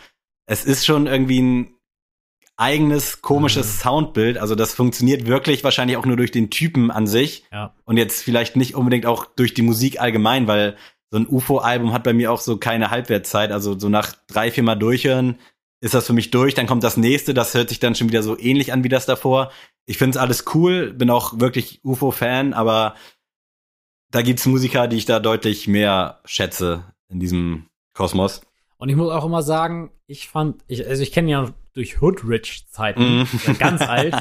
es 0.45 0.63
ist 0.65 0.85
schon 0.85 1.07
irgendwie 1.07 1.41
ein 1.41 1.73
eigenes 2.55 3.21
komisches 3.21 3.67
Mhm. 3.77 3.81
Soundbild. 3.81 4.37
Also 4.37 4.55
das 4.55 4.73
funktioniert 4.73 5.25
wirklich 5.25 5.63
wahrscheinlich 5.63 5.97
auch 5.97 6.05
nur 6.05 6.17
durch 6.17 6.31
den 6.31 6.49
Typen 6.49 6.91
an 6.91 7.07
sich 7.07 7.45
Ja. 7.51 7.73
und 7.85 7.97
jetzt 7.97 8.21
vielleicht 8.23 8.55
nicht 8.55 8.75
unbedingt 8.75 9.05
auch 9.05 9.25
durch 9.25 9.53
die 9.53 9.61
Musik 9.63 9.99
allgemein, 9.99 10.47
weil 10.47 10.77
so 11.09 11.17
ein 11.17 11.27
UFO-Album 11.27 11.93
hat 11.93 12.03
bei 12.03 12.13
mir 12.13 12.31
auch 12.31 12.39
so 12.39 12.57
keine 12.57 12.91
Halbwertszeit. 12.91 13.51
Also 13.51 13.77
so 13.79 13.89
nach 13.89 14.13
drei, 14.27 14.51
vier 14.51 14.63
Mal 14.63 14.75
durchhören 14.75 15.39
ist 15.81 15.93
das 15.93 16.07
für 16.07 16.13
mich 16.13 16.31
durch. 16.31 16.53
Dann 16.53 16.67
kommt 16.67 16.83
das 16.83 16.95
nächste, 16.97 17.33
das 17.33 17.53
hört 17.53 17.69
sich 17.69 17.79
dann 17.79 17.95
schon 17.95 18.07
wieder 18.09 18.23
so 18.23 18.37
ähnlich 18.39 18.71
an 18.71 18.83
wie 18.83 18.89
das 18.89 19.05
davor. 19.05 19.51
Ich 19.85 19.97
finde 19.97 20.17
es 20.17 20.21
alles 20.21 20.45
cool, 20.53 20.93
bin 20.93 21.09
auch 21.09 21.39
wirklich 21.39 21.81
UFO-Fan, 21.83 22.53
aber 22.53 22.95
da 24.13 24.21
gibt's 24.21 24.45
Musiker, 24.45 24.87
die 24.87 24.97
ich 24.97 25.05
da 25.05 25.19
deutlich 25.19 25.67
mehr 25.67 26.19
schätze 26.23 26.85
in 27.09 27.19
diesem 27.19 27.65
Kosmos. 27.93 28.41
Und 28.77 28.89
ich 28.89 28.95
muss 28.95 29.11
auch 29.11 29.25
immer 29.25 29.41
sagen, 29.41 29.91
ich 30.07 30.27
fand, 30.29 30.63
ich, 30.67 30.87
also 30.87 31.01
ich 31.01 31.11
kenne 31.11 31.27
ihn 31.27 31.31
ja 31.31 31.53
durch 31.73 31.99
Hoodrich-Zeiten, 32.01 33.27
äh, 33.47 33.53
ganz 33.55 33.81
alt. 33.87 34.15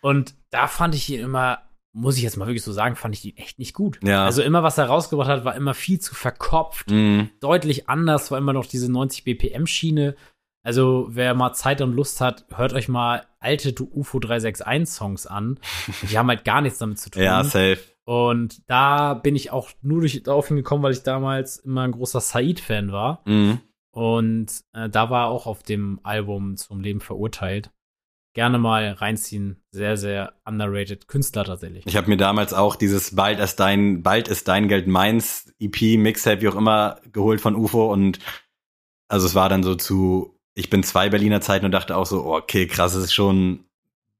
Und 0.00 0.34
da 0.50 0.66
fand 0.66 0.94
ich 0.94 1.08
ihn 1.08 1.20
immer, 1.20 1.60
muss 1.92 2.16
ich 2.16 2.22
jetzt 2.22 2.36
mal 2.36 2.46
wirklich 2.46 2.62
so 2.64 2.72
sagen, 2.72 2.96
fand 2.96 3.14
ich 3.14 3.24
ihn 3.24 3.36
echt 3.36 3.58
nicht 3.58 3.74
gut. 3.74 3.98
Ja. 4.02 4.24
Also 4.24 4.42
immer, 4.42 4.62
was 4.62 4.76
er 4.78 4.86
rausgebracht 4.86 5.28
hat, 5.28 5.44
war 5.44 5.54
immer 5.54 5.74
viel 5.74 5.98
zu 6.00 6.14
verkopft, 6.14 6.90
Mhm. 6.90 7.30
deutlich 7.40 7.88
anders, 7.88 8.30
war 8.30 8.38
immer 8.38 8.52
noch 8.52 8.66
diese 8.66 8.90
90 8.90 9.24
BPM-Schiene. 9.24 10.14
Also, 10.64 11.08
wer 11.10 11.34
mal 11.34 11.54
Zeit 11.54 11.80
und 11.80 11.92
Lust 11.94 12.20
hat, 12.20 12.44
hört 12.54 12.72
euch 12.72 12.88
mal 12.88 13.26
alte 13.40 13.74
UFO 13.82 14.18
361-Songs 14.18 15.26
an. 15.26 15.58
Die 16.10 16.18
haben 16.18 16.28
halt 16.28 16.44
gar 16.44 16.60
nichts 16.60 16.78
damit 16.78 16.98
zu 17.00 17.10
tun. 17.10 17.22
Ja, 17.22 17.42
safe. 17.42 17.78
Und 18.04 18.68
da 18.68 19.14
bin 19.14 19.36
ich 19.36 19.50
auch 19.52 19.70
nur 19.80 20.00
durch, 20.00 20.22
darauf 20.22 20.48
hingekommen, 20.48 20.82
weil 20.82 20.92
ich 20.92 21.02
damals 21.02 21.58
immer 21.58 21.82
ein 21.82 21.92
großer 21.92 22.20
Said-Fan 22.20 22.90
war. 22.90 23.22
Mhm. 23.26 23.60
Und 23.94 24.64
äh, 24.72 24.88
da 24.88 25.10
war 25.10 25.26
er 25.26 25.30
auch 25.30 25.46
auf 25.46 25.62
dem 25.62 26.00
Album 26.02 26.56
zum 26.56 26.80
Leben 26.80 27.00
verurteilt. 27.00 27.70
Gerne 28.34 28.58
mal 28.58 28.92
reinziehen. 28.92 29.62
Sehr, 29.70 29.98
sehr 29.98 30.32
underrated 30.46 31.06
Künstler 31.06 31.44
tatsächlich. 31.44 31.86
Ich 31.86 31.96
habe 31.96 32.08
mir 32.08 32.16
damals 32.16 32.54
auch 32.54 32.76
dieses 32.76 33.14
Bald 33.14 33.38
ist 33.38 33.56
dein, 33.56 34.02
bald 34.02 34.28
ist 34.28 34.48
dein 34.48 34.68
Geld 34.68 34.86
meins 34.88 35.54
EP, 35.60 35.98
Mixtape, 35.98 36.40
wie 36.40 36.48
auch 36.48 36.56
immer, 36.56 37.00
geholt 37.12 37.42
von 37.42 37.54
UFO 37.54 37.92
und 37.92 38.18
also 39.08 39.26
es 39.26 39.34
war 39.34 39.50
dann 39.50 39.62
so 39.62 39.74
zu, 39.74 40.40
ich 40.54 40.70
bin 40.70 40.82
zwei 40.82 41.10
Berliner 41.10 41.42
Zeiten 41.42 41.66
und 41.66 41.72
dachte 41.72 41.94
auch 41.94 42.06
so, 42.06 42.24
oh, 42.24 42.36
okay, 42.38 42.66
krass, 42.66 42.94
es 42.94 43.04
ist 43.04 43.12
schon 43.14 43.66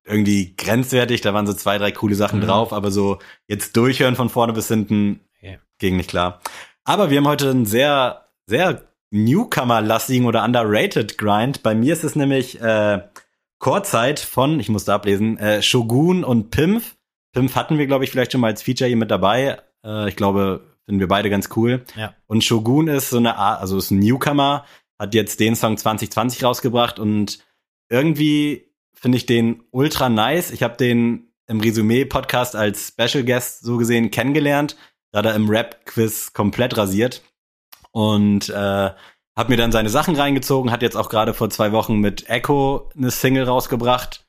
irgendwie 0.04 0.54
grenzwertig, 0.56 1.20
da 1.20 1.32
waren 1.34 1.46
so 1.46 1.52
zwei, 1.54 1.78
drei 1.78 1.92
coole 1.92 2.14
Sachen 2.14 2.40
Mhm. 2.40 2.44
drauf, 2.46 2.72
aber 2.72 2.90
so 2.90 3.18
jetzt 3.46 3.76
durchhören 3.76 4.16
von 4.16 4.28
vorne 4.28 4.52
bis 4.52 4.68
hinten 4.68 5.20
Ja. 5.40 5.58
ging 5.78 5.96
nicht 5.96 6.10
klar. 6.10 6.40
Aber 6.84 7.10
wir 7.10 7.18
haben 7.18 7.28
heute 7.28 7.50
einen 7.50 7.66
sehr, 7.66 8.26
sehr 8.46 8.82
Newcomer-lastigen 9.12 10.26
oder 10.26 10.44
underrated 10.44 11.18
Grind. 11.18 11.62
Bei 11.62 11.74
mir 11.74 11.92
ist 11.92 12.04
es 12.04 12.16
nämlich 12.16 12.60
äh, 12.60 13.02
Chorzeit 13.58 14.18
von, 14.20 14.58
ich 14.58 14.68
musste 14.68 14.92
ablesen, 14.92 15.38
äh, 15.38 15.62
Shogun 15.62 16.24
und 16.24 16.50
Pimpf. 16.50 16.96
Pimpf 17.32 17.54
hatten 17.54 17.78
wir, 17.78 17.86
glaube 17.86 18.04
ich, 18.04 18.10
vielleicht 18.10 18.32
schon 18.32 18.40
mal 18.40 18.48
als 18.48 18.62
Feature 18.62 18.88
hier 18.88 18.96
mit 18.96 19.10
dabei. 19.10 19.58
Äh, 19.84 20.08
ich 20.08 20.16
glaube, 20.16 20.62
finden 20.86 21.00
wir 21.00 21.08
beide 21.08 21.30
ganz 21.30 21.48
cool. 21.56 21.84
Ja. 21.96 22.14
Und 22.26 22.42
Shogun 22.42 22.88
ist 22.88 23.10
so 23.10 23.18
eine 23.18 23.36
Art, 23.36 23.60
also 23.60 23.78
ist 23.78 23.90
ein 23.90 24.00
Newcomer, 24.00 24.64
hat 24.98 25.14
jetzt 25.14 25.38
den 25.40 25.54
Song 25.56 25.76
2020 25.76 26.42
rausgebracht 26.44 26.98
und 26.98 27.38
irgendwie 27.88 28.71
finde 29.02 29.18
ich 29.18 29.26
den 29.26 29.64
ultra 29.72 30.08
nice. 30.08 30.52
Ich 30.52 30.62
habe 30.62 30.76
den 30.76 31.32
im 31.48 31.60
Resümee-Podcast 31.60 32.54
als 32.54 32.88
Special 32.88 33.24
Guest 33.24 33.64
so 33.64 33.76
gesehen 33.76 34.12
kennengelernt. 34.12 34.76
Da 35.10 35.18
hat 35.18 35.26
er 35.26 35.34
im 35.34 35.50
Rap-Quiz 35.50 36.32
komplett 36.32 36.78
rasiert. 36.78 37.22
Und 37.90 38.48
äh, 38.48 38.90
hab 39.36 39.48
mir 39.48 39.56
dann 39.56 39.72
seine 39.72 39.88
Sachen 39.88 40.14
reingezogen, 40.14 40.70
hat 40.70 40.82
jetzt 40.82 40.96
auch 40.96 41.08
gerade 41.08 41.34
vor 41.34 41.50
zwei 41.50 41.72
Wochen 41.72 41.98
mit 41.98 42.30
Echo 42.30 42.90
eine 42.96 43.10
Single 43.10 43.44
rausgebracht. 43.44 44.24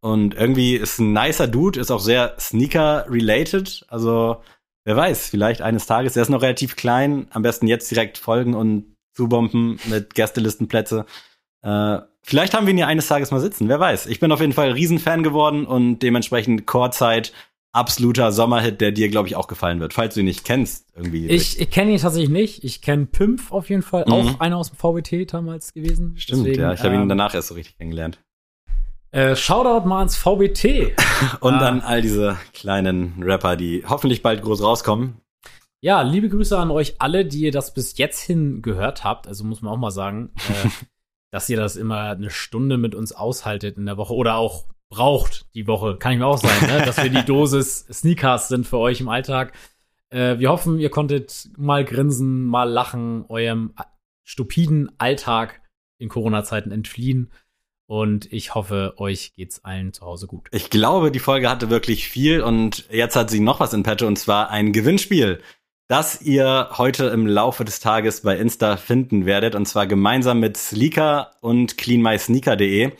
Und 0.00 0.34
irgendwie 0.34 0.74
ist 0.74 0.98
ein 0.98 1.12
nicer 1.12 1.46
Dude, 1.46 1.80
ist 1.80 1.90
auch 1.90 2.00
sehr 2.00 2.34
Sneaker-related. 2.38 3.86
Also, 3.88 4.42
wer 4.84 4.96
weiß, 4.96 5.28
vielleicht 5.28 5.62
eines 5.62 5.86
Tages. 5.86 6.16
Er 6.16 6.22
ist 6.22 6.28
noch 6.28 6.42
relativ 6.42 6.76
klein. 6.76 7.28
Am 7.30 7.42
besten 7.42 7.68
jetzt 7.68 7.90
direkt 7.90 8.18
folgen 8.18 8.54
und 8.54 8.96
zubomben 9.14 9.78
mit 9.84 10.14
Gästelistenplätze. 10.14 11.06
Äh, 11.62 11.98
vielleicht 12.22 12.54
haben 12.54 12.66
wir 12.66 12.72
ihn 12.72 12.78
ja 12.78 12.86
eines 12.86 13.08
Tages 13.08 13.30
mal 13.30 13.40
sitzen, 13.40 13.68
wer 13.68 13.80
weiß. 13.80 14.06
Ich 14.06 14.20
bin 14.20 14.32
auf 14.32 14.40
jeden 14.40 14.52
Fall 14.52 14.72
Riesenfan 14.72 15.22
geworden 15.22 15.66
und 15.66 16.00
dementsprechend 16.00 16.66
Chorzeit, 16.66 17.32
absoluter 17.72 18.32
Sommerhit, 18.32 18.80
der 18.80 18.92
dir, 18.92 19.08
glaube 19.08 19.28
ich, 19.28 19.36
auch 19.36 19.46
gefallen 19.46 19.80
wird, 19.80 19.92
falls 19.92 20.14
du 20.14 20.20
ihn 20.20 20.26
nicht 20.26 20.44
kennst. 20.44 20.86
Irgendwie. 20.96 21.28
Ich, 21.28 21.60
ich 21.60 21.70
kenne 21.70 21.92
ihn 21.92 21.98
tatsächlich 21.98 22.30
nicht. 22.30 22.64
Ich 22.64 22.82
kenne 22.82 23.06
Pimpf 23.06 23.52
auf 23.52 23.68
jeden 23.70 23.82
Fall. 23.82 24.04
Mhm. 24.06 24.12
Auch 24.12 24.40
einer 24.40 24.56
aus 24.56 24.70
dem 24.70 24.76
VBT 24.76 25.32
damals 25.32 25.72
gewesen. 25.72 26.14
Stimmt, 26.16 26.46
Deswegen, 26.46 26.62
ja. 26.62 26.72
Ich 26.72 26.80
habe 26.80 26.94
ihn 26.94 27.02
ähm, 27.02 27.08
danach 27.08 27.34
erst 27.34 27.48
so 27.48 27.54
richtig 27.54 27.78
kennengelernt. 27.78 28.18
Äh, 29.10 29.36
Shoutout 29.36 29.86
mal 29.88 29.98
ans 29.98 30.16
VBT. 30.16 30.92
Und 31.40 31.54
ah. 31.54 31.58
dann 31.58 31.80
all 31.80 32.02
diese 32.02 32.36
kleinen 32.52 33.22
Rapper, 33.22 33.56
die 33.56 33.84
hoffentlich 33.88 34.22
bald 34.22 34.42
groß 34.42 34.62
rauskommen. 34.62 35.20
Ja, 35.80 36.02
liebe 36.02 36.28
Grüße 36.28 36.58
an 36.58 36.70
euch 36.70 36.96
alle, 36.98 37.24
die 37.24 37.42
ihr 37.42 37.52
das 37.52 37.72
bis 37.72 37.96
jetzt 37.98 38.20
hin 38.20 38.62
gehört 38.62 39.04
habt. 39.04 39.28
Also 39.28 39.44
muss 39.44 39.62
man 39.62 39.72
auch 39.72 39.78
mal 39.78 39.92
sagen, 39.92 40.32
äh, 40.48 40.68
dass 41.30 41.48
ihr 41.48 41.56
das 41.56 41.76
immer 41.76 42.02
eine 42.10 42.30
Stunde 42.30 42.78
mit 42.78 42.94
uns 42.94 43.12
aushaltet 43.12 43.76
in 43.76 43.86
der 43.86 43.96
Woche 43.96 44.14
oder 44.14 44.36
auch 44.36 44.66
braucht 44.90 45.46
die 45.54 45.66
Woche. 45.66 45.96
Kann 45.98 46.12
ich 46.12 46.18
mir 46.18 46.26
auch 46.26 46.38
sein, 46.38 46.66
ne? 46.68 46.82
dass 46.86 46.96
wir 47.02 47.10
die 47.10 47.24
Dosis 47.24 47.80
Sneakers 47.92 48.48
sind 48.48 48.66
für 48.66 48.78
euch 48.78 49.00
im 49.00 49.08
Alltag. 49.08 49.52
Äh, 50.10 50.38
wir 50.38 50.48
hoffen, 50.50 50.78
ihr 50.78 50.90
konntet 50.90 51.50
mal 51.56 51.84
grinsen, 51.84 52.46
mal 52.46 52.64
lachen, 52.70 53.26
eurem 53.28 53.72
a- 53.76 53.84
stupiden 54.24 54.90
Alltag 54.98 55.60
in 55.98 56.08
Corona-Zeiten 56.08 56.70
entfliehen. 56.70 57.30
Und 57.86 58.30
ich 58.32 58.54
hoffe, 58.54 58.94
euch 58.98 59.34
geht's 59.34 59.64
allen 59.64 59.94
zu 59.94 60.04
Hause 60.04 60.26
gut. 60.26 60.48
Ich 60.52 60.68
glaube, 60.68 61.10
die 61.10 61.18
Folge 61.20 61.48
hatte 61.48 61.70
wirklich 61.70 62.06
viel 62.08 62.42
und 62.42 62.86
jetzt 62.90 63.16
hat 63.16 63.30
sie 63.30 63.40
noch 63.40 63.60
was 63.60 63.72
in 63.72 63.82
petto 63.82 64.06
und 64.06 64.18
zwar 64.18 64.50
ein 64.50 64.74
Gewinnspiel, 64.74 65.40
das 65.88 66.20
ihr 66.20 66.68
heute 66.76 67.06
im 67.06 67.26
Laufe 67.26 67.64
des 67.64 67.80
Tages 67.80 68.20
bei 68.20 68.36
Insta 68.36 68.76
finden 68.76 69.24
werdet 69.24 69.54
und 69.54 69.66
zwar 69.66 69.86
gemeinsam 69.86 70.38
mit 70.38 70.56
Sleeker 70.58 71.32
und 71.40 71.78
cleanmysneaker.de. 71.78 72.92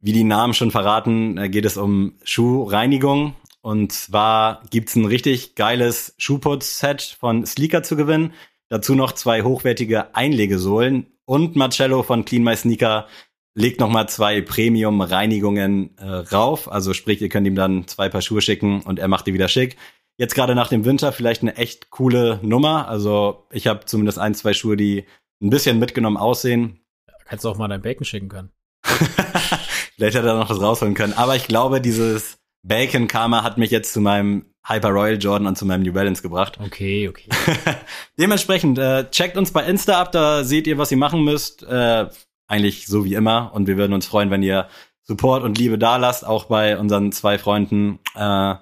Wie 0.00 0.12
die 0.12 0.24
Namen 0.24 0.52
schon 0.52 0.72
verraten, 0.72 1.38
äh, 1.38 1.48
geht 1.48 1.64
es 1.64 1.76
um 1.76 2.14
Schuhreinigung 2.24 3.34
Und 3.62 3.92
zwar 3.92 4.62
gibt's 4.68 4.96
ein 4.96 5.06
richtig 5.06 5.54
geiles 5.54 6.14
Schuhputz-Set 6.18 7.16
von 7.18 7.46
Sleeker 7.46 7.82
zu 7.82 7.96
gewinnen. 7.96 8.34
Dazu 8.68 8.94
noch 8.94 9.12
zwei 9.12 9.42
hochwertige 9.42 10.14
Einlegesohlen 10.14 11.06
und 11.24 11.56
Marcello 11.56 12.02
von 12.02 12.24
Clean 12.24 12.42
My 12.42 12.56
Sneaker 12.56 13.06
legt 13.54 13.78
nochmal 13.80 14.08
zwei 14.08 14.40
Premium-Reinigungen 14.42 15.96
äh, 15.98 16.04
rauf. 16.04 16.70
Also 16.70 16.92
sprich, 16.92 17.22
ihr 17.22 17.28
könnt 17.28 17.46
ihm 17.46 17.54
dann 17.54 17.86
zwei 17.86 18.08
Paar 18.08 18.20
Schuhe 18.20 18.42
schicken 18.42 18.82
und 18.82 18.98
er 18.98 19.08
macht 19.08 19.26
die 19.26 19.34
wieder 19.34 19.48
schick. 19.48 19.76
Jetzt 20.16 20.34
gerade 20.34 20.54
nach 20.54 20.68
dem 20.68 20.84
Winter 20.84 21.12
vielleicht 21.12 21.42
eine 21.42 21.56
echt 21.56 21.90
coole 21.90 22.38
Nummer. 22.42 22.88
Also 22.88 23.46
ich 23.50 23.66
habe 23.66 23.84
zumindest 23.84 24.18
ein, 24.18 24.34
zwei 24.34 24.54
Schuhe, 24.54 24.76
die 24.76 25.06
ein 25.42 25.50
bisschen 25.50 25.78
mitgenommen 25.78 26.16
aussehen. 26.16 26.80
Kannst 27.26 27.44
du 27.44 27.48
auch 27.48 27.56
mal 27.56 27.68
dein 27.68 27.82
Bacon 27.82 28.04
schicken 28.04 28.28
können. 28.28 28.50
vielleicht 28.84 30.16
hätte 30.16 30.28
er 30.28 30.38
noch 30.38 30.50
was 30.50 30.60
rausholen 30.60 30.94
können. 30.94 31.14
Aber 31.14 31.34
ich 31.34 31.48
glaube, 31.48 31.80
dieses 31.80 32.38
Bacon 32.62 33.08
Karma 33.08 33.42
hat 33.42 33.58
mich 33.58 33.70
jetzt 33.70 33.92
zu 33.92 34.00
meinem 34.00 34.46
Hyper 34.66 34.90
Royal 34.90 35.18
Jordan 35.18 35.46
und 35.46 35.58
zu 35.58 35.66
meinem 35.66 35.82
New 35.82 35.92
Balance 35.92 36.22
gebracht. 36.22 36.58
Okay, 36.64 37.08
okay. 37.08 37.28
Dementsprechend, 38.18 38.78
äh, 38.78 39.10
checkt 39.10 39.36
uns 39.36 39.50
bei 39.50 39.64
Insta 39.64 40.00
ab, 40.00 40.12
da 40.12 40.44
seht 40.44 40.66
ihr, 40.66 40.78
was 40.78 40.90
ihr 40.90 40.96
machen 40.96 41.24
müsst. 41.24 41.62
Äh, 41.64 42.08
eigentlich 42.46 42.86
so 42.86 43.04
wie 43.04 43.14
immer. 43.14 43.52
Und 43.54 43.66
wir 43.66 43.76
würden 43.76 43.92
uns 43.92 44.06
freuen, 44.06 44.30
wenn 44.30 44.42
ihr 44.42 44.68
Support 45.02 45.42
und 45.42 45.58
Liebe 45.58 45.76
da 45.76 45.96
lasst, 45.98 46.26
auch 46.26 46.44
bei 46.44 46.78
unseren 46.78 47.12
zwei 47.12 47.38
Freunden. 47.38 47.98
Äh, 48.14 48.54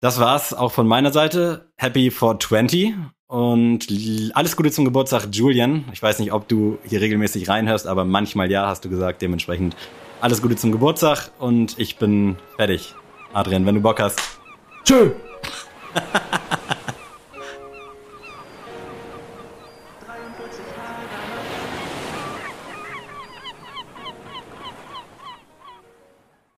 das 0.00 0.20
war's 0.20 0.54
auch 0.54 0.72
von 0.72 0.86
meiner 0.86 1.12
Seite. 1.12 1.70
Happy 1.76 2.10
420 2.10 2.94
und 3.26 3.86
alles 4.34 4.56
Gute 4.56 4.70
zum 4.70 4.84
Geburtstag, 4.84 5.28
Julian. 5.32 5.84
Ich 5.92 6.02
weiß 6.02 6.18
nicht, 6.20 6.32
ob 6.32 6.48
du 6.48 6.78
hier 6.84 7.00
regelmäßig 7.00 7.48
reinhörst, 7.48 7.86
aber 7.86 8.04
manchmal 8.04 8.50
ja, 8.50 8.66
hast 8.66 8.84
du 8.84 8.88
gesagt. 8.88 9.22
Dementsprechend 9.22 9.76
alles 10.20 10.40
Gute 10.42 10.56
zum 10.56 10.72
Geburtstag 10.72 11.30
und 11.38 11.78
ich 11.78 11.96
bin 11.96 12.36
fertig. 12.56 12.94
Adrian, 13.32 13.66
wenn 13.66 13.74
du 13.74 13.80
Bock 13.80 14.00
hast. 14.00 14.20
Tschö. 14.84 15.10